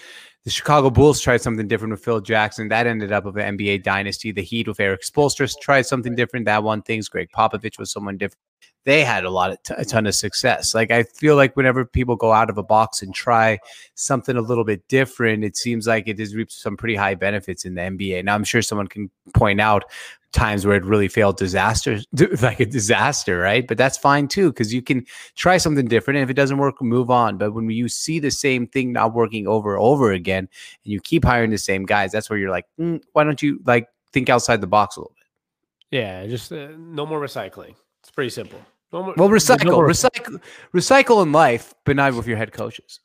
The 0.45 0.51
Chicago 0.51 0.91
Bulls 0.91 1.19
tried 1.19 1.41
something 1.41 1.67
different 1.67 1.91
with 1.91 2.03
Phil 2.03 2.21
Jackson. 2.21 2.67
That 2.69 2.85
ended 2.85 3.11
up 3.11 3.25
with 3.25 3.37
an 3.37 3.57
NBA 3.57 3.83
dynasty. 3.83 4.31
The 4.31 4.43
Heat 4.43 4.67
with 4.67 4.79
Erik 4.79 5.01
Spoelstra 5.01 5.51
tried 5.59 5.87
something 5.87 6.15
different. 6.15 6.45
That 6.45 6.63
won 6.63 6.83
things. 6.83 7.09
Gregg 7.09 7.29
Popovich 7.35 7.79
was 7.79 7.91
someone 7.91 8.17
different. 8.17 8.48
They 8.89 9.03
had 9.03 9.23
a 9.23 9.29
lot 9.29 9.51
of 9.51 9.61
t- 9.61 9.75
a 9.77 9.85
ton 9.85 10.07
of 10.07 10.15
success. 10.15 10.73
Like 10.73 10.89
I 10.89 11.03
feel 11.03 11.35
like 11.35 11.55
whenever 11.55 11.85
people 11.85 12.15
go 12.15 12.33
out 12.33 12.49
of 12.49 12.57
a 12.57 12.63
box 12.63 13.03
and 13.03 13.13
try 13.13 13.59
something 13.93 14.35
a 14.35 14.41
little 14.41 14.63
bit 14.63 14.87
different, 14.87 15.43
it 15.43 15.55
seems 15.55 15.85
like 15.85 16.07
it 16.07 16.17
has 16.17 16.33
reaped 16.33 16.53
some 16.53 16.75
pretty 16.75 16.95
high 16.95 17.13
benefits 17.13 17.65
in 17.65 17.75
the 17.75 17.81
NBA. 17.81 18.25
Now 18.25 18.33
I'm 18.33 18.43
sure 18.43 18.63
someone 18.63 18.87
can 18.87 19.11
point 19.35 19.61
out 19.61 19.83
times 20.31 20.65
where 20.65 20.75
it 20.75 20.83
really 20.83 21.07
failed 21.07 21.37
disaster 21.37 21.99
like 22.41 22.59
a 22.59 22.65
disaster 22.65 23.37
right? 23.37 23.67
But 23.67 23.77
that's 23.77 23.95
fine 23.95 24.27
too 24.27 24.51
because 24.51 24.73
you 24.73 24.81
can 24.81 25.05
try 25.35 25.57
something 25.57 25.87
different 25.87 26.17
and 26.17 26.23
if 26.23 26.31
it 26.31 26.35
doesn't 26.35 26.57
work 26.57 26.81
move 26.81 27.11
on. 27.11 27.37
But 27.37 27.53
when 27.53 27.69
you 27.69 27.89
see 27.89 28.17
the 28.17 28.31
same 28.31 28.65
thing 28.65 28.91
not 28.91 29.13
working 29.13 29.47
over 29.47 29.75
and 29.75 29.83
over 29.83 30.11
again 30.11 30.49
and 30.83 30.91
you 30.91 30.99
keep 30.99 31.23
hiring 31.23 31.51
the 31.51 31.59
same 31.59 31.85
guys 31.85 32.11
that's 32.11 32.27
where 32.27 32.39
you're 32.39 32.49
like 32.49 32.65
mm, 32.79 32.99
why 33.13 33.23
don't 33.23 33.43
you 33.43 33.59
like 33.67 33.87
think 34.13 34.29
outside 34.29 34.61
the 34.61 34.67
box 34.67 34.97
a 34.97 35.01
little 35.01 35.13
bit? 35.15 35.95
Yeah 35.95 36.25
just 36.25 36.51
uh, 36.51 36.69
no 36.75 37.05
more 37.05 37.21
recycling. 37.21 37.75
It's 38.01 38.09
pretty 38.09 38.31
simple 38.31 38.59
no 38.91 39.03
more, 39.03 39.13
well 39.17 39.29
recycle 39.29 39.65
no 39.65 39.71
more 39.73 39.87
recycle 39.87 40.41
recycle 40.73 41.23
in 41.23 41.31
life 41.31 41.73
but 41.85 41.95
not 41.95 42.13
with 42.13 42.27
your 42.27 42.37
head 42.37 42.51
coaches 42.51 42.99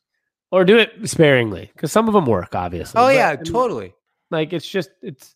or 0.50 0.64
do 0.64 0.78
it 0.78 0.92
sparingly 1.04 1.70
because 1.74 1.92
some 1.92 2.08
of 2.08 2.14
them 2.14 2.26
work 2.26 2.54
obviously 2.54 3.00
oh 3.00 3.06
but, 3.06 3.14
yeah 3.14 3.36
totally 3.36 3.94
like 4.30 4.52
it's 4.52 4.68
just 4.68 4.90
it's 5.02 5.34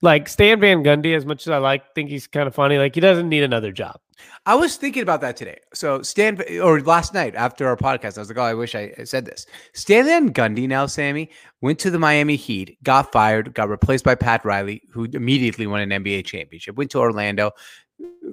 like 0.00 0.28
Stan 0.28 0.60
Van 0.60 0.84
Gundy, 0.84 1.16
as 1.16 1.26
much 1.26 1.46
as 1.46 1.50
I 1.50 1.58
like, 1.58 1.94
think 1.94 2.08
he's 2.08 2.26
kind 2.26 2.46
of 2.46 2.54
funny. 2.54 2.78
Like 2.78 2.94
he 2.94 3.00
doesn't 3.00 3.28
need 3.28 3.42
another 3.42 3.72
job. 3.72 4.00
I 4.46 4.54
was 4.54 4.76
thinking 4.76 5.02
about 5.02 5.20
that 5.20 5.36
today. 5.36 5.58
So 5.74 6.02
Stan, 6.02 6.40
or 6.60 6.80
last 6.80 7.14
night 7.14 7.34
after 7.34 7.66
our 7.66 7.76
podcast, 7.76 8.16
I 8.16 8.20
was 8.20 8.28
like, 8.28 8.38
oh, 8.38 8.42
I 8.42 8.54
wish 8.54 8.74
I 8.74 8.92
said 9.04 9.24
this. 9.24 9.46
Stan 9.74 10.06
Van 10.06 10.32
Gundy 10.32 10.68
now, 10.68 10.86
Sammy 10.86 11.30
went 11.60 11.78
to 11.80 11.90
the 11.90 11.98
Miami 11.98 12.36
Heat, 12.36 12.78
got 12.82 13.12
fired, 13.12 13.54
got 13.54 13.68
replaced 13.68 14.04
by 14.04 14.14
Pat 14.14 14.44
Riley, 14.44 14.82
who 14.90 15.04
immediately 15.12 15.66
won 15.66 15.80
an 15.80 15.90
NBA 15.90 16.24
championship. 16.24 16.76
Went 16.76 16.90
to 16.92 16.98
Orlando, 16.98 17.52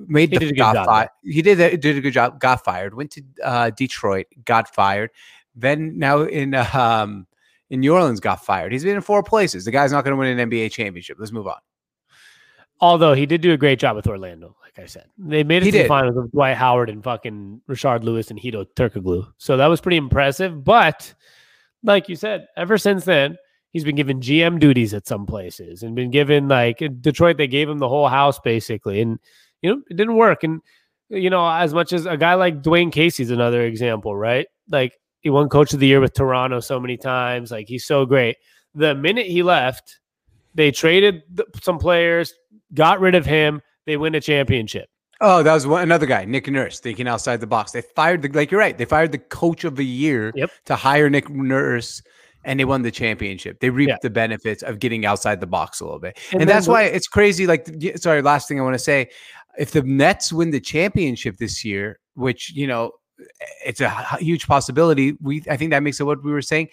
made 0.07 0.31
he 0.31 0.37
the 0.37 0.53
got 0.53 0.75
job, 0.75 0.85
fired. 0.85 1.09
He 1.23 1.41
did 1.41 1.59
a, 1.59 1.77
did 1.77 1.97
a 1.97 2.01
good 2.01 2.13
job. 2.13 2.39
Got 2.39 2.63
fired. 2.63 2.93
Went 2.93 3.11
to 3.11 3.23
uh, 3.43 3.69
Detroit, 3.71 4.27
got 4.43 4.73
fired. 4.73 5.11
Then 5.55 5.97
now 5.97 6.21
in 6.21 6.53
um, 6.53 7.27
in 7.69 7.79
New 7.79 7.93
Orleans 7.93 8.19
got 8.19 8.45
fired. 8.45 8.71
He's 8.71 8.83
been 8.83 8.95
in 8.95 9.01
four 9.01 9.23
places. 9.23 9.65
The 9.65 9.71
guy's 9.71 9.91
not 9.91 10.03
going 10.03 10.13
to 10.13 10.17
win 10.17 10.37
an 10.37 10.49
NBA 10.49 10.71
championship. 10.71 11.17
Let's 11.19 11.31
move 11.31 11.47
on. 11.47 11.59
Although 12.81 13.13
he 13.13 13.25
did 13.25 13.41
do 13.41 13.53
a 13.53 13.57
great 13.57 13.79
job 13.79 13.95
with 13.95 14.05
Orlando, 14.05 14.55
like 14.61 14.77
I 14.77 14.85
said, 14.85 15.05
they 15.17 15.43
made 15.43 15.63
it 15.63 15.65
he 15.65 15.71
to 15.71 15.77
did. 15.77 15.83
the 15.85 15.87
finals 15.87 16.15
with 16.15 16.31
Dwight 16.31 16.57
Howard 16.57 16.89
and 16.89 17.01
fucking 17.01 17.61
Rashard 17.69 18.03
Lewis 18.03 18.29
and 18.29 18.39
Hedo 18.39 18.65
Turkoglu. 18.75 19.31
So 19.37 19.55
that 19.55 19.67
was 19.67 19.79
pretty 19.79 19.97
impressive. 19.97 20.63
But 20.63 21.13
like 21.83 22.09
you 22.09 22.17
said, 22.17 22.47
ever 22.57 22.77
since 22.77 23.05
then, 23.05 23.37
he's 23.69 23.85
been 23.85 23.95
given 23.95 24.19
GM 24.19 24.59
duties 24.59 24.93
at 24.93 25.07
some 25.07 25.25
places 25.25 25.83
and 25.83 25.95
been 25.95 26.11
given 26.11 26.49
like 26.49 26.81
in 26.81 26.99
Detroit, 26.99 27.37
they 27.37 27.47
gave 27.47 27.69
him 27.69 27.79
the 27.79 27.89
whole 27.89 28.09
house 28.09 28.39
basically. 28.39 28.99
And, 28.99 29.19
you 29.65 29.75
know, 29.75 29.81
it 29.89 29.97
didn't 29.97 30.15
work. 30.15 30.43
And, 30.43 30.61
you 31.09 31.29
know, 31.29 31.47
as 31.49 31.73
much 31.73 31.91
as 31.93 32.05
a 32.05 32.17
guy 32.17 32.35
like 32.35 32.61
Dwane 32.61 32.91
Casey's 32.91 33.31
another 33.31 33.61
example, 33.63 34.15
right? 34.15 34.47
Like 34.69 34.93
he 35.21 35.29
won 35.29 35.49
coach 35.49 35.73
of 35.73 35.79
the 35.79 35.87
year 35.87 35.99
with 35.99 36.13
Toronto 36.13 36.59
so 36.59 36.79
many 36.79 36.97
times. 36.97 37.51
Like 37.51 37.67
he's 37.67 37.85
so 37.85 38.05
great. 38.05 38.37
The 38.75 38.93
minute 38.93 39.25
he 39.27 39.41
left, 39.43 39.99
they 40.53 40.71
traded 40.71 41.23
some 41.61 41.77
players, 41.79 42.33
got 42.73 42.99
rid 42.99 43.15
of 43.15 43.25
him. 43.25 43.61
They 43.85 43.97
win 43.97 44.15
a 44.15 44.21
championship. 44.21 44.87
Oh, 45.21 45.43
that 45.43 45.53
was 45.53 45.65
one, 45.65 45.81
another 45.81 46.05
guy, 46.05 46.25
Nick 46.25 46.47
Nurse, 46.49 46.79
thinking 46.79 47.07
outside 47.07 47.39
the 47.39 47.47
box. 47.47 47.71
They 47.71 47.81
fired 47.81 48.21
the 48.21 48.29
like 48.29 48.51
you're 48.51 48.59
right. 48.59 48.77
They 48.77 48.85
fired 48.85 49.11
the 49.13 49.17
coach 49.17 49.63
of 49.63 49.77
the 49.77 49.85
year 49.85 50.31
Yep. 50.35 50.51
to 50.65 50.75
hire 50.75 51.09
Nick 51.09 51.29
Nurse, 51.29 52.01
and 52.43 52.59
they 52.59 52.65
won 52.65 52.81
the 52.81 52.91
championship. 52.91 53.61
They 53.61 53.69
reaped 53.69 53.89
Yeah. 53.89 53.97
the 54.01 54.09
benefits 54.09 54.61
of 54.61 54.79
getting 54.79 55.05
outside 55.05 55.39
the 55.39 55.47
box 55.47 55.79
a 55.79 55.85
little 55.85 55.99
bit, 55.99 56.17
and, 56.31 56.41
then 56.41 56.47
that's 56.49 56.67
why 56.67 56.83
it's 56.83 57.07
crazy. 57.07 57.47
Like, 57.47 57.65
sorry, 57.95 58.21
last 58.21 58.49
thing 58.49 58.59
I 58.59 58.63
want 58.63 58.73
to 58.75 58.79
say, 58.79 59.09
if 59.57 59.71
the 59.71 59.81
Nets 59.81 60.31
win 60.31 60.51
the 60.51 60.59
championship 60.59 61.37
this 61.37 61.63
year, 61.63 61.99
which 62.15 62.51
you 62.53 62.67
know, 62.67 62.91
it's 63.65 63.81
a 63.81 63.89
huge 64.17 64.47
possibility. 64.47 65.17
We 65.21 65.43
I 65.49 65.57
think 65.57 65.71
that 65.71 65.83
makes 65.83 65.99
it 65.99 66.03
what 66.03 66.23
we 66.23 66.31
were 66.31 66.41
saying. 66.41 66.69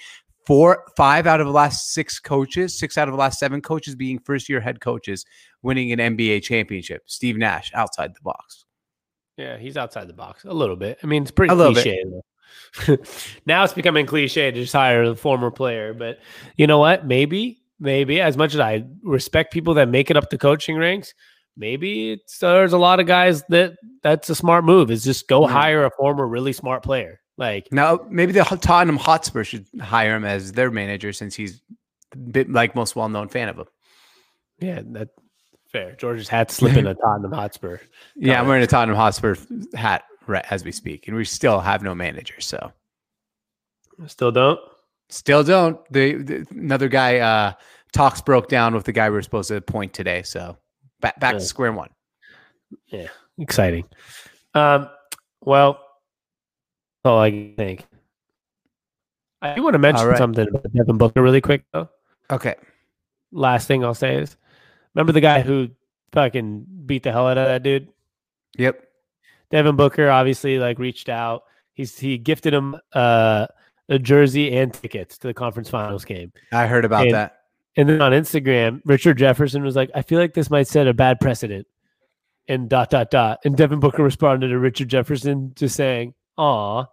Four, 0.47 0.85
five 0.97 1.29
out 1.29 1.41
of 1.41 1.47
the 1.47 1.53
last 1.53 1.93
six 1.93 2.19
coaches, 2.19 2.77
six 2.77 2.99
out 2.99 3.07
of 3.07 3.13
the 3.13 3.19
last 3.19 3.39
seven 3.39 3.63
coaches 3.63 3.95
being 3.95 4.19
first 4.19 4.49
year 4.49 4.61
head 4.61 4.81
coaches, 4.81 5.25
winning 5.63 5.93
an 5.93 6.17
NBA 6.17 6.43
championship. 6.43 7.03
Steve 7.07 7.37
Nash 7.37 7.71
outside 7.75 8.13
the 8.15 8.21
box. 8.23 8.65
Yeah, 9.37 9.57
he's 9.57 9.77
outside 9.77 10.09
the 10.09 10.15
box 10.15 10.45
a 10.45 10.53
little 10.53 10.77
bit. 10.77 10.99
I 11.03 11.07
mean, 11.07 11.23
it's 11.23 11.31
pretty 11.31 11.55
A 11.55 11.57
cliche. 11.57 12.05
now 13.47 13.65
it's 13.65 13.73
becoming 13.73 14.07
cliche 14.07 14.51
to 14.51 14.61
just 14.61 14.73
hire 14.73 15.03
a 15.05 15.17
former 15.17 15.51
player. 15.51 15.95
But 15.95 16.19
you 16.57 16.67
know 16.67 16.79
what? 16.79 17.07
Maybe, 17.07 17.63
maybe 17.81 18.21
as 18.21 18.37
much 18.37 18.55
as 18.55 18.61
I 18.61 18.85
respect 19.03 19.53
people 19.53 19.75
that 19.75 19.89
make 19.89 20.11
it 20.11 20.17
up 20.17 20.31
the 20.31 20.39
coaching 20.39 20.77
ranks, 20.77 21.15
maybe 21.57 22.13
it's, 22.13 22.39
there's 22.39 22.73
a 22.73 22.79
lot 22.79 23.01
of 23.01 23.07
guys 23.07 23.43
that 23.49 23.75
that's 24.03 24.31
a 24.31 24.35
smart 24.35 24.65
move. 24.65 24.91
Is 24.91 25.05
just 25.05 25.29
go 25.29 25.47
hire 25.47 25.85
a 25.85 25.91
former 25.91 26.27
really 26.27 26.53
smart 26.53 26.83
player. 26.83 27.21
Like 27.39 27.69
Now, 27.73 28.01
maybe 28.11 28.33
the 28.33 28.43
Tottenham 28.45 28.99
Hotspur 28.99 29.43
should 29.45 29.67
hire 29.81 30.15
him 30.17 30.25
as 30.25 30.53
their 30.53 30.71
manager 30.71 31.13
since 31.13 31.35
he's 31.35 31.63
bit 32.31 32.51
like 32.51 32.75
most 32.75 32.95
well 32.95 33.09
known 33.09 33.29
fan 33.29 33.49
of 33.49 33.57
him. 33.59 33.67
yeah, 34.61 34.83
that 34.93 35.09
fair. 35.71 35.97
George's 35.97 36.29
hat 36.29 36.51
slipping 36.51 36.87
a 36.87 36.95
Tottenham 37.03 37.33
Hotspur. 37.33 37.79
Yeah, 38.17 38.39
I'm 38.41 38.47
wearing 38.47 38.63
a 38.63 38.67
Tottenham 38.67 38.97
Hotspur 38.97 39.37
hat 39.75 40.05
right 40.27 40.45
as 40.51 40.63
we 40.65 40.73
speak, 40.73 41.09
and 41.09 41.17
we 41.17 41.25
still 41.25 41.59
have 41.61 41.83
no 41.83 41.95
manager. 41.95 42.39
So 42.41 42.73
Still 44.07 44.33
don't. 44.33 44.59
still 45.09 45.43
don't. 45.45 45.79
The, 45.91 46.15
the 46.23 46.47
another 46.51 46.89
guy 46.89 47.19
uh 47.19 47.53
talks 47.93 48.21
broke 48.21 48.49
down 48.49 48.75
with 48.75 48.85
the 48.85 48.93
guy 48.93 49.09
we 49.09 49.15
were 49.17 49.23
supposed 49.23 49.49
to 49.49 49.57
appoint 49.57 49.93
today. 49.95 50.23
So 50.23 50.57
back 51.03 51.21
back 51.21 51.35
Yeah. 51.35 51.39
to 51.41 51.45
square 51.45 51.73
one. 51.73 51.91
Yeah, 52.87 53.09
exciting. 53.39 53.85
Um, 54.55 54.89
well, 55.43 55.73
that's 57.05 57.11
all 57.11 57.19
I 57.19 57.53
think. 57.57 57.85
I 59.43 59.55
do 59.55 59.63
want 59.63 59.75
to 59.75 59.79
mention 59.79 60.07
right. 60.07 60.17
something 60.17 60.49
about 60.49 60.73
Devin 60.73 60.97
Booker 60.99 61.21
really 61.23 61.41
quick 61.41 61.65
though. 61.73 61.89
Okay. 62.31 62.55
Last 63.33 63.67
thing 63.67 63.85
I'll 63.85 63.93
say 63.95 64.17
is, 64.17 64.37
remember 64.95 65.13
the 65.13 65.21
guy 65.21 65.41
who 65.41 65.69
fucking 66.13 66.65
beat 66.87 67.03
the 67.03 67.13
hell 67.13 67.27
out 67.29 67.39
of 67.39 67.47
that 67.47 67.63
dude? 67.63 67.89
Yep. 68.57 68.83
Devin 69.51 69.77
Booker 69.77 70.09
obviously 70.09 70.59
like 70.59 70.79
reached 70.79 71.09
out. 71.09 71.43
He's 71.75 71.99
he 71.99 72.19
gifted 72.19 72.55
him 72.55 72.77
uh, 72.93 73.47
a 73.89 73.99
jersey 73.99 74.57
and 74.57 74.73
tickets 74.73 75.19
to 75.19 75.27
the 75.27 75.35
conference 75.35 75.69
finals 75.69 76.05
game. 76.05 76.33
I 76.53 76.67
heard 76.67 76.85
about 76.85 77.07
And- 77.07 77.15
that. 77.15 77.39
And 77.77 77.89
then 77.89 78.03
on 78.03 78.13
Instagram, 78.13 78.81
Richard 78.85 79.19
Jefferson 79.19 79.63
was 79.63 79.77
like, 79.77 79.91
I 79.95 80.03
feel 80.03 80.19
like 80.19 80.35
this 80.35 80.51
might 80.51 80.69
set 80.69 80.87
a 80.87 80.95
bad 80.95 81.21
precedent. 81.21 81.67
And 82.49 82.69
dot 82.69 82.91
dot 82.91 83.11
dot. 83.11 83.39
And 83.45 83.57
Devin 83.57 83.81
Booker 83.81 84.03
responded 84.03 84.49
to 84.49 84.59
Richard 84.59 84.89
Jefferson 84.89 85.53
just 85.55 85.77
saying, 85.77 86.15
Aw. 86.37 86.85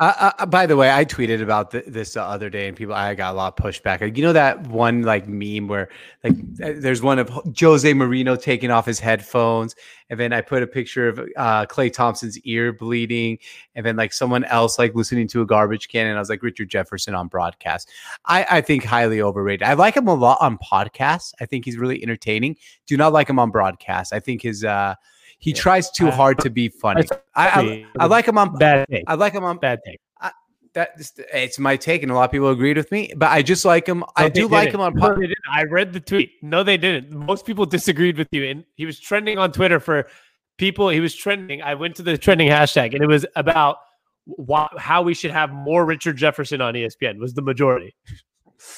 Uh, 0.00 0.32
uh, 0.38 0.46
by 0.46 0.64
the 0.64 0.78
way, 0.78 0.90
I 0.90 1.04
tweeted 1.04 1.42
about 1.42 1.72
th- 1.72 1.84
this 1.86 2.14
the 2.14 2.22
other 2.22 2.48
day, 2.48 2.68
and 2.68 2.74
people 2.74 2.94
I 2.94 3.14
got 3.14 3.34
a 3.34 3.36
lot 3.36 3.58
of 3.58 3.62
pushback. 3.62 4.16
You 4.16 4.22
know 4.22 4.32
that 4.32 4.66
one 4.68 5.02
like 5.02 5.28
meme 5.28 5.68
where 5.68 5.90
like 6.24 6.36
there's 6.54 7.02
one 7.02 7.18
of 7.18 7.28
Jose 7.28 7.92
Mourinho 7.92 8.40
taking 8.40 8.70
off 8.70 8.86
his 8.86 8.98
headphones, 8.98 9.74
and 10.08 10.18
then 10.18 10.32
I 10.32 10.40
put 10.40 10.62
a 10.62 10.66
picture 10.66 11.06
of 11.06 11.18
uh, 11.36 11.66
Klay 11.66 11.92
Thompson's 11.92 12.38
ear 12.40 12.72
bleeding, 12.72 13.38
and 13.74 13.84
then 13.84 13.96
like 13.96 14.14
someone 14.14 14.44
else 14.44 14.78
like 14.78 14.94
listening 14.94 15.28
to 15.28 15.42
a 15.42 15.46
garbage 15.46 15.88
can, 15.88 16.06
and 16.06 16.16
I 16.16 16.18
was 16.18 16.30
like 16.30 16.42
Richard 16.42 16.70
Jefferson 16.70 17.14
on 17.14 17.28
broadcast. 17.28 17.90
I, 18.24 18.46
I 18.50 18.60
think 18.62 18.84
highly 18.84 19.20
overrated. 19.20 19.64
I 19.64 19.74
like 19.74 19.98
him 19.98 20.08
a 20.08 20.14
lot 20.14 20.38
on 20.40 20.56
podcasts. 20.56 21.34
I 21.42 21.44
think 21.44 21.66
he's 21.66 21.76
really 21.76 22.02
entertaining. 22.02 22.56
Do 22.86 22.96
not 22.96 23.12
like 23.12 23.28
him 23.28 23.38
on 23.38 23.50
broadcast. 23.50 24.14
I 24.14 24.20
think 24.20 24.40
his 24.40 24.64
uh 24.64 24.94
he 25.40 25.50
Yeah. 25.50 25.56
tries 25.56 25.90
too 25.90 26.06
I- 26.08 26.12
hard 26.12 26.38
to 26.40 26.50
be 26.50 26.68
funny. 26.68 27.02
I 27.34 27.48
I, 27.48 27.86
I 27.98 28.06
like 28.06 28.26
him 28.28 28.38
on 28.38 28.56
bad 28.56 28.86
take. 28.88 29.04
I 29.08 29.14
like 29.14 29.32
him 29.32 29.42
on 29.44 29.58
Bad 29.58 29.80
take. 29.84 29.98
that 30.74 30.90
it's 31.34 31.58
my 31.58 31.76
take, 31.76 32.04
and 32.04 32.12
a 32.12 32.14
lot 32.14 32.26
of 32.26 32.30
people 32.30 32.48
agreed 32.50 32.76
with 32.76 32.92
me. 32.92 33.12
But 33.16 33.30
I 33.32 33.42
just 33.42 33.64
like 33.64 33.88
him. 33.88 34.04
I 34.16 34.22
No, 34.22 34.28
they 34.28 34.40
do 34.42 34.46
like 34.48 34.70
him 34.72 34.80
on. 34.80 34.94
No, 34.94 35.14
they 35.16 35.22
didn't. 35.26 35.38
I 35.52 35.64
read 35.64 35.92
the 35.92 35.98
tweet. 35.98 36.30
No, 36.42 36.62
they 36.62 36.76
didn't. 36.76 37.10
Most 37.10 37.44
people 37.44 37.66
disagreed 37.66 38.16
with 38.16 38.28
you, 38.30 38.44
and 38.44 38.64
he 38.76 38.86
was 38.86 39.00
trending 39.00 39.36
on 39.36 39.50
Twitter 39.50 39.80
for 39.80 40.06
people. 40.58 40.88
He 40.88 41.00
was 41.00 41.12
trending. 41.16 41.60
I 41.60 41.74
went 41.74 41.96
to 41.96 42.04
the 42.04 42.16
trending 42.16 42.48
hashtag, 42.48 42.94
and 42.94 43.02
it 43.02 43.08
was 43.08 43.26
about 43.34 43.78
why, 44.26 44.68
how 44.78 45.02
we 45.02 45.12
should 45.14 45.32
have 45.32 45.50
more 45.50 45.84
Richard 45.84 46.16
Jefferson 46.16 46.60
on 46.60 46.74
ESPN. 46.74 47.18
Was 47.18 47.34
the 47.34 47.42
majority. 47.42 47.96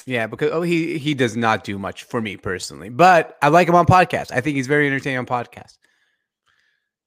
yeah, 0.07 0.25
because 0.25 0.49
oh, 0.51 0.61
he 0.63 0.97
he 0.97 1.13
does 1.13 1.35
not 1.37 1.63
do 1.63 1.77
much 1.77 2.05
for 2.05 2.21
me 2.21 2.37
personally, 2.37 2.89
but 2.89 3.37
I 3.43 3.49
like 3.49 3.67
him 3.67 3.75
on 3.75 3.85
podcast. 3.85 4.31
I 4.31 4.41
think 4.41 4.55
he's 4.55 4.67
very 4.67 4.87
entertaining 4.87 5.19
on 5.19 5.25
podcast. 5.27 5.77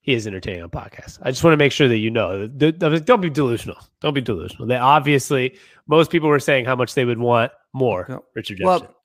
He 0.07 0.15
is 0.15 0.25
entertaining 0.29 0.63
on 0.63 0.71
podcasts. 0.71 1.19
I 1.21 1.33
just 1.33 1.43
want 1.43 1.53
to 1.53 1.57
make 1.57 1.73
sure 1.73 1.89
that 1.89 1.99
you 1.99 2.13
know. 2.13 2.47
Don't 2.47 3.21
be 3.21 3.29
delusional. 3.29 3.77
Don't 4.01 4.15
be 4.15 4.21
delusional. 4.21 4.69
They 4.69 4.77
obviously 4.77 5.59
most 5.89 6.13
people 6.13 6.29
were 6.29 6.39
saying 6.39 6.65
how 6.65 6.77
much 6.77 6.95
they 6.95 7.05
would 7.05 7.19
want 7.19 7.51
more 7.73 8.07
No. 8.09 8.25
Richard 8.37 8.59
Jefferson. 8.59 8.87
Well, 8.87 8.97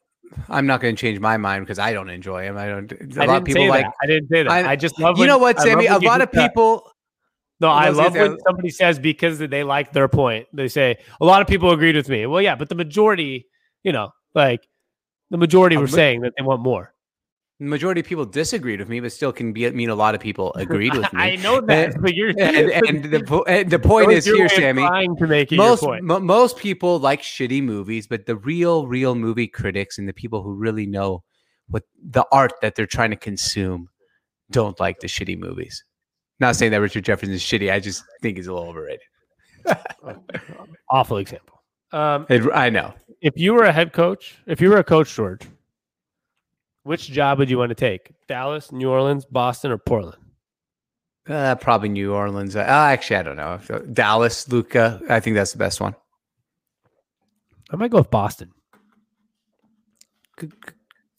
I'm 0.48 0.68
not 0.68 0.80
going 0.80 0.96
to 0.96 1.02
change 1.02 1.20
my 1.20 1.38
mind 1.38 1.66
because 1.66 1.80
I 1.80 1.92
don't 1.92 2.10
enjoy 2.12 2.44
him. 2.44 2.56
I 2.56 2.68
don't. 2.68 2.92
A 2.92 3.24
I 3.24 3.26
lot 3.26 3.38
of 3.38 3.46
people 3.46 3.68
like. 3.68 3.84
that. 3.86 3.94
I 4.04 4.06
didn't 4.06 4.30
say 4.30 4.44
that. 4.44 4.52
I, 4.52 4.72
I- 4.72 4.76
just 4.76 5.00
love. 5.00 5.18
You 5.18 5.22
when- 5.22 5.28
know 5.30 5.40
what, 5.40 5.60
Sammy? 5.60 5.88
A 5.88 5.98
lot 5.98 6.22
of 6.22 6.30
that. 6.32 6.50
people. 6.50 6.88
No, 7.60 7.70
I 7.70 7.90
love 7.90 8.14
when 8.14 8.38
somebody 8.46 8.70
says 8.70 9.00
because 9.00 9.40
they 9.40 9.64
like 9.64 9.94
their 9.94 10.08
point. 10.08 10.48
They 10.54 10.68
say 10.68 10.98
a 11.20 11.26
lot 11.26 11.42
of 11.42 11.48
people 11.48 11.72
agreed 11.72 11.96
with 11.96 12.10
me. 12.10 12.26
Well, 12.28 12.42
yeah, 12.44 12.56
but 12.56 12.70
the 12.70 12.76
majority, 12.76 13.48
you 13.84 13.92
know, 13.92 14.12
like 14.36 14.68
the 15.32 15.38
majority 15.38 15.78
were 15.78 15.88
saying 15.88 16.22
that 16.22 16.34
they 16.38 16.44
want 16.44 16.62
more. 16.62 16.91
The 17.62 17.68
majority 17.68 18.02
of 18.02 18.08
people 18.08 18.26
disagreed 18.26 18.80
with 18.80 18.90
me, 18.90 19.00
but 19.02 19.12
still 19.12 19.32
can 19.32 19.54
be 19.54 19.70
mean 19.70 19.92
a 19.92 19.96
lot 19.96 20.16
of 20.16 20.20
people 20.20 20.52
agreed 20.56 20.94
with 20.96 21.14
me. 21.14 21.22
I 21.22 21.36
know 21.36 21.62
that, 21.62 21.94
but 22.02 22.16
you're 22.16 22.30
and, 22.30 22.72
and 22.72 23.04
the 23.06 23.44
and 23.48 23.70
the 23.70 23.78
point 23.78 24.12
is 24.12 24.26
here, 24.26 24.36
way 24.40 24.46
of 24.46 24.52
Sammy. 24.52 24.82
trying 24.82 25.16
to 25.18 25.28
make 25.28 25.52
it 25.52 25.58
most 25.58 25.84
your 25.84 25.92
point. 25.92 26.04
mo- 26.04 26.20
most 26.20 26.58
people 26.58 26.98
like 26.98 27.22
shitty 27.22 27.62
movies, 27.64 28.08
but 28.08 28.26
the 28.26 28.36
real 28.38 28.88
real 28.88 29.14
movie 29.14 29.46
critics 29.48 30.00
and 30.00 30.10
the 30.10 30.14
people 30.14 30.42
who 30.42 30.56
really 30.56 30.88
know 30.88 31.24
what 31.68 31.84
the 32.04 32.26
art 32.32 32.52
that 32.64 32.74
they're 32.74 32.88
trying 32.88 33.12
to 33.12 33.16
consume 33.16 33.90
don't 34.50 34.80
like 34.80 35.00
the 35.00 35.08
shitty 35.08 35.38
movies. 35.38 35.84
Not 36.40 36.56
saying 36.56 36.72
that 36.72 36.82
Richard 36.82 37.06
Jefferson 37.06 37.32
is 37.36 37.44
shitty. 37.44 37.72
I 37.72 37.80
just 37.80 38.04
think 38.24 38.38
he's 38.38 38.48
a 38.48 38.54
little 38.54 38.70
overrated. 38.70 39.06
Awful 40.90 41.18
example. 41.18 41.62
Um, 41.92 42.26
It- 42.30 42.52
I 42.54 42.70
know. 42.72 42.94
if 43.22 43.34
you 43.38 43.54
were 43.54 43.66
a 43.66 43.72
head 43.72 43.94
coach, 43.94 44.40
if 44.48 44.60
you 44.62 44.70
were 44.72 44.78
a 44.78 44.84
coach, 44.84 45.14
George, 45.16 45.44
which 46.84 47.08
job 47.10 47.40
would 47.40 47.50
you 47.50 47.58
want 47.58 47.70
to 47.70 47.76
take? 47.76 48.14
Dallas, 48.28 48.72
New 48.72 48.90
Orleans, 48.90 49.26
Boston, 49.26 49.72
or 49.72 49.78
Portland? 49.78 50.18
Uh, 51.28 51.56
probably 51.56 51.90
New 51.90 52.14
Orleans. 52.14 52.56
Uh, 52.56 52.62
actually, 52.62 53.18
I 53.18 53.24
don't 53.24 53.38
know. 53.38 53.60
Uh, 53.70 53.80
Dallas, 53.94 54.48
Luka. 54.50 55.02
I 55.08 55.20
think 55.20 55.36
that's 55.36 55.52
the 55.52 55.60
best 55.60 55.80
one. 55.80 55.96
I 57.72 57.76
might 57.76 57.92
go 57.92 58.00
with 58.00 58.10
Boston. 58.10 58.52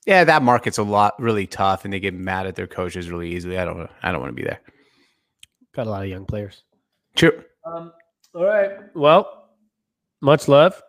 Yeah, 0.04 0.24
that 0.24 0.42
market's 0.42 0.78
a 0.78 0.82
lot 0.82 1.14
really 1.20 1.46
tough, 1.46 1.84
and 1.84 1.94
they 1.94 2.00
get 2.00 2.14
mad 2.14 2.46
at 2.46 2.56
their 2.56 2.66
coaches 2.66 3.08
really 3.08 3.30
easily. 3.32 3.56
I 3.56 3.64
don't. 3.64 3.88
I 4.02 4.10
don't 4.10 4.20
want 4.20 4.30
to 4.30 4.36
be 4.36 4.42
there. 4.42 4.60
Got 5.74 5.86
a 5.86 5.90
lot 5.90 6.02
of 6.02 6.08
young 6.08 6.26
players. 6.26 6.64
True. 7.14 7.44
Um, 7.64 7.92
all 8.34 8.44
right. 8.44 8.72
Well, 8.94 9.48
much 10.20 10.48
love. 10.48 10.82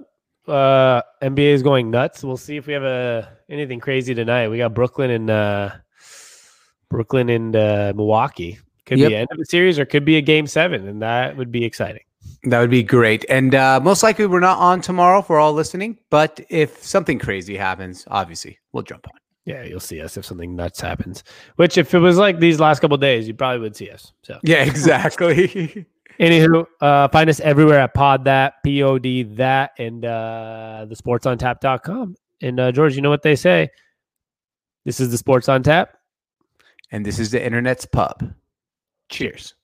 Uh, 0.48 1.02
NBA 1.22 1.54
is 1.54 1.64
going 1.64 1.90
nuts. 1.90 2.24
We'll 2.24 2.38
see 2.38 2.58
if 2.58 2.68
we 2.68 2.74
have 2.74 2.84
a 2.84 3.38
anything 3.50 3.80
crazy 3.80 4.14
tonight. 4.14 4.50
We 4.50 4.58
got 4.58 4.74
Brooklyn 4.74 5.10
and 5.12 5.30
uh, 5.30 5.72
Brooklyn 6.90 7.30
and 7.30 7.56
uh, 7.56 7.94
Milwaukee. 7.96 8.60
Could 8.86 9.00
Yep. 9.00 9.10
be 9.10 9.16
end 9.16 9.28
of 9.32 9.38
the 9.38 9.46
series 9.46 9.80
or 9.80 9.86
could 9.86 10.04
be 10.04 10.18
a 10.18 10.22
game 10.22 10.46
seven, 10.48 10.88
and 10.88 11.02
that 11.02 11.38
would 11.38 11.52
be 11.52 11.64
exciting. 11.64 12.04
That 12.44 12.60
would 12.60 12.70
be 12.70 12.84
great. 12.84 13.26
And 13.30 13.56
uh, 13.56 13.80
most 13.82 14.04
likely 14.04 14.26
we're 14.26 14.42
not 14.42 14.58
on 14.60 14.82
tomorrow 14.82 15.22
for 15.22 15.40
all 15.40 15.54
listening. 15.54 15.98
But 16.10 16.42
if 16.50 16.84
something 16.84 17.20
crazy 17.20 17.56
happens, 17.56 18.04
obviously 18.08 18.60
we'll 18.74 18.84
jump 18.84 19.08
on. 19.08 19.18
Yeah, 19.46 19.64
you'll 19.64 19.80
see 19.82 20.02
us 20.02 20.16
if 20.18 20.26
something 20.26 20.56
nuts 20.56 20.80
happens. 20.82 21.24
Which, 21.58 21.78
if 21.78 21.94
it 21.94 22.00
was 22.00 22.18
like 22.18 22.40
these 22.40 22.60
last 22.60 22.80
couple 22.80 22.98
days, 22.98 23.28
you 23.28 23.34
probably 23.34 23.60
would 23.60 23.76
see 23.76 23.90
us. 23.90 24.12
So 24.24 24.40
Yeah, 24.44 24.64
exactly. 24.66 25.86
Anywho, 26.20 26.66
uh, 26.82 27.08
find 27.10 27.30
us 27.30 27.40
everywhere 27.40 27.80
at 27.80 27.94
Pod 27.94 28.26
That, 28.26 28.56
P 28.64 28.84
O 28.84 29.00
D 29.00 29.24
That, 29.24 29.72
and 29.78 30.06
uh, 30.06 30.86
the 30.88 30.96
sportsontap.com. 30.96 32.16
And 32.42 32.60
uh, 32.60 32.72
George, 32.72 32.96
you 32.96 33.02
know 33.02 33.10
what 33.10 33.24
they 33.24 33.36
say? 33.36 33.70
This 34.86 35.00
is 35.00 35.12
the 35.12 35.18
Sports 35.18 35.48
on 35.48 35.64
Tap. 35.64 35.98
And 36.92 37.06
this 37.06 37.18
is 37.18 37.32
the 37.32 37.44
internet's 37.44 37.86
pub. 37.86 38.34
Cheers. 39.10 39.56